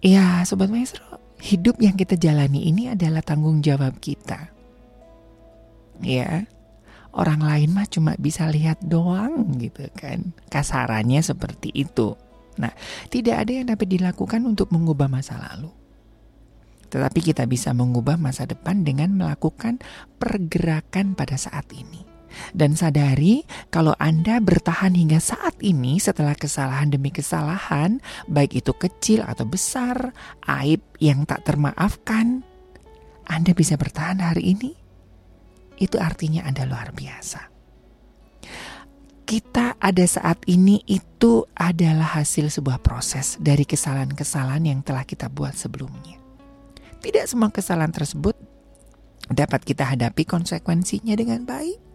Ya 0.00 0.40
sobat 0.48 0.72
maestro 0.72 1.20
hidup 1.40 1.80
yang 1.80 1.96
kita 1.96 2.20
jalani 2.20 2.68
ini 2.68 2.92
adalah 2.92 3.24
tanggung 3.24 3.64
jawab 3.64 3.96
kita 4.00 4.59
ya. 6.02 6.46
Orang 7.10 7.42
lain 7.42 7.74
mah 7.74 7.90
cuma 7.90 8.14
bisa 8.14 8.46
lihat 8.46 8.78
doang 8.86 9.58
gitu 9.58 9.90
kan. 9.98 10.30
Kasarannya 10.46 11.18
seperti 11.22 11.74
itu. 11.74 12.14
Nah 12.62 12.70
tidak 13.10 13.46
ada 13.46 13.52
yang 13.52 13.66
dapat 13.70 13.88
dilakukan 13.90 14.46
untuk 14.46 14.70
mengubah 14.70 15.10
masa 15.10 15.38
lalu. 15.38 15.74
Tetapi 16.90 17.20
kita 17.22 17.46
bisa 17.46 17.70
mengubah 17.70 18.18
masa 18.18 18.46
depan 18.46 18.82
dengan 18.82 19.14
melakukan 19.14 19.78
pergerakan 20.18 21.14
pada 21.14 21.38
saat 21.38 21.70
ini. 21.70 22.10
Dan 22.54 22.78
sadari 22.78 23.42
kalau 23.74 23.94
Anda 23.98 24.38
bertahan 24.38 24.94
hingga 24.94 25.18
saat 25.18 25.58
ini 25.62 25.98
setelah 25.98 26.34
kesalahan 26.38 26.90
demi 26.90 27.10
kesalahan, 27.10 27.98
baik 28.30 28.62
itu 28.62 28.72
kecil 28.74 29.26
atau 29.26 29.46
besar, 29.46 30.14
aib 30.46 30.82
yang 31.02 31.26
tak 31.26 31.46
termaafkan, 31.46 32.42
Anda 33.26 33.54
bisa 33.54 33.74
bertahan 33.74 34.22
hari 34.22 34.54
ini. 34.54 34.72
Itu 35.80 35.96
artinya 35.96 36.44
Anda 36.44 36.68
luar 36.68 36.92
biasa. 36.92 37.48
Kita 39.24 39.78
ada 39.78 40.04
saat 40.04 40.42
ini 40.50 40.82
itu 40.90 41.46
adalah 41.54 42.18
hasil 42.18 42.50
sebuah 42.50 42.82
proses 42.82 43.38
dari 43.38 43.62
kesalahan-kesalahan 43.62 44.66
yang 44.66 44.80
telah 44.82 45.06
kita 45.06 45.30
buat 45.30 45.54
sebelumnya. 45.54 46.18
Tidak 47.00 47.24
semua 47.24 47.48
kesalahan 47.48 47.94
tersebut 47.94 48.36
dapat 49.30 49.62
kita 49.64 49.86
hadapi 49.86 50.26
konsekuensinya 50.26 51.14
dengan 51.14 51.46
baik 51.46 51.90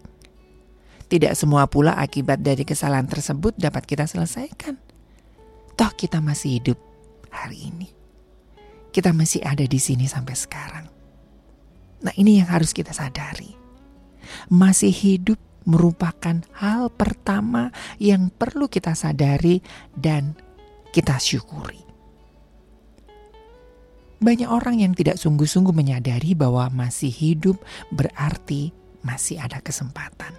tidak 1.06 1.38
semua 1.38 1.70
pula 1.70 1.94
akibat 2.02 2.42
dari 2.42 2.66
kesalahan 2.66 3.06
tersebut 3.06 3.54
dapat 3.62 3.86
kita 3.86 4.10
selesaikan. 4.10 4.82
Toh 5.78 5.92
kita 5.94 6.18
masih 6.18 6.58
hidup 6.58 6.80
hari 7.30 7.70
ini. 7.70 7.88
Kita 8.90 9.14
masih 9.14 9.46
ada 9.46 9.62
di 9.62 9.78
sini 9.78 10.10
sampai 10.10 10.34
sekarang. 10.34 10.86
Nah 12.02 12.14
ini 12.18 12.42
yang 12.42 12.50
harus 12.50 12.74
kita 12.74 12.90
sadari. 12.90 13.65
Masih 14.48 14.92
hidup 14.92 15.40
merupakan 15.66 16.46
hal 16.62 16.94
pertama 16.94 17.74
yang 17.98 18.30
perlu 18.30 18.70
kita 18.70 18.94
sadari 18.94 19.60
dan 19.98 20.38
kita 20.94 21.18
syukuri. 21.18 21.82
Banyak 24.22 24.48
orang 24.48 24.80
yang 24.80 24.94
tidak 24.96 25.20
sungguh-sungguh 25.20 25.76
menyadari 25.76 26.34
bahwa 26.34 26.72
masih 26.72 27.12
hidup 27.12 27.60
berarti 27.92 28.72
masih 29.04 29.38
ada 29.38 29.60
kesempatan. 29.62 30.34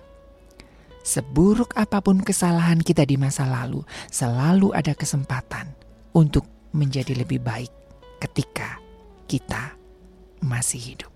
Seburuk 1.06 1.70
apa 1.78 2.02
pun 2.02 2.18
kesalahan 2.18 2.82
kita 2.82 3.06
di 3.06 3.14
masa 3.14 3.46
lalu, 3.46 3.86
selalu 4.10 4.74
ada 4.74 4.90
kesempatan 4.90 5.70
untuk 6.10 6.42
menjadi 6.74 7.14
lebih 7.14 7.38
baik 7.38 7.70
ketika 8.18 8.82
kita 9.30 9.78
masih 10.42 10.82
hidup. 10.82 11.15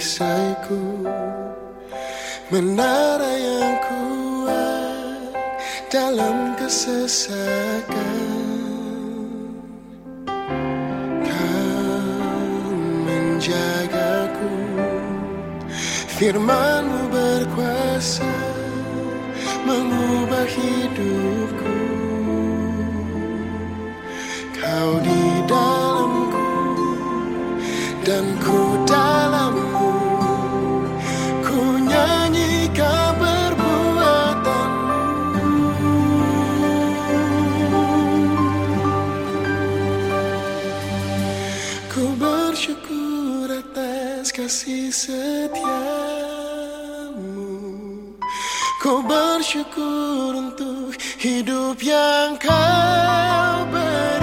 Perisaiku 0.00 1.04
Menara 2.48 3.36
yang 3.36 3.76
kuat 3.84 5.30
dalam 5.92 6.56
kesesakan. 6.58 8.24
Kau 11.22 12.74
menjagaku 13.06 14.56
Firmanmu 16.16 17.12
berkuasa 17.12 18.32
mengubah 19.68 20.48
hidupku. 20.48 21.76
Kau 24.58 24.90
di 25.04 25.22
dalamku 25.46 25.89
kasih 44.50 44.90
setiamu. 44.90 45.70
Ku 48.82 48.98
bersyukur 49.06 50.34
untuk 50.34 50.98
hidup 51.22 51.78
yang 51.78 52.34
kau 52.34 53.62
beri 53.70 54.19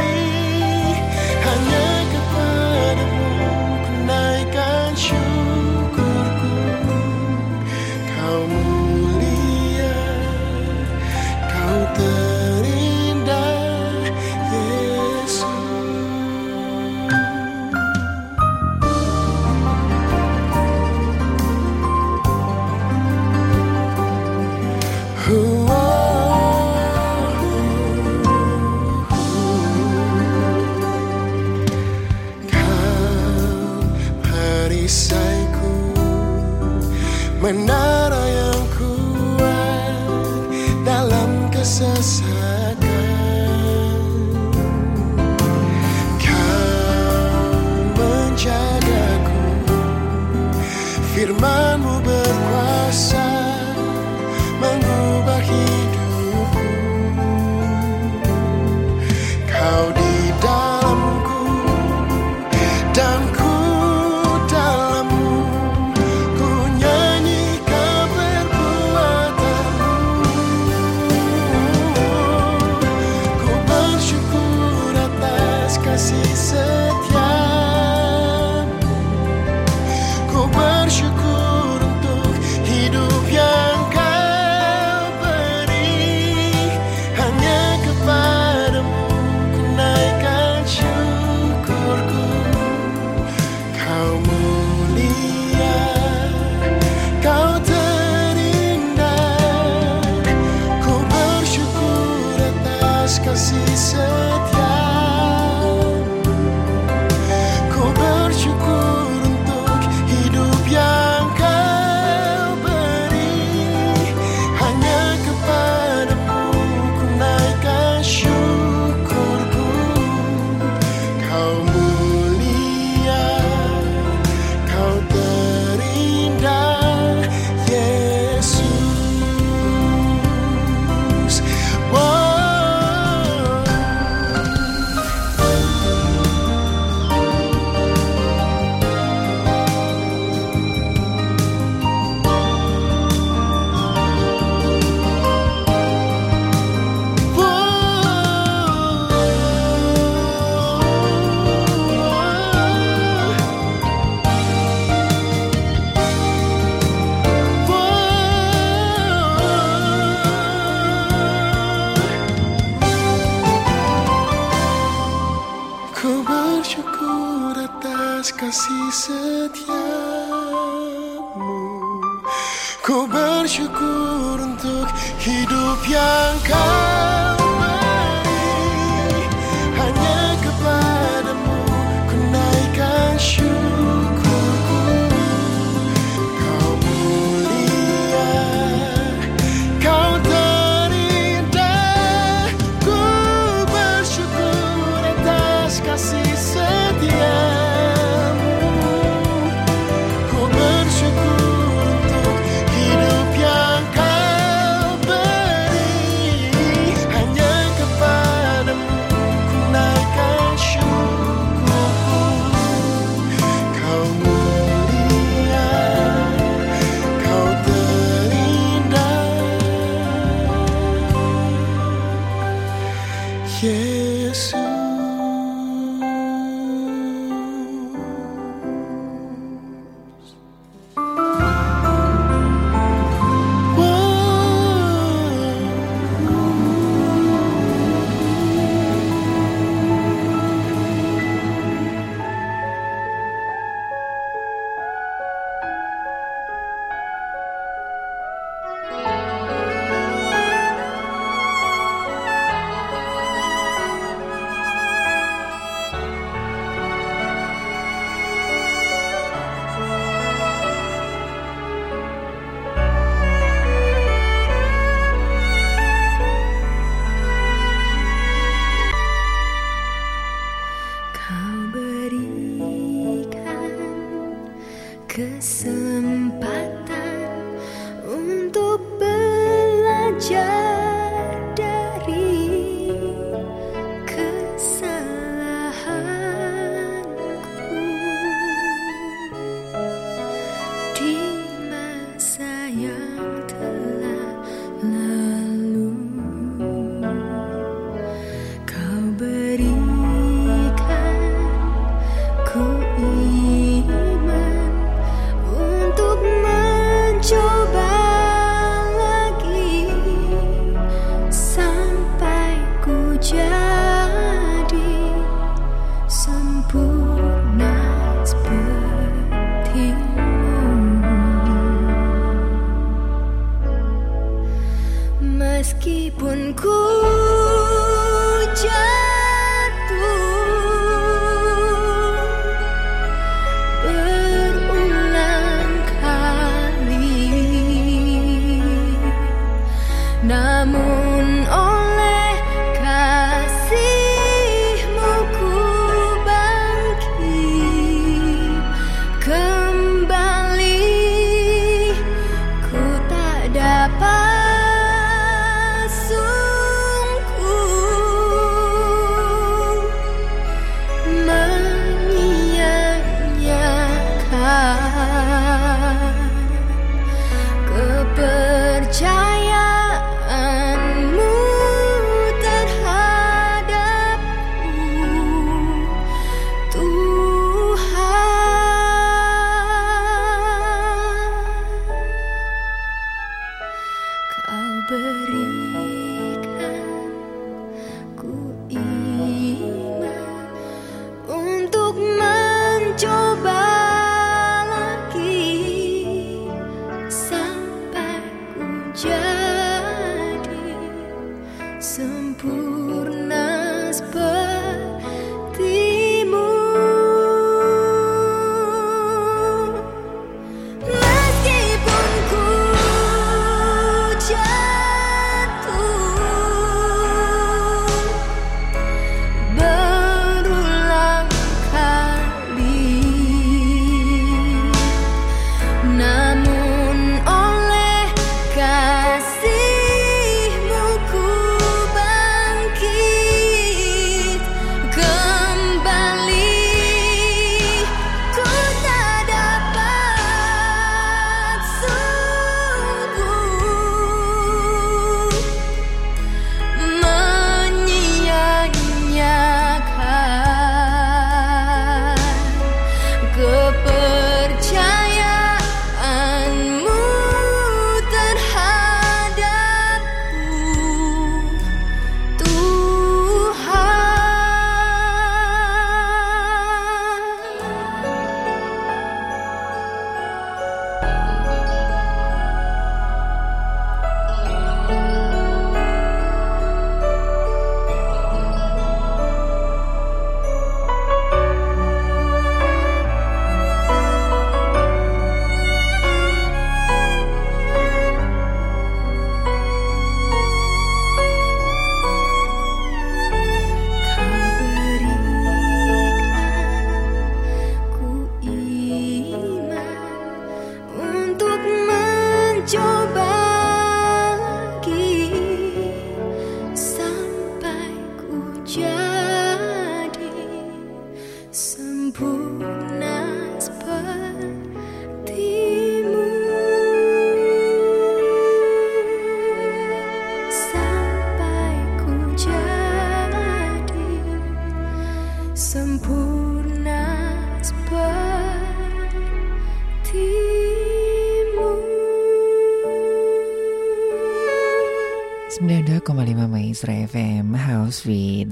kesempatan 275.47 275.76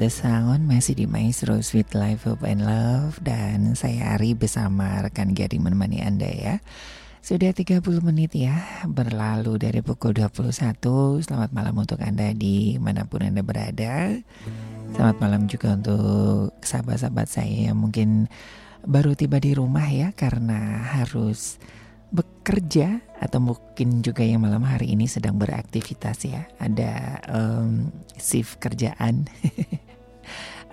the 0.05 0.13
Sound 0.13 0.69
Masih 0.69 0.93
di 0.93 1.09
Maestro 1.09 1.57
Sweet 1.57 1.97
Life 1.97 2.29
Hope 2.29 2.45
and 2.45 2.61
Love 2.61 3.17
Dan 3.25 3.73
saya 3.73 4.13
Ari 4.13 4.37
bersama 4.37 5.01
rekan 5.01 5.33
Gadi 5.33 5.57
menemani 5.57 6.05
Anda 6.05 6.29
ya. 6.29 6.55
Sudah 7.25 7.49
30 7.49 7.81
menit 8.05 8.37
ya 8.37 8.53
Berlalu 8.85 9.57
dari 9.57 9.81
pukul 9.81 10.13
21 10.13 11.25
Selamat 11.25 11.49
malam 11.57 11.73
untuk 11.81 11.97
Anda 12.05 12.37
di 12.37 12.77
mana 12.77 13.09
pun 13.09 13.25
Anda 13.25 13.41
berada. 13.41 14.13
Selamat 14.93 15.17
malam 15.17 15.49
juga 15.49 15.73
untuk 15.73 16.53
sahabat-sahabat 16.61 17.25
saya 17.25 17.73
yang 17.73 17.81
mungkin 17.81 18.29
baru 18.85 19.17
tiba 19.17 19.41
di 19.41 19.57
rumah 19.57 19.89
ya 19.89 20.13
Karena 20.13 20.85
harus 21.01 21.57
bekerja 22.13 23.01
atau 23.17 23.41
mungkin 23.41 24.05
juga 24.05 24.21
yang 24.21 24.45
malam 24.45 24.61
hari 24.61 24.93
ini 24.93 25.09
sedang 25.09 25.41
beraktivitas 25.41 26.29
ya. 26.29 26.45
Ada 26.61 27.25
em, 27.25 27.89
shift 28.21 28.61
kerjaan 28.61 29.25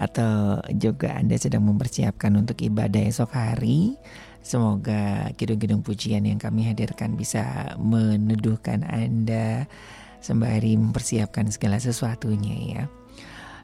atau 0.01 0.61
juga 0.77 1.15
anda 1.15 1.37
sedang 1.37 1.69
mempersiapkan 1.69 2.33
untuk 2.37 2.59
ibadah 2.65 3.03
esok 3.05 3.31
hari 3.33 3.97
Semoga 4.43 5.31
kidung-kidung 5.39 5.87
pujian 5.87 6.27
yang 6.27 6.43
kami 6.43 6.67
hadirkan 6.67 7.15
bisa 7.15 7.79
meneduhkan 7.79 8.83
Anda 8.83 9.71
sembari 10.19 10.75
mempersiapkan 10.75 11.47
segala 11.55 11.79
sesuatunya 11.79 12.57
ya. 12.75 12.85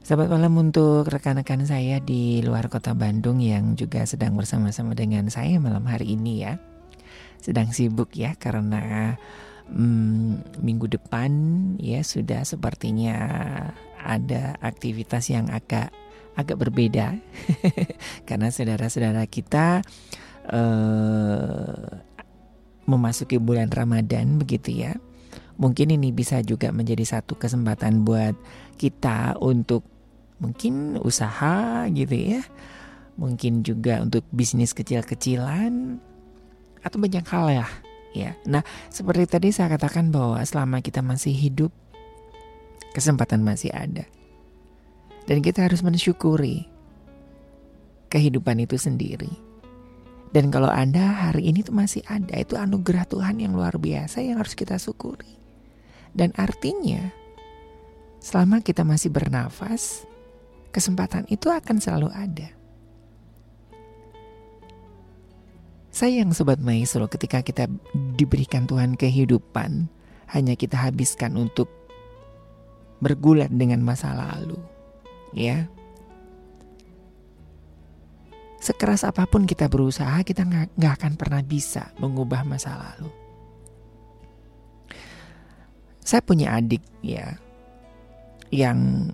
Sahabat 0.07 0.31
malam 0.31 0.55
untuk 0.55 1.11
rekan-rekan 1.11 1.67
saya 1.67 1.99
di 1.99 2.47
luar 2.47 2.71
kota 2.71 2.95
Bandung 2.95 3.43
yang 3.43 3.75
juga 3.75 4.07
sedang 4.07 4.39
bersama-sama 4.39 4.95
dengan 4.95 5.27
saya 5.35 5.59
malam 5.59 5.83
hari 5.83 6.15
ini 6.15 6.47
ya. 6.47 6.63
Sedang 7.43 7.75
sibuk 7.75 8.15
ya 8.15 8.39
karena 8.39 9.19
hmm, 9.67 10.63
minggu 10.63 10.87
depan 10.95 11.31
ya 11.83 12.07
sudah 12.07 12.47
sepertinya 12.47 13.19
ada 13.99 14.55
aktivitas 14.63 15.27
yang 15.35 15.51
agak 15.51 15.91
agak 16.39 16.63
berbeda 16.63 17.19
karena 18.31 18.55
saudara-saudara 18.55 19.27
kita 19.27 19.83
uh, 20.47 21.99
memasuki 22.89 23.37
bulan 23.37 23.69
Ramadan 23.69 24.41
begitu 24.41 24.73
ya. 24.73 24.97
Mungkin 25.59 25.91
ini 25.91 26.15
bisa 26.15 26.41
juga 26.41 26.71
menjadi 26.71 27.19
satu 27.19 27.35
kesempatan 27.35 28.07
buat 28.07 28.39
kita 28.79 29.37
untuk 29.43 29.85
mungkin 30.39 30.97
usaha 31.03 31.85
gitu 31.91 32.15
ya. 32.15 32.41
Mungkin 33.19 33.67
juga 33.67 33.99
untuk 34.01 34.23
bisnis 34.31 34.71
kecil-kecilan 34.73 35.99
atau 36.81 36.97
banyak 36.97 37.27
hal 37.27 37.47
ya. 37.51 37.69
Ya. 38.17 38.31
Nah, 38.49 38.65
seperti 38.89 39.29
tadi 39.29 39.49
saya 39.53 39.75
katakan 39.77 40.09
bahwa 40.09 40.41
selama 40.47 40.81
kita 40.81 41.05
masih 41.05 41.35
hidup 41.35 41.75
kesempatan 42.97 43.45
masih 43.45 43.69
ada. 43.75 44.09
Dan 45.29 45.45
kita 45.45 45.69
harus 45.69 45.85
mensyukuri 45.85 46.65
kehidupan 48.09 48.65
itu 48.65 48.81
sendiri. 48.81 49.29
Dan 50.29 50.53
kalau 50.53 50.69
Anda 50.69 51.29
hari 51.29 51.49
ini 51.49 51.65
tuh 51.65 51.77
masih 51.77 52.05
ada, 52.05 52.37
itu 52.37 52.57
anugerah 52.57 53.09
Tuhan 53.09 53.41
yang 53.41 53.57
luar 53.57 53.81
biasa 53.81 54.21
yang 54.21 54.41
harus 54.41 54.53
kita 54.53 54.77
syukuri. 54.77 55.41
Dan 56.13 56.37
artinya, 56.37 57.13
selama 58.21 58.61
kita 58.61 58.85
masih 58.85 59.09
bernafas, 59.09 60.05
kesempatan 60.73 61.25
itu 61.33 61.49
akan 61.49 61.77
selalu 61.81 62.09
ada. 62.13 62.49
Sayang 65.89 66.37
Sobat 66.37 66.61
Maestro 66.61 67.09
ketika 67.09 67.41
kita 67.41 67.65
diberikan 68.21 68.69
Tuhan 68.69 69.01
kehidupan, 69.01 69.89
hanya 70.29 70.55
kita 70.55 70.77
habiskan 70.77 71.41
untuk 71.41 71.73
bergulat 73.01 73.49
dengan 73.49 73.81
masa 73.81 74.13
lalu. 74.13 74.78
Ya, 75.37 75.69
Sekeras 78.59 79.07
apa 79.07 79.23
pun 79.31 79.47
kita 79.47 79.71
berusaha, 79.71 80.19
kita 80.27 80.43
nggak 80.75 80.95
akan 80.99 81.15
pernah 81.15 81.41
bisa 81.47 81.95
mengubah 82.03 82.43
masa 82.43 82.75
lalu. 82.75 83.09
Saya 86.03 86.21
punya 86.27 86.59
adik 86.59 86.83
ya, 86.99 87.39
yang 88.51 89.09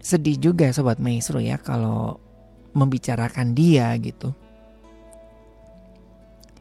sedih 0.00 0.40
juga 0.40 0.72
sobat 0.72 0.96
maestro 0.96 1.44
ya 1.44 1.60
kalau 1.60 2.16
membicarakan 2.72 3.52
dia 3.52 3.92
gitu. 4.00 4.32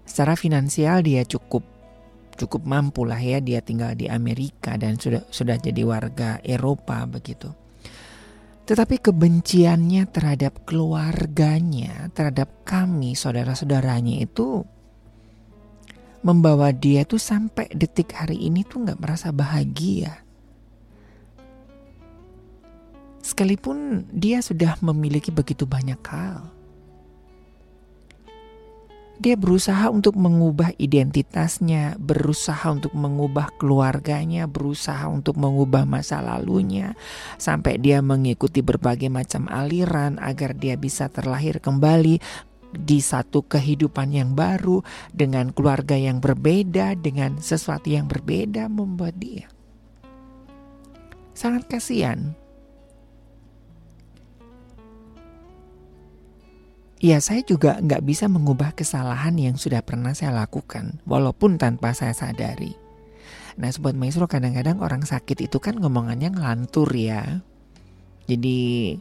Secara 0.04 0.36
finansial 0.36 1.08
dia 1.08 1.24
cukup 1.24 1.64
cukup 2.36 2.68
mampu 2.68 3.08
lah 3.08 3.22
ya 3.22 3.40
dia 3.40 3.64
tinggal 3.64 3.96
di 3.96 4.12
Amerika 4.12 4.76
dan 4.76 5.00
sudah 5.00 5.24
sudah 5.32 5.56
jadi 5.56 5.88
warga 5.88 6.44
Eropa 6.44 7.08
begitu. 7.08 7.48
Tetapi 8.62 9.02
kebenciannya 9.02 10.06
terhadap 10.08 10.64
keluarganya, 10.70 12.08
terhadap 12.14 12.64
kami, 12.64 13.18
saudara-saudaranya 13.18 14.22
itu 14.22 14.64
membawa 16.22 16.70
dia 16.70 17.02
tuh 17.02 17.18
sampai 17.18 17.66
detik 17.74 18.14
hari 18.14 18.38
ini 18.38 18.62
tuh 18.62 18.86
nggak 18.86 19.02
merasa 19.02 19.34
bahagia. 19.34 20.22
Sekalipun 23.22 24.06
dia 24.14 24.42
sudah 24.42 24.78
memiliki 24.86 25.34
begitu 25.34 25.66
banyak 25.66 25.98
hal. 26.10 26.61
Dia 29.22 29.38
berusaha 29.38 29.94
untuk 29.94 30.18
mengubah 30.18 30.74
identitasnya, 30.82 31.94
berusaha 32.02 32.66
untuk 32.74 32.98
mengubah 32.98 33.54
keluarganya, 33.62 34.50
berusaha 34.50 35.06
untuk 35.06 35.38
mengubah 35.38 35.86
masa 35.86 36.26
lalunya, 36.26 36.98
sampai 37.38 37.78
dia 37.78 38.02
mengikuti 38.02 38.66
berbagai 38.66 39.14
macam 39.14 39.46
aliran 39.46 40.18
agar 40.18 40.58
dia 40.58 40.74
bisa 40.74 41.06
terlahir 41.06 41.62
kembali 41.62 42.18
di 42.74 42.98
satu 42.98 43.46
kehidupan 43.46 44.10
yang 44.10 44.34
baru 44.34 44.82
dengan 45.14 45.54
keluarga 45.54 45.94
yang 45.94 46.18
berbeda, 46.18 46.98
dengan 46.98 47.38
sesuatu 47.38 47.94
yang 47.94 48.10
berbeda, 48.10 48.74
membuat 48.74 49.22
dia 49.22 49.46
sangat 51.42 51.66
kasihan 51.66 52.38
Ya 57.02 57.18
saya 57.18 57.42
juga 57.42 57.82
nggak 57.82 58.06
bisa 58.06 58.30
mengubah 58.30 58.78
kesalahan 58.78 59.34
yang 59.34 59.58
sudah 59.58 59.82
pernah 59.82 60.14
saya 60.14 60.38
lakukan, 60.38 61.02
walaupun 61.10 61.58
tanpa 61.58 61.98
saya 61.98 62.14
sadari. 62.14 62.78
Nah 63.58 63.74
sobat 63.74 63.98
maestro 63.98 64.30
kadang-kadang 64.30 64.78
orang 64.86 65.02
sakit 65.02 65.50
itu 65.50 65.58
kan 65.58 65.82
ngomongannya 65.82 66.30
ngelantur 66.30 66.94
ya. 66.94 67.42
Jadi 68.30 68.94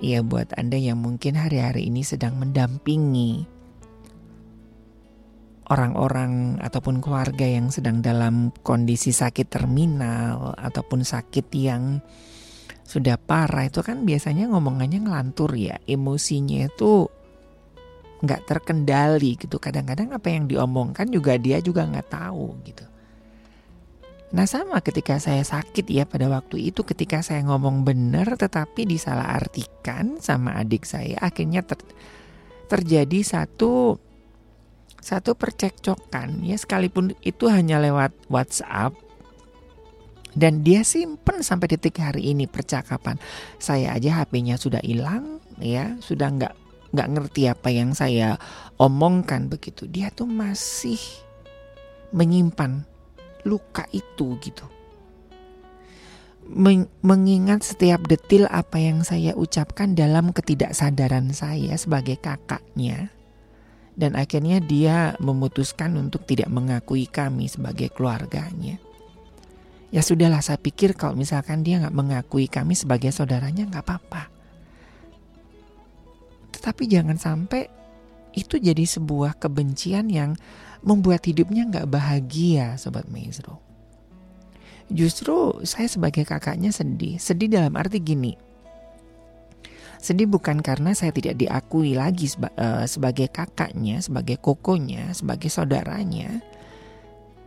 ya 0.00 0.24
buat 0.24 0.56
Anda 0.56 0.80
yang 0.80 1.04
mungkin 1.04 1.36
hari-hari 1.36 1.92
ini 1.92 2.00
sedang 2.00 2.40
mendampingi 2.40 3.44
orang-orang 5.68 6.64
ataupun 6.64 7.04
keluarga 7.04 7.44
yang 7.44 7.68
sedang 7.68 8.00
dalam 8.00 8.56
kondisi 8.64 9.12
sakit 9.12 9.52
terminal 9.52 10.56
ataupun 10.56 11.04
sakit 11.04 11.46
yang 11.52 12.00
sudah 12.84 13.16
parah 13.16 13.68
itu 13.68 13.80
kan 13.80 14.04
biasanya 14.04 14.48
ngomongannya 14.48 15.04
ngelantur 15.04 15.56
ya 15.56 15.80
emosinya 15.88 16.68
itu 16.68 17.08
nggak 18.22 18.46
terkendali 18.46 19.34
gitu. 19.40 19.58
Kadang-kadang 19.58 20.14
apa 20.14 20.28
yang 20.30 20.46
diomongkan 20.46 21.10
juga 21.10 21.34
dia 21.40 21.58
juga 21.58 21.88
nggak 21.88 22.08
tahu 22.10 22.46
gitu. 22.68 22.84
Nah 24.34 24.50
sama 24.50 24.82
ketika 24.82 25.22
saya 25.22 25.46
sakit 25.46 25.86
ya 25.86 26.02
pada 26.10 26.26
waktu 26.26 26.74
itu 26.74 26.82
ketika 26.82 27.22
saya 27.22 27.46
ngomong 27.46 27.86
benar 27.86 28.34
tetapi 28.34 28.82
disalahartikan 28.82 30.18
sama 30.18 30.58
adik 30.58 30.82
saya 30.82 31.22
akhirnya 31.22 31.62
ter, 31.62 31.78
terjadi 32.66 33.22
satu 33.22 33.94
satu 34.98 35.38
percekcokan 35.38 36.42
ya 36.42 36.58
sekalipun 36.58 37.14
itu 37.22 37.46
hanya 37.46 37.78
lewat 37.78 38.10
WhatsApp 38.26 38.98
dan 40.34 40.66
dia 40.66 40.82
simpen 40.82 41.46
sampai 41.46 41.70
detik 41.70 42.02
hari 42.02 42.34
ini 42.34 42.50
percakapan 42.50 43.14
saya 43.62 43.94
aja 43.94 44.18
HP-nya 44.18 44.58
sudah 44.58 44.82
hilang 44.82 45.38
ya 45.62 45.94
sudah 46.02 46.26
nggak 46.34 46.54
nggak 46.94 47.10
ngerti 47.10 47.50
apa 47.50 47.68
yang 47.74 47.90
saya 47.92 48.38
omongkan 48.78 49.50
begitu 49.50 49.90
dia 49.90 50.14
tuh 50.14 50.30
masih 50.30 50.98
menyimpan 52.14 52.86
luka 53.42 53.84
itu 53.90 54.38
gitu 54.38 54.64
mengingat 57.00 57.64
setiap 57.64 58.04
detil 58.04 58.44
apa 58.52 58.76
yang 58.76 59.00
saya 59.00 59.32
ucapkan 59.32 59.96
dalam 59.96 60.30
ketidaksadaran 60.30 61.32
saya 61.32 61.72
sebagai 61.80 62.20
kakaknya 62.20 63.08
dan 63.94 64.18
akhirnya 64.18 64.58
dia 64.58 65.14
memutuskan 65.22 65.94
untuk 65.94 66.26
tidak 66.26 66.50
mengakui 66.50 67.06
kami 67.06 67.46
sebagai 67.46 67.94
keluarganya. 67.94 68.82
Ya 69.94 70.02
sudahlah 70.02 70.42
saya 70.42 70.58
pikir 70.58 70.98
kalau 70.98 71.14
misalkan 71.14 71.62
dia 71.62 71.78
nggak 71.78 71.94
mengakui 71.94 72.50
kami 72.50 72.74
sebagai 72.74 73.14
saudaranya 73.14 73.70
nggak 73.70 73.84
apa-apa. 73.86 74.33
Tapi 76.64 76.88
jangan 76.88 77.20
sampai 77.20 77.68
itu 78.32 78.56
jadi 78.56 78.88
sebuah 78.88 79.36
kebencian 79.36 80.08
yang 80.08 80.32
membuat 80.80 81.28
hidupnya 81.28 81.68
nggak 81.68 81.92
bahagia, 81.92 82.80
sobat 82.80 83.04
Maestro. 83.12 83.60
Justru 84.88 85.64
saya 85.64 85.88
sebagai 85.88 86.24
kakaknya 86.24 86.72
sedih. 86.72 87.20
Sedih 87.20 87.52
dalam 87.52 87.76
arti 87.76 88.00
gini. 88.00 88.32
Sedih 90.00 90.28
bukan 90.28 90.60
karena 90.60 90.92
saya 90.92 91.16
tidak 91.16 91.40
diakui 91.40 91.96
lagi 91.96 92.28
seba, 92.28 92.52
uh, 92.60 92.84
sebagai 92.84 93.32
kakaknya, 93.32 94.04
sebagai 94.04 94.36
kokonya, 94.36 95.16
sebagai 95.16 95.48
saudaranya. 95.48 96.44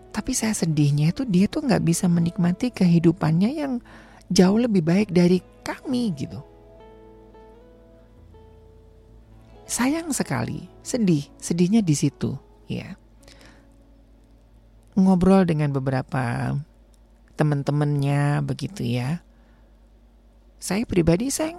Tapi 0.10 0.34
saya 0.34 0.58
sedihnya 0.58 1.14
itu 1.14 1.30
dia 1.30 1.46
tuh 1.46 1.70
nggak 1.70 1.86
bisa 1.86 2.10
menikmati 2.10 2.74
kehidupannya 2.74 3.50
yang 3.54 3.78
jauh 4.34 4.58
lebih 4.58 4.82
baik 4.82 5.14
dari 5.14 5.38
kami 5.62 6.10
gitu. 6.18 6.42
Sayang 9.68 10.10
sekali, 10.16 10.66
sedih, 10.82 11.28
sedihnya 11.38 11.84
di 11.84 11.94
situ, 11.94 12.34
ya. 12.72 12.96
Ngobrol 14.98 15.46
dengan 15.46 15.70
beberapa 15.76 16.56
teman-temannya 17.38 18.42
begitu 18.42 18.82
ya. 18.82 19.22
Saya 20.58 20.90
pribadi 20.90 21.30
saya 21.30 21.54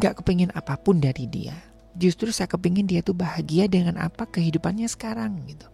nggak 0.00 0.24
kepingin 0.24 0.48
apa 0.56 0.80
pun 0.80 0.96
dari 0.96 1.28
dia, 1.28 1.68
Justru 1.98 2.30
saya 2.30 2.46
kepingin 2.46 2.86
dia 2.86 3.02
tuh 3.02 3.18
bahagia 3.18 3.66
dengan 3.66 3.98
apa 3.98 4.22
kehidupannya 4.30 4.86
sekarang 4.86 5.34
gitu. 5.50 5.66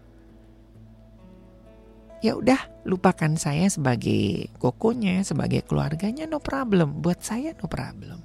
Ya 2.24 2.32
udah, 2.40 2.56
lupakan 2.88 3.36
saya 3.36 3.68
sebagai 3.68 4.48
kokonya, 4.56 5.20
sebagai 5.20 5.60
keluarganya 5.68 6.24
no 6.24 6.40
problem. 6.40 7.04
Buat 7.04 7.20
saya 7.20 7.52
no 7.60 7.68
problem. 7.68 8.24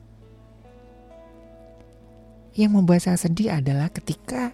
Yang 2.60 2.72
membuat 2.76 2.99
saya 3.07 3.15
sedih 3.15 3.56
adalah 3.56 3.88
ketika 3.88 4.52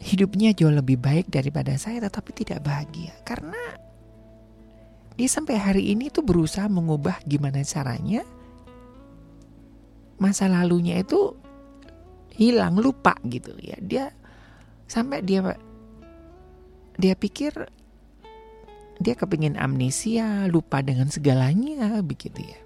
hidupnya 0.00 0.56
jauh 0.56 0.72
lebih 0.72 0.96
baik 0.96 1.28
daripada 1.28 1.76
saya 1.76 2.00
tetapi 2.08 2.32
tidak 2.32 2.64
bahagia. 2.64 3.12
Karena 3.20 3.60
dia 5.12 5.28
sampai 5.28 5.60
hari 5.60 5.92
ini 5.92 6.08
tuh 6.08 6.24
berusaha 6.24 6.64
mengubah 6.72 7.20
gimana 7.28 7.60
caranya. 7.68 8.24
Masa 10.16 10.48
lalunya 10.48 10.96
itu 10.96 11.36
hilang 12.32 12.80
lupa 12.80 13.12
gitu 13.28 13.52
ya. 13.60 13.76
Dia 13.76 14.08
sampai 14.88 15.20
dia 15.20 15.52
dia 16.96 17.12
pikir 17.12 17.52
dia 18.96 19.12
kepingin 19.12 19.60
amnesia 19.60 20.48
lupa 20.48 20.80
dengan 20.80 21.12
segalanya 21.12 22.00
begitu 22.00 22.40
ya 22.40 22.65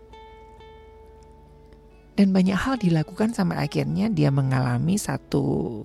dan 2.21 2.37
banyak 2.37 2.53
hal 2.53 2.77
dilakukan 2.77 3.33
sampai 3.33 3.65
akhirnya 3.65 4.13
dia 4.13 4.29
mengalami 4.29 5.01
satu 5.01 5.81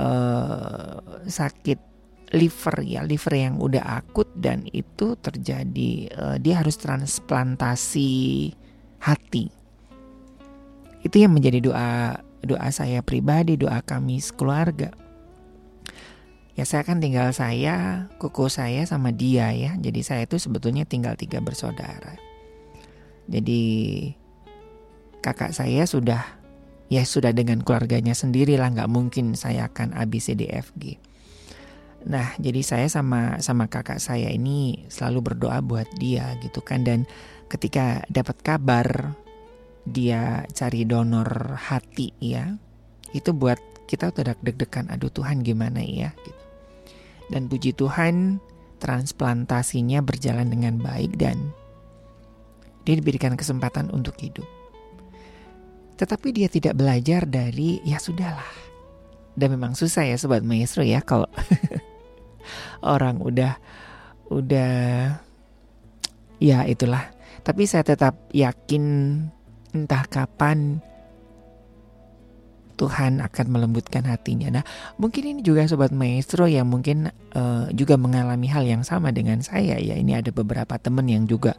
uh, 0.00 0.96
sakit 1.28 1.76
liver 2.32 2.80
ya 2.80 3.04
liver 3.04 3.36
yang 3.36 3.60
udah 3.60 4.00
akut 4.00 4.32
dan 4.32 4.64
itu 4.72 5.12
terjadi 5.20 5.92
uh, 6.16 6.36
dia 6.40 6.64
harus 6.64 6.80
transplantasi 6.80 8.48
hati. 8.96 9.52
Itu 11.04 11.20
yang 11.20 11.36
menjadi 11.36 11.60
doa 11.60 12.24
doa 12.40 12.68
saya 12.72 13.04
pribadi 13.04 13.60
doa 13.60 13.84
kami 13.84 14.24
sekeluarga. 14.24 14.96
Ya 16.56 16.64
saya 16.64 16.80
kan 16.80 16.96
tinggal 16.96 17.28
saya 17.36 18.08
koko 18.16 18.48
saya 18.48 18.88
sama 18.88 19.12
dia 19.12 19.52
ya. 19.52 19.76
Jadi 19.76 20.00
saya 20.00 20.24
itu 20.24 20.40
sebetulnya 20.40 20.88
tinggal 20.88 21.12
tiga 21.20 21.44
bersaudara. 21.44 22.16
Jadi 23.28 24.21
kakak 25.22 25.54
saya 25.54 25.86
sudah 25.86 26.26
ya 26.92 27.06
sudah 27.06 27.32
dengan 27.32 27.62
keluarganya 27.64 28.12
sendiri 28.12 28.58
lah 28.60 28.68
nggak 28.68 28.90
mungkin 28.90 29.38
saya 29.38 29.70
akan 29.70 29.96
ABCDFG 29.96 31.12
Nah, 32.02 32.34
jadi 32.38 32.60
saya 32.66 32.86
sama 32.90 33.38
sama 33.38 33.70
kakak 33.70 34.02
saya 34.02 34.30
ini 34.34 34.86
selalu 34.90 35.32
berdoa 35.32 35.62
buat 35.62 35.86
dia 36.02 36.34
gitu 36.42 36.58
kan 36.58 36.82
dan 36.82 37.06
ketika 37.46 38.02
dapat 38.10 38.42
kabar 38.42 39.14
dia 39.86 40.46
cari 40.50 40.82
donor 40.82 41.54
hati 41.58 42.10
ya. 42.18 42.58
Itu 43.14 43.36
buat 43.36 43.60
kita 43.86 44.10
udah 44.10 44.34
deg-degan 44.40 44.90
aduh 44.90 45.12
Tuhan 45.12 45.46
gimana 45.46 45.84
ya 45.84 46.10
gitu. 46.26 46.42
Dan 47.30 47.46
puji 47.46 47.76
Tuhan 47.76 48.42
transplantasinya 48.82 50.02
berjalan 50.02 50.50
dengan 50.50 50.82
baik 50.82 51.14
dan 51.14 51.54
dia 52.82 52.98
diberikan 52.98 53.38
kesempatan 53.38 53.94
untuk 53.94 54.18
hidup. 54.18 54.61
Tetapi 55.96 56.28
dia 56.34 56.48
tidak 56.48 56.76
belajar 56.78 57.28
dari 57.28 57.80
ya 57.84 58.00
sudahlah. 58.00 58.52
Dan 59.32 59.56
memang 59.56 59.72
susah 59.72 60.04
ya 60.04 60.16
sobat 60.20 60.44
maestro 60.44 60.84
ya 60.84 61.00
kalau 61.00 61.28
orang 62.84 63.22
udah 63.22 63.56
udah 64.28 64.72
ya 66.42 66.58
itulah. 66.68 67.12
Tapi 67.42 67.66
saya 67.66 67.82
tetap 67.82 68.28
yakin 68.30 68.84
entah 69.72 70.04
kapan 70.06 70.84
Tuhan 72.82 73.22
akan 73.22 73.46
melembutkan 73.46 74.02
hatinya. 74.10 74.58
Nah, 74.58 74.64
mungkin 74.98 75.22
ini 75.22 75.40
juga 75.46 75.62
sobat 75.70 75.94
maestro 75.94 76.50
yang 76.50 76.66
mungkin 76.66 77.14
uh, 77.36 77.70
juga 77.70 77.94
mengalami 77.94 78.50
hal 78.50 78.66
yang 78.66 78.82
sama 78.82 79.14
dengan 79.14 79.38
saya 79.44 79.78
ya. 79.78 79.94
Ini 79.94 80.18
ada 80.18 80.34
beberapa 80.34 80.74
teman 80.82 81.06
yang 81.06 81.30
juga 81.30 81.54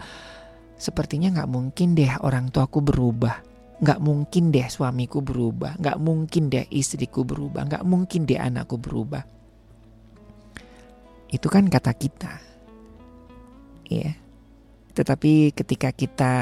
sepertinya 0.75 1.31
nggak 1.31 1.47
mungkin 1.47 1.95
deh 1.95 2.11
orang 2.19 2.51
tuaku 2.51 2.83
berubah, 2.83 3.39
nggak 3.81 3.99
mungkin 4.03 4.53
deh 4.53 4.67
suamiku 4.69 5.25
berubah, 5.25 5.79
nggak 5.81 5.97
mungkin 5.97 6.51
deh 6.53 6.67
istriku 6.69 7.25
berubah, 7.25 7.65
nggak 7.65 7.83
mungkin 7.87 8.29
deh 8.29 8.37
anakku 8.37 8.77
berubah. 8.77 9.25
Itu 11.33 11.49
kan 11.49 11.65
kata 11.65 11.91
kita. 11.97 12.33
Ya. 13.89 14.13
Tetapi 14.93 15.57
ketika 15.57 15.89
kita 15.89 16.33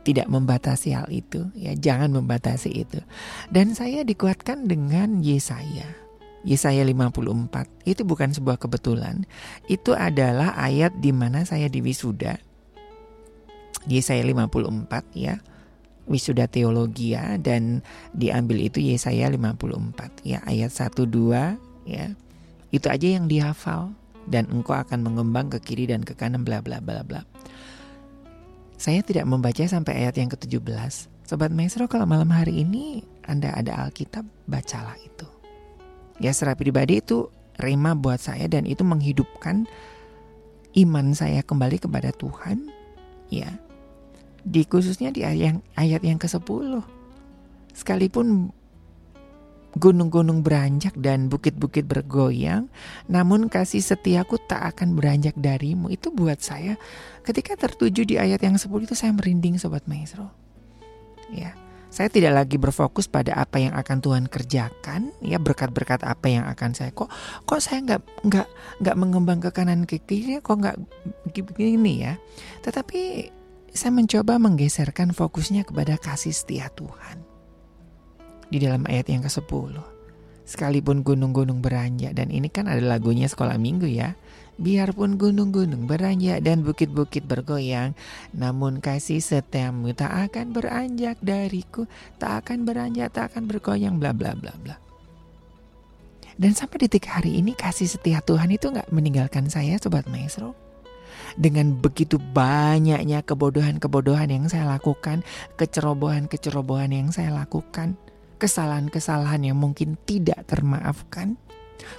tidak 0.00 0.26
membatasi 0.32 0.96
hal 0.96 1.08
itu, 1.12 1.52
ya 1.52 1.76
jangan 1.76 2.08
membatasi 2.08 2.72
itu. 2.72 3.04
Dan 3.52 3.76
saya 3.76 4.00
dikuatkan 4.00 4.64
dengan 4.64 5.20
Yesaya. 5.20 5.84
Yesaya 6.40 6.80
54. 6.88 7.68
Itu 7.84 8.08
bukan 8.08 8.32
sebuah 8.32 8.56
kebetulan. 8.56 9.28
Itu 9.68 9.92
adalah 9.92 10.56
ayat 10.56 10.96
di 11.04 11.12
mana 11.12 11.44
saya 11.44 11.68
di 11.68 11.84
wisuda. 11.84 12.40
Yesaya 13.84 14.24
54 14.24 15.04
ya. 15.12 15.36
Wisuda 16.08 16.50
teologia 16.50 17.38
dan 17.38 17.84
diambil 18.16 18.66
itu 18.66 18.80
Yesaya 18.82 19.30
54 19.30 20.26
ya 20.26 20.40
ayat 20.48 20.72
1 20.72 20.96
2 21.06 21.88
ya. 21.88 22.06
Itu 22.70 22.86
aja 22.86 23.08
yang 23.18 23.26
dihafal 23.26 23.94
dan 24.30 24.46
engkau 24.50 24.78
akan 24.78 25.02
mengembang 25.06 25.50
ke 25.50 25.58
kiri 25.62 25.90
dan 25.90 26.06
ke 26.06 26.14
kanan 26.14 26.46
bla 26.46 26.62
bla 26.62 26.78
bla 26.78 27.02
bla. 27.02 27.22
Saya 28.80 29.04
tidak 29.04 29.28
membaca 29.28 29.60
sampai 29.60 30.06
ayat 30.06 30.16
yang 30.16 30.32
ke-17. 30.32 31.10
Sobat 31.28 31.52
Maestro 31.52 31.84
kalau 31.84 32.08
malam 32.08 32.32
hari 32.32 32.64
ini 32.64 33.04
Anda 33.28 33.52
ada 33.52 33.86
Alkitab, 33.86 34.24
bacalah 34.48 34.96
itu. 35.04 35.28
Ya 36.16 36.32
secara 36.32 36.56
pribadi 36.56 36.98
itu 37.04 37.28
rema 37.60 37.92
buat 37.92 38.18
saya 38.18 38.48
dan 38.48 38.64
itu 38.64 38.80
menghidupkan 38.82 39.68
iman 40.74 41.06
saya 41.12 41.44
kembali 41.44 41.76
kepada 41.76 42.10
Tuhan. 42.16 42.72
Ya. 43.28 43.52
Di 44.42 44.64
khususnya 44.64 45.12
di 45.12 45.24
ayat 45.24 45.40
yang, 45.40 45.58
ayat 45.76 46.02
yang 46.04 46.18
ke-10. 46.20 46.82
Sekalipun 47.76 48.50
gunung-gunung 49.78 50.42
beranjak 50.42 50.98
dan 50.98 51.30
bukit-bukit 51.30 51.86
bergoyang, 51.86 52.66
namun 53.06 53.46
kasih 53.46 53.78
setiaku 53.78 54.42
tak 54.42 54.74
akan 54.74 54.98
beranjak 54.98 55.38
darimu. 55.38 55.86
Itu 55.92 56.10
buat 56.10 56.42
saya 56.42 56.74
ketika 57.22 57.54
tertuju 57.54 58.02
di 58.02 58.18
ayat 58.18 58.42
yang 58.42 58.58
10 58.58 58.66
itu 58.66 58.94
saya 58.98 59.14
merinding 59.14 59.62
sobat 59.62 59.86
maestro. 59.86 60.34
Ya, 61.30 61.54
saya 61.94 62.10
tidak 62.10 62.34
lagi 62.34 62.58
berfokus 62.58 63.06
pada 63.06 63.38
apa 63.38 63.62
yang 63.62 63.74
akan 63.78 63.98
Tuhan 64.02 64.24
kerjakan, 64.26 65.14
ya 65.22 65.38
berkat-berkat 65.38 66.02
apa 66.02 66.26
yang 66.26 66.42
akan 66.50 66.74
saya 66.74 66.90
kok 66.90 67.10
kok 67.46 67.60
saya 67.62 67.82
nggak 67.86 68.02
nggak 68.26 68.48
nggak 68.82 68.96
mengembang 68.98 69.38
ke 69.38 69.50
kanan 69.54 69.86
ke 69.86 70.02
kiri, 70.02 70.42
kok 70.42 70.58
nggak 70.58 70.78
begini 71.30 72.10
ya. 72.10 72.18
Tetapi 72.66 73.30
saya 73.70 73.94
mencoba 73.94 74.36
menggeserkan 74.42 75.14
fokusnya 75.14 75.62
kepada 75.62 75.94
kasih 75.94 76.34
setia 76.34 76.66
Tuhan 76.74 77.22
di 78.50 78.58
dalam 78.58 78.82
ayat 78.90 79.06
yang 79.06 79.22
ke-10. 79.22 79.78
Sekalipun 80.42 81.06
gunung-gunung 81.06 81.62
beranjak 81.62 82.18
dan 82.18 82.34
ini 82.34 82.50
kan 82.50 82.66
ada 82.66 82.82
lagunya 82.82 83.30
sekolah 83.30 83.54
minggu 83.54 83.86
ya. 83.86 84.18
Biarpun 84.58 85.16
gunung-gunung 85.16 85.86
beranjak 85.86 86.42
dan 86.42 86.66
bukit-bukit 86.66 87.24
bergoyang, 87.24 87.94
namun 88.34 88.82
kasih 88.82 89.22
setiamu 89.22 89.94
tak 89.94 90.10
akan 90.10 90.52
beranjak 90.52 91.16
dariku, 91.22 91.86
tak 92.18 92.44
akan 92.44 92.66
beranjak, 92.66 93.14
tak 93.14 93.32
akan 93.32 93.46
bergoyang, 93.46 93.96
bla 94.02 94.10
bla 94.10 94.34
bla 94.34 94.52
bla. 94.60 94.76
Dan 96.36 96.52
sampai 96.52 96.84
detik 96.84 97.08
hari 97.08 97.38
ini 97.40 97.56
kasih 97.56 97.88
setia 97.88 98.20
Tuhan 98.20 98.50
itu 98.52 98.68
nggak 98.68 98.90
meninggalkan 98.92 99.48
saya, 99.48 99.78
sobat 99.78 100.04
maestro. 100.10 100.52
Dengan 101.38 101.78
begitu 101.78 102.18
banyaknya 102.18 103.22
kebodohan-kebodohan 103.22 104.30
yang 104.30 104.46
saya 104.50 104.66
lakukan, 104.66 105.22
kecerobohan-kecerobohan 105.54 106.90
yang 106.90 107.08
saya 107.14 107.30
lakukan, 107.30 107.94
kesalahan-kesalahan 108.40 109.52
yang 109.52 109.58
mungkin 109.60 110.00
tidak 110.08 110.48
termaafkan. 110.48 111.36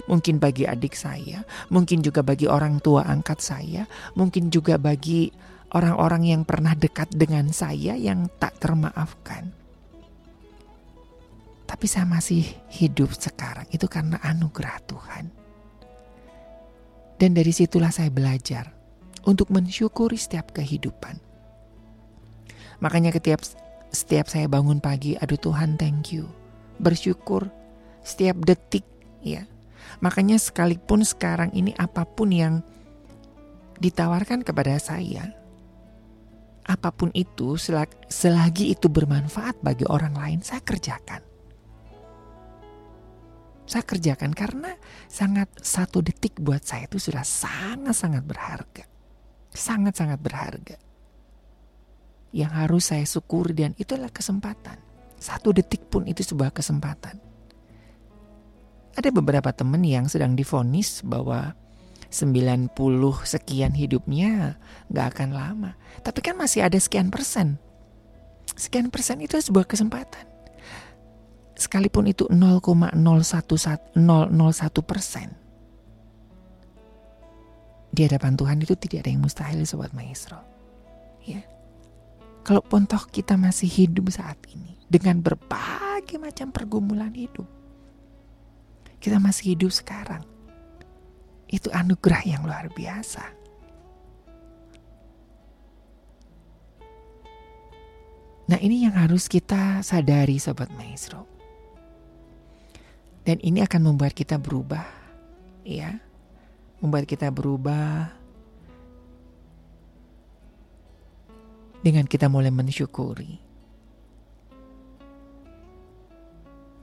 Mungkin 0.06 0.38
bagi 0.38 0.62
adik 0.62 0.94
saya, 0.94 1.42
mungkin 1.66 2.06
juga 2.06 2.22
bagi 2.22 2.46
orang 2.46 2.78
tua 2.78 3.02
angkat 3.02 3.42
saya, 3.42 3.82
mungkin 4.14 4.48
juga 4.48 4.78
bagi 4.78 5.34
orang-orang 5.74 6.22
yang 6.28 6.42
pernah 6.46 6.76
dekat 6.76 7.10
dengan 7.10 7.50
saya 7.50 7.98
yang 7.98 8.30
tak 8.38 8.60
termaafkan. 8.62 9.50
Tapi 11.66 11.86
saya 11.88 12.04
masih 12.04 12.44
hidup 12.68 13.16
sekarang 13.16 13.64
itu 13.72 13.88
karena 13.88 14.20
anugerah 14.20 14.78
Tuhan. 14.84 15.24
Dan 17.16 17.32
dari 17.32 17.50
situlah 17.54 17.90
saya 17.90 18.12
belajar 18.12 18.81
untuk 19.26 19.50
mensyukuri 19.54 20.18
setiap 20.18 20.50
kehidupan. 20.54 21.18
Makanya 22.82 23.14
setiap 23.14 23.40
setiap 23.92 24.26
saya 24.26 24.48
bangun 24.50 24.82
pagi, 24.82 25.14
aduh 25.14 25.38
Tuhan 25.38 25.78
thank 25.78 26.10
you. 26.10 26.26
Bersyukur 26.82 27.46
setiap 28.02 28.40
detik 28.42 28.82
ya. 29.22 29.46
Makanya 30.02 30.40
sekalipun 30.40 31.06
sekarang 31.06 31.54
ini 31.54 31.70
apa 31.78 32.02
pun 32.02 32.34
yang 32.34 32.64
ditawarkan 33.78 34.42
kepada 34.42 34.78
saya, 34.78 35.30
apa 36.66 36.90
pun 36.94 37.10
itu 37.14 37.58
selag- 37.58 38.06
selagi 38.06 38.74
itu 38.74 38.86
bermanfaat 38.86 39.58
bagi 39.62 39.86
orang 39.86 40.14
lain 40.14 40.38
saya 40.42 40.62
kerjakan. 40.62 41.22
Saya 43.66 43.84
kerjakan 43.86 44.34
karena 44.34 44.74
sangat 45.06 45.48
satu 45.62 46.02
detik 46.02 46.36
buat 46.42 46.66
saya 46.66 46.90
itu 46.90 46.98
sudah 46.98 47.22
sangat-sangat 47.22 48.26
berharga. 48.26 48.91
Sangat-sangat 49.52 50.18
berharga. 50.18 50.76
Yang 52.32 52.52
harus 52.56 52.84
saya 52.88 53.04
syukuri 53.04 53.52
dan 53.52 53.76
itu 53.76 53.92
adalah 53.92 54.12
kesempatan. 54.12 54.80
Satu 55.20 55.52
detik 55.52 55.86
pun 55.92 56.08
itu 56.08 56.24
sebuah 56.24 56.50
kesempatan. 56.50 57.20
Ada 58.96 59.08
beberapa 59.12 59.52
teman 59.52 59.84
yang 59.84 60.08
sedang 60.08 60.36
difonis 60.36 61.04
bahwa 61.04 61.56
90 62.12 62.76
sekian 63.24 63.72
hidupnya 63.72 64.60
nggak 64.92 65.06
akan 65.16 65.30
lama. 65.32 65.70
Tapi 66.04 66.20
kan 66.20 66.36
masih 66.36 66.64
ada 66.68 66.76
sekian 66.76 67.08
persen. 67.08 67.56
Sekian 68.52 68.92
persen 68.92 69.20
itu 69.24 69.40
sebuah 69.40 69.64
kesempatan. 69.64 70.28
Sekalipun 71.56 72.08
itu 72.08 72.28
0,001 72.28 72.96
persen. 74.84 75.41
Di 77.92 78.08
hadapan 78.08 78.34
Tuhan 78.34 78.58
itu 78.64 78.72
tidak 78.74 79.04
ada 79.04 79.10
yang 79.12 79.22
mustahil 79.22 79.60
Sobat 79.68 79.92
Maestro. 79.92 80.40
Ya. 81.22 81.44
Kalau 82.42 82.64
pontoh 82.64 82.98
kita 83.12 83.36
masih 83.36 83.68
hidup 83.68 84.10
saat 84.10 84.40
ini 84.50 84.74
dengan 84.88 85.20
berbagai 85.20 86.16
macam 86.18 86.50
pergumulan 86.50 87.12
hidup. 87.12 87.46
Kita 88.98 89.20
masih 89.20 89.54
hidup 89.54 89.70
sekarang 89.70 90.24
itu 91.52 91.68
anugerah 91.68 92.24
yang 92.24 92.42
luar 92.48 92.72
biasa. 92.72 93.20
Nah, 98.48 98.58
ini 98.58 98.88
yang 98.88 98.96
harus 98.96 99.28
kita 99.28 99.84
sadari, 99.84 100.40
sobat 100.40 100.72
maestro. 100.74 101.28
Dan 103.22 103.38
ini 103.38 103.62
akan 103.62 103.94
membuat 103.94 104.18
kita 104.18 104.40
berubah, 104.40 104.82
ya, 105.62 106.02
membuat 106.82 107.06
kita 107.06 107.30
berubah 107.30 108.10
dengan 111.80 112.04
kita 112.04 112.26
mulai 112.26 112.50
mensyukuri, 112.50 113.38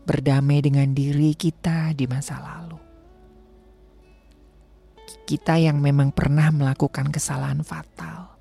berdamai 0.08 0.64
dengan 0.64 0.88
diri 0.96 1.36
kita 1.36 1.92
di 1.94 2.08
masa 2.08 2.40
lalu 2.40 2.90
kita 5.30 5.62
yang 5.62 5.78
memang 5.78 6.10
pernah 6.10 6.50
melakukan 6.50 7.14
kesalahan 7.14 7.62
fatal. 7.62 8.34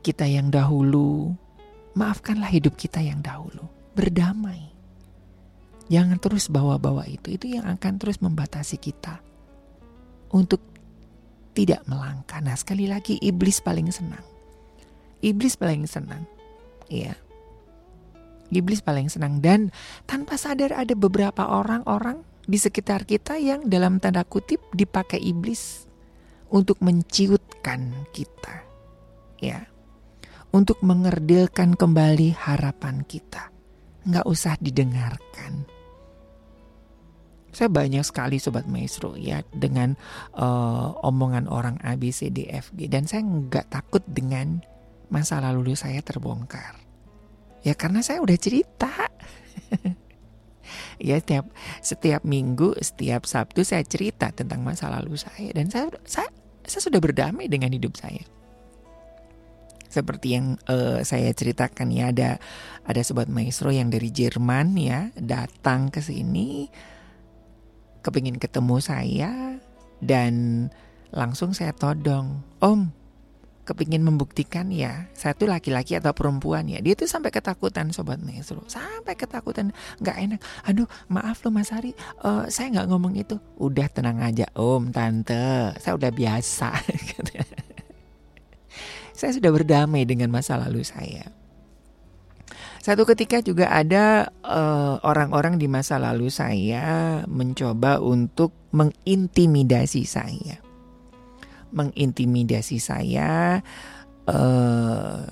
Kita 0.00 0.24
yang 0.24 0.48
dahulu, 0.48 1.36
maafkanlah 1.92 2.48
hidup 2.48 2.72
kita 2.72 3.04
yang 3.04 3.20
dahulu. 3.20 3.68
Berdamai. 3.92 4.73
Jangan 5.92 6.16
terus 6.16 6.48
bawa-bawa 6.48 7.04
itu. 7.04 7.36
Itu 7.36 7.46
yang 7.48 7.68
akan 7.68 8.00
terus 8.00 8.20
membatasi 8.24 8.80
kita. 8.80 9.20
Untuk 10.32 10.60
tidak 11.54 11.86
melangkah. 11.86 12.42
Nah 12.42 12.58
sekali 12.58 12.90
lagi 12.90 13.20
iblis 13.22 13.62
paling 13.62 13.88
senang. 13.92 14.24
Iblis 15.22 15.54
paling 15.56 15.86
senang. 15.86 16.26
Iya. 16.90 17.16
Iblis 18.50 18.84
paling 18.84 19.08
senang. 19.08 19.40
Dan 19.40 19.70
tanpa 20.04 20.36
sadar 20.36 20.74
ada 20.74 20.92
beberapa 20.98 21.46
orang-orang 21.46 22.26
di 22.44 22.60
sekitar 22.60 23.08
kita 23.08 23.40
yang 23.40 23.70
dalam 23.70 24.02
tanda 24.02 24.26
kutip 24.26 24.60
dipakai 24.76 25.16
iblis 25.22 25.88
untuk 26.52 26.76
menciutkan 26.84 28.04
kita. 28.12 28.66
Ya. 29.40 29.70
Untuk 30.54 30.78
mengerdilkan 30.86 31.74
kembali 31.74 32.36
harapan 32.36 33.02
kita. 33.02 33.50
Nggak 34.06 34.26
usah 34.28 34.54
didengarkan. 34.60 35.73
Saya 37.54 37.70
banyak 37.70 38.02
sekali 38.02 38.42
sobat 38.42 38.66
maestro 38.66 39.14
ya 39.14 39.46
dengan 39.54 39.94
uh, 40.34 40.98
omongan 41.06 41.46
orang 41.46 41.78
A 41.86 41.94
B 41.94 42.10
C 42.10 42.28
D 42.34 42.50
F 42.50 42.74
G 42.74 42.90
dan 42.90 43.06
saya 43.06 43.22
nggak 43.22 43.70
takut 43.70 44.02
dengan 44.10 44.58
masa 45.06 45.38
lalu 45.38 45.78
saya 45.78 46.02
terbongkar. 46.02 46.82
Ya 47.62 47.78
karena 47.78 48.02
saya 48.02 48.18
udah 48.18 48.34
cerita. 48.34 48.90
ya 50.98 51.14
setiap 51.22 51.46
setiap 51.78 52.22
minggu 52.26 52.74
setiap 52.82 53.22
Sabtu 53.28 53.62
saya 53.62 53.86
cerita 53.86 54.34
tentang 54.34 54.66
masa 54.66 54.90
lalu 54.90 55.14
saya 55.14 55.54
dan 55.54 55.70
saya 55.70 55.92
saya, 56.08 56.30
saya 56.64 56.82
sudah 56.82 56.98
berdamai 56.98 57.46
dengan 57.46 57.70
hidup 57.70 57.94
saya 57.94 58.24
seperti 59.94 60.34
yang 60.34 60.58
uh, 60.66 61.06
saya 61.06 61.30
ceritakan 61.30 61.94
ya 61.94 62.10
ada 62.10 62.42
ada 62.82 63.00
sobat 63.06 63.30
maestro 63.30 63.70
yang 63.70 63.94
dari 63.94 64.10
Jerman 64.10 64.74
ya 64.74 65.14
datang 65.14 65.94
ke 65.94 66.02
sini 66.02 66.66
kepingin 68.04 68.36
ketemu 68.36 68.76
saya 68.84 69.56
dan 70.04 70.68
langsung 71.08 71.56
saya 71.56 71.72
todong 71.72 72.44
om 72.60 72.92
kepingin 73.64 74.04
membuktikan 74.04 74.68
ya 74.68 75.08
satu 75.16 75.48
laki-laki 75.48 75.96
atau 75.96 76.12
perempuan 76.12 76.68
ya. 76.68 76.84
Dia 76.84 76.92
tuh 76.92 77.08
sampai 77.08 77.32
ketakutan 77.32 77.96
sobat 77.96 78.20
maestro 78.20 78.60
sampai 78.68 79.16
ketakutan 79.16 79.72
nggak 80.04 80.16
enak. 80.20 80.40
Aduh 80.68 80.84
maaf 81.08 81.40
loh 81.48 81.52
mas 81.56 81.72
Hari 81.72 81.96
uh, 82.20 82.44
saya 82.52 82.68
nggak 82.76 82.88
ngomong 82.92 83.16
itu. 83.16 83.40
Udah 83.56 83.88
tenang 83.88 84.20
aja 84.20 84.44
om 84.52 84.92
tante. 84.92 85.72
Saya 85.80 85.96
udah 85.96 86.12
biasa. 86.12 86.70
Saya 89.14 89.30
sudah 89.30 89.54
berdamai 89.54 90.02
dengan 90.04 90.26
masa 90.28 90.58
lalu 90.58 90.82
saya 90.82 91.30
satu 92.84 93.08
ketika 93.08 93.40
juga 93.40 93.72
ada 93.72 94.28
orang 94.44 95.32
orang-orang 95.32 95.54
di 95.56 95.72
masa 95.72 95.96
lalu 95.96 96.28
saya 96.28 97.24
mencoba 97.24 97.96
untuk 98.04 98.52
mengintimidasi 98.76 100.04
saya 100.04 100.64
mengintimidasi 101.74 102.78
saya, 102.78 103.60
uh, 104.30 105.26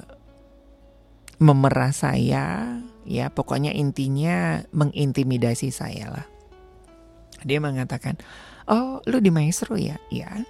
memerah 1.39 1.95
saya, 1.95 2.79
ya 3.07 3.31
pokoknya 3.31 3.71
intinya 3.73 4.67
mengintimidasi 4.75 5.71
saya 5.71 6.11
lah. 6.11 6.27
Dia 7.47 7.63
mengatakan, 7.63 8.19
oh 8.67 8.99
lu 9.07 9.23
di 9.23 9.31
maestro 9.31 9.79
ya? 9.79 9.97
Ya. 10.11 10.43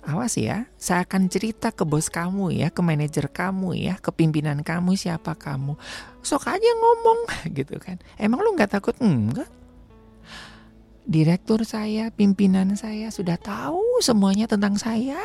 Awas 0.00 0.40
ya, 0.40 0.64
saya 0.80 1.04
akan 1.04 1.28
cerita 1.28 1.76
ke 1.76 1.84
bos 1.84 2.08
kamu 2.08 2.56
ya, 2.56 2.72
ke 2.72 2.80
manajer 2.80 3.28
kamu 3.28 3.76
ya, 3.76 4.00
ke 4.00 4.08
pimpinan 4.10 4.64
kamu 4.64 4.96
siapa 4.96 5.36
kamu. 5.36 5.76
Sok 6.24 6.48
aja 6.48 6.70
ngomong 6.72 7.28
gitu 7.58 7.76
kan. 7.76 8.00
Emang 8.16 8.40
lu 8.40 8.56
nggak 8.56 8.80
takut? 8.80 8.96
Enggak 8.98 9.48
direktur 11.10 11.66
saya, 11.66 12.14
pimpinan 12.14 12.78
saya 12.78 13.10
sudah 13.10 13.34
tahu 13.34 13.98
semuanya 13.98 14.46
tentang 14.46 14.78
saya. 14.78 15.18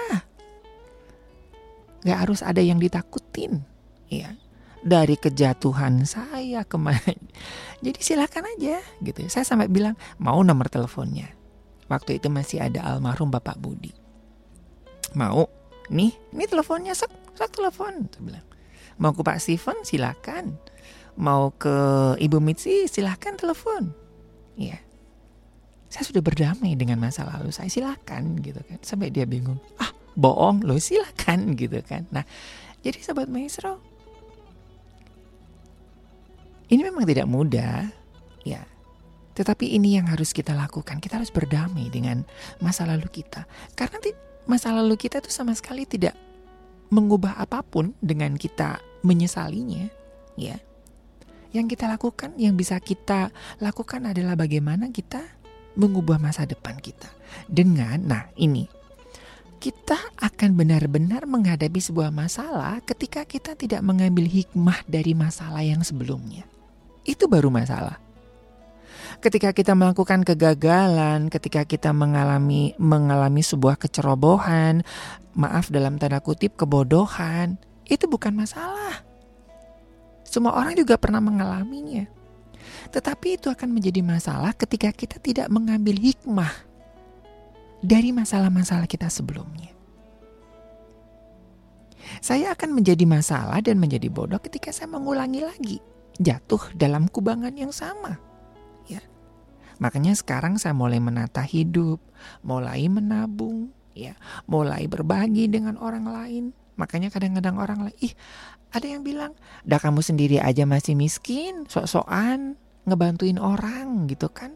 Gak 2.02 2.20
harus 2.26 2.42
ada 2.42 2.62
yang 2.62 2.82
ditakutin, 2.82 3.62
ya. 4.10 4.34
Dari 4.86 5.18
kejatuhan 5.18 6.06
saya 6.06 6.62
kemarin. 6.66 7.18
Jadi 7.86 8.00
silakan 8.02 8.46
aja 8.58 8.82
gitu. 9.02 9.26
Saya 9.30 9.42
sampai 9.42 9.66
bilang 9.66 9.98
mau 10.22 10.38
nomor 10.46 10.70
teleponnya. 10.70 11.34
Waktu 11.90 12.22
itu 12.22 12.30
masih 12.30 12.62
ada 12.62 12.86
almarhum 12.86 13.34
Bapak 13.34 13.58
Budi. 13.58 14.05
Mau? 15.18 15.48
Nih, 15.90 16.14
ini 16.36 16.44
teleponnya 16.46 16.94
sak, 16.94 17.12
sak 17.34 17.56
telepon. 17.56 18.12
Bilang. 18.20 18.46
Mau 19.00 19.12
ke 19.12 19.22
Pak 19.24 19.40
Steven 19.40 19.82
silakan. 19.88 20.60
Mau 21.16 21.56
ke 21.56 21.76
Ibu 22.20 22.44
Mitzi 22.44 22.92
silakan 22.92 23.40
telepon. 23.40 23.96
Iya 24.60 24.86
saya 25.96 26.12
sudah 26.12 26.20
berdamai 26.20 26.76
dengan 26.76 27.00
masa 27.00 27.24
lalu 27.24 27.56
saya 27.56 27.72
silakan 27.72 28.44
gitu 28.44 28.60
kan 28.68 28.84
sampai 28.84 29.16
dia 29.16 29.24
bingung 29.24 29.56
ah 29.80 29.96
bohong 30.20 30.68
lo 30.68 30.76
silakan 30.76 31.56
gitu 31.56 31.80
kan 31.88 32.04
nah 32.12 32.28
jadi 32.84 33.00
sahabat 33.00 33.32
maestro 33.32 33.80
ini 36.68 36.84
memang 36.84 37.08
tidak 37.08 37.32
mudah 37.32 37.88
ya 38.44 38.68
tetapi 39.40 39.72
ini 39.72 39.96
yang 39.96 40.12
harus 40.12 40.36
kita 40.36 40.52
lakukan 40.52 41.00
kita 41.00 41.16
harus 41.16 41.32
berdamai 41.32 41.88
dengan 41.88 42.28
masa 42.60 42.84
lalu 42.84 43.08
kita 43.08 43.48
karena 43.80 43.96
masa 44.46 44.74
lalu 44.74 44.98
kita 44.98 45.22
itu 45.22 45.30
sama 45.34 45.54
sekali 45.58 45.86
tidak 45.86 46.14
mengubah 46.94 47.38
apa 47.42 47.66
pun 47.66 47.98
dengan 48.02 48.38
kita 48.38 48.78
menyesalinya 49.02 49.90
ya 50.38 50.58
yang 51.56 51.72
kita 51.72 51.88
lakukan 51.88 52.36
yang 52.36 52.60
bisa 52.60 52.76
kita 52.84 53.32
lakukan 53.64 54.12
adalah 54.12 54.36
bagaimana 54.36 54.92
kita 54.92 55.24
mengubah 55.80 56.18
masa 56.18 56.48
depan 56.48 56.80
kita. 56.80 57.08
Dengan, 57.48 58.00
nah 58.00 58.24
ini, 58.40 58.68
kita 59.60 60.00
akan 60.20 60.56
benar-benar 60.56 61.28
menghadapi 61.28 61.80
sebuah 61.80 62.12
masalah 62.12 62.80
ketika 62.84 63.24
kita 63.28 63.56
tidak 63.56 63.84
mengambil 63.84 64.28
hikmah 64.28 64.84
dari 64.88 65.16
masalah 65.16 65.64
yang 65.64 65.84
sebelumnya. 65.84 66.48
Itu 67.08 67.32
baru 67.32 67.52
masalah. 67.52 68.05
Ketika 69.24 69.56
kita 69.56 69.74
melakukan 69.74 70.28
kegagalan, 70.28 71.32
ketika 71.32 71.64
kita 71.64 71.96
mengalami 71.96 72.76
mengalami 72.76 73.42
sebuah 73.42 73.80
kecerobohan, 73.80 74.84
maaf 75.36 75.72
dalam 75.72 75.98
tanda 76.00 76.20
kutip 76.20 76.60
kebodohan, 76.60 77.60
itu 77.88 78.06
bukan 78.10 78.36
masalah. 78.36 79.06
Semua 80.26 80.58
orang 80.58 80.76
juga 80.76 81.00
pernah 81.00 81.24
mengalaminya. 81.24 82.10
Tetapi 82.92 83.40
itu 83.40 83.48
akan 83.48 83.72
menjadi 83.72 84.02
masalah 84.02 84.52
ketika 84.58 84.90
kita 84.92 85.18
tidak 85.22 85.48
mengambil 85.48 85.96
hikmah 85.96 86.52
dari 87.80 88.10
masalah-masalah 88.10 88.90
kita 88.90 89.08
sebelumnya. 89.08 89.72
Saya 92.22 92.54
akan 92.54 92.78
menjadi 92.78 93.06
masalah 93.06 93.62
dan 93.62 93.82
menjadi 93.82 94.10
bodoh 94.10 94.38
ketika 94.42 94.70
saya 94.70 94.90
mengulangi 94.90 95.42
lagi 95.46 95.78
jatuh 96.18 96.62
dalam 96.74 97.10
kubangan 97.10 97.54
yang 97.54 97.74
sama. 97.74 98.18
Ya. 99.76 99.84
Makanya 99.84 100.16
sekarang 100.16 100.56
saya 100.56 100.72
mulai 100.72 101.04
menata 101.04 101.44
hidup, 101.44 102.00
mulai 102.48 102.88
menabung, 102.88 103.76
ya, 103.92 104.16
mulai 104.48 104.88
berbagi 104.88 105.52
dengan 105.52 105.76
orang 105.76 106.08
lain. 106.08 106.44
Makanya 106.80 107.12
kadang-kadang 107.12 107.60
orang 107.60 107.88
lain, 107.88 107.98
ih, 108.00 108.16
ada 108.72 108.88
yang 108.88 109.04
bilang, 109.04 109.36
"Dah 109.64 109.80
kamu 109.80 110.04
sendiri 110.04 110.40
aja 110.40 110.64
masih 110.68 110.96
miskin, 110.96 111.68
sok-sokan 111.68 112.60
ngebantuin 112.88 113.40
orang 113.40 114.08
gitu 114.08 114.32
kan." 114.32 114.56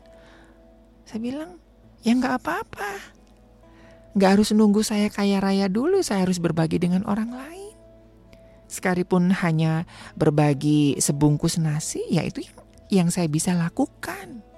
Saya 1.04 1.20
bilang, 1.24 1.60
"Ya 2.04 2.16
nggak 2.16 2.44
apa-apa. 2.44 2.92
Nggak 4.16 4.30
harus 4.40 4.52
nunggu 4.52 4.84
saya 4.84 5.08
kaya 5.08 5.40
raya 5.40 5.68
dulu, 5.72 6.04
saya 6.04 6.28
harus 6.28 6.40
berbagi 6.40 6.80
dengan 6.80 7.04
orang 7.08 7.32
lain." 7.32 7.76
Sekalipun 8.70 9.34
hanya 9.34 9.90
berbagi 10.14 11.00
sebungkus 11.02 11.58
nasi, 11.58 12.04
ya 12.08 12.22
itu 12.22 12.46
yang, 12.46 12.60
yang 12.88 13.08
saya 13.10 13.26
bisa 13.26 13.56
lakukan. 13.56 14.49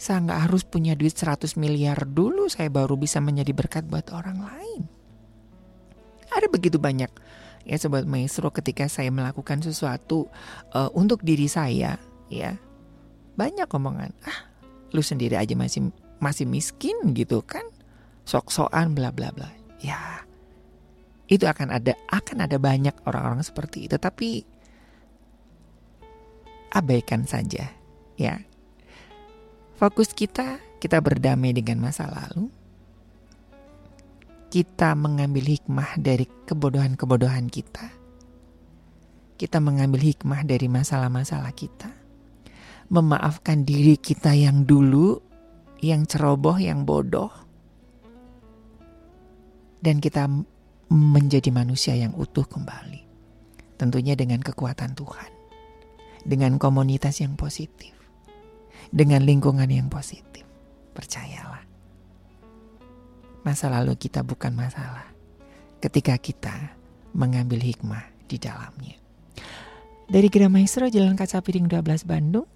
Saya 0.00 0.24
nggak 0.24 0.48
harus 0.48 0.64
punya 0.64 0.96
duit 0.96 1.12
100 1.12 1.60
miliar 1.60 2.08
dulu, 2.08 2.48
saya 2.48 2.72
baru 2.72 2.96
bisa 2.96 3.20
menjadi 3.20 3.52
berkat 3.52 3.84
buat 3.84 4.08
orang 4.16 4.40
lain. 4.40 4.82
Ada 6.32 6.48
begitu 6.48 6.80
banyak 6.80 7.12
ya 7.68 7.76
sobat 7.76 8.08
maestro 8.08 8.48
ketika 8.48 8.88
saya 8.88 9.12
melakukan 9.12 9.60
sesuatu 9.60 10.32
uh, 10.72 10.88
untuk 10.96 11.20
diri 11.20 11.52
saya, 11.52 12.00
ya 12.32 12.56
banyak 13.36 13.68
omongan. 13.68 14.16
Ah, 14.24 14.48
lu 14.96 15.04
sendiri 15.04 15.36
aja 15.36 15.52
masih 15.52 15.92
masih 16.16 16.48
miskin 16.48 16.96
gitu 17.12 17.44
kan, 17.44 17.68
sok-sokan 18.24 18.96
bla 18.96 19.12
bla 19.12 19.28
bla. 19.36 19.52
Ya, 19.84 20.24
itu 21.30 21.46
akan 21.46 21.70
ada 21.70 21.94
akan 22.10 22.42
ada 22.42 22.58
banyak 22.58 22.96
orang-orang 23.06 23.46
seperti 23.46 23.86
itu 23.86 23.94
tapi 24.02 24.42
abaikan 26.74 27.22
saja 27.22 27.70
ya 28.18 28.42
fokus 29.80 30.12
kita 30.12 30.60
kita 30.76 31.00
berdamai 31.00 31.56
dengan 31.56 31.80
masa 31.80 32.04
lalu 32.04 32.52
kita 34.52 34.92
mengambil 34.92 35.56
hikmah 35.56 35.96
dari 35.96 36.28
kebodohan-kebodohan 36.44 37.48
kita 37.48 37.88
kita 39.40 39.56
mengambil 39.56 40.04
hikmah 40.04 40.44
dari 40.44 40.68
masalah-masalah 40.68 41.56
kita 41.56 41.88
memaafkan 42.92 43.64
diri 43.64 43.96
kita 43.96 44.36
yang 44.36 44.68
dulu 44.68 45.16
yang 45.80 46.04
ceroboh 46.04 46.60
yang 46.60 46.84
bodoh 46.84 47.32
dan 49.80 49.96
kita 49.96 50.28
menjadi 50.90 51.48
manusia 51.54 51.94
yang 51.96 52.12
utuh 52.18 52.44
kembali. 52.44 53.06
Tentunya 53.80 54.12
dengan 54.12 54.44
kekuatan 54.44 54.92
Tuhan. 54.92 55.32
Dengan 56.26 56.60
komunitas 56.60 57.24
yang 57.24 57.32
positif. 57.38 57.99
Dengan 58.90 59.22
lingkungan 59.22 59.70
yang 59.70 59.86
positif. 59.86 60.42
Percayalah. 60.92 61.62
Masa 63.46 63.70
lalu 63.70 63.94
kita 63.96 64.26
bukan 64.26 64.52
masalah. 64.52 65.06
Ketika 65.78 66.18
kita 66.18 66.74
mengambil 67.14 67.62
hikmah 67.62 68.04
di 68.26 68.36
dalamnya. 68.36 68.98
Dari 70.10 70.26
Gerah 70.26 70.50
Maestro 70.50 70.90
Jalan 70.90 71.14
Kaca 71.14 71.38
Piring 71.38 71.70
12 71.70 72.02
Bandung, 72.02 72.46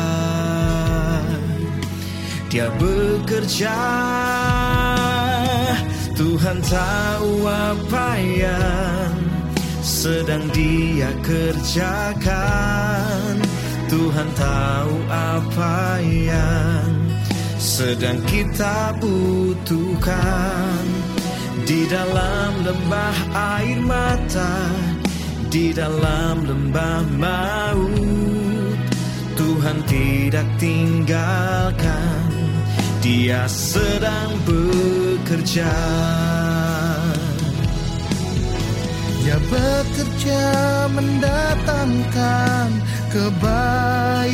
Dia 2.48 2.72
bekerja. 2.80 3.76
Tuhan 6.16 6.64
tahu 6.64 7.44
apa 7.44 8.16
yang 8.16 9.15
sedang 9.86 10.50
dia 10.50 11.14
kerjakan. 11.22 12.18
Tuhan 13.86 14.28
tahu 14.34 14.98
apa 15.06 16.02
yang 16.02 16.90
sedang 17.62 18.18
kita 18.26 18.98
butuhkan. 18.98 20.82
Di 21.66 21.86
dalam 21.90 22.62
lembah 22.62 23.18
air 23.58 23.82
mata 23.82 24.70
Di 25.50 25.74
dalam 25.74 26.46
lembah 26.46 27.02
maut 27.18 28.78
Tuhan 29.34 29.82
tidak 29.90 30.46
tinggalkan. 30.62 32.30
Dia 33.02 33.50
sedang 33.50 34.30
bekerja 34.46 35.74
Dia 39.26 39.42
bekerja 39.50 40.46
mendatangkan 40.86 42.78
kebaikan 43.10 44.30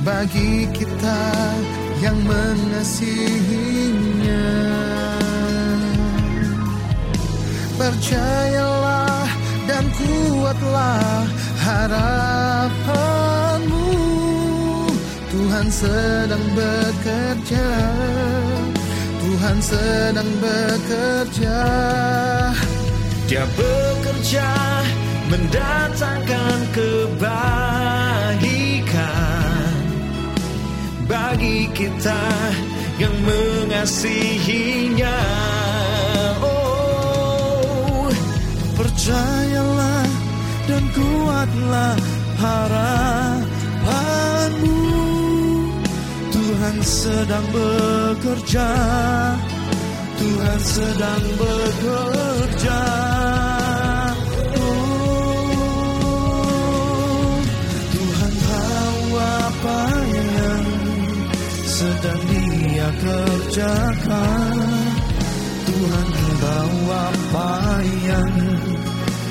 bagi 0.00 0.64
kita 0.72 1.20
yang 2.00 2.16
mengasihinya. 2.24 4.48
Percayalah 7.76 9.28
dan 9.68 9.84
kuatlah 9.92 11.28
harapanmu 11.60 13.28
Tuhan 15.28 15.68
sedang 15.68 16.40
bekerja 16.56 17.68
Tuhan 19.42 19.58
sedang 19.58 20.30
bekerja 20.38 21.66
Dia 23.26 23.42
bekerja 23.58 24.54
mendatangkan 25.34 26.58
kebaikan 26.70 28.22
bagi 31.10 31.66
kita 31.74 32.22
yang 33.02 33.10
mengasihinya. 33.26 35.18
Oh, 36.38 38.06
Percayalah 38.78 40.06
dan 40.70 40.86
kuatlah 40.94 41.98
harapanmu 42.38 43.61
Tuhan 46.62 46.78
sedang 46.86 47.42
bekerja. 47.50 48.70
Tuhan 50.14 50.60
sedang 50.62 51.24
bekerja. 51.34 52.82
Oh, 54.62 55.42
Tuhan 57.90 58.32
tahu 58.46 59.02
apa 59.10 60.06
yang 60.06 60.62
sedang 61.66 62.22
dia 62.30 62.94
kerjakan. 62.94 64.54
Tuhan 65.66 66.06
tahu 66.46 66.78
apa 66.94 67.82
yang 68.06 68.38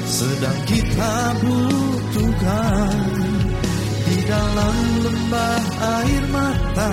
sedang 0.04 0.60
kita 0.68 1.16
butuhkan 1.40 3.11
dalam 4.28 4.76
lembah 5.02 5.64
air 5.82 6.24
mata, 6.30 6.92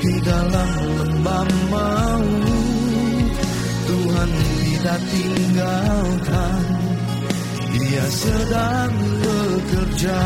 di 0.00 0.14
dalam 0.22 0.70
lembah 1.02 1.48
maut. 1.70 3.30
Tuhan 3.86 4.30
tidak 4.30 5.00
tinggalkan, 5.12 6.62
Dia 7.76 8.06
sedang 8.10 8.94
bekerja. 9.22 10.22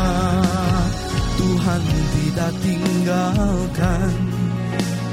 Tuhan 1.37 1.81
tidak 2.13 2.53
tinggalkan, 2.61 4.13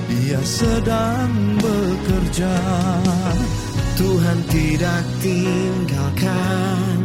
Dia 0.08 0.40
sedang 0.44 1.32
bekerja. 1.60 2.56
Tuhan 3.98 4.38
tidak 4.48 5.02
tinggalkan, 5.20 6.98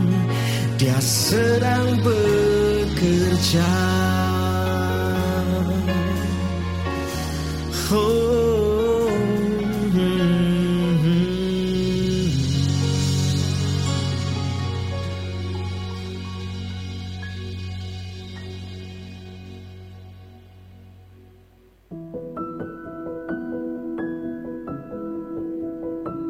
Dia 0.78 1.00
sedang 1.02 2.00
bekerja. 2.04 2.63
Oh, 7.96 9.10
hmm. 9.92 10.44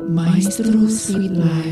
Maestro 0.09 0.87
Sweet 0.89 1.31
Life, 1.31 1.37
Hope 1.37 1.37
and 1.37 1.37
Love. 1.37 1.62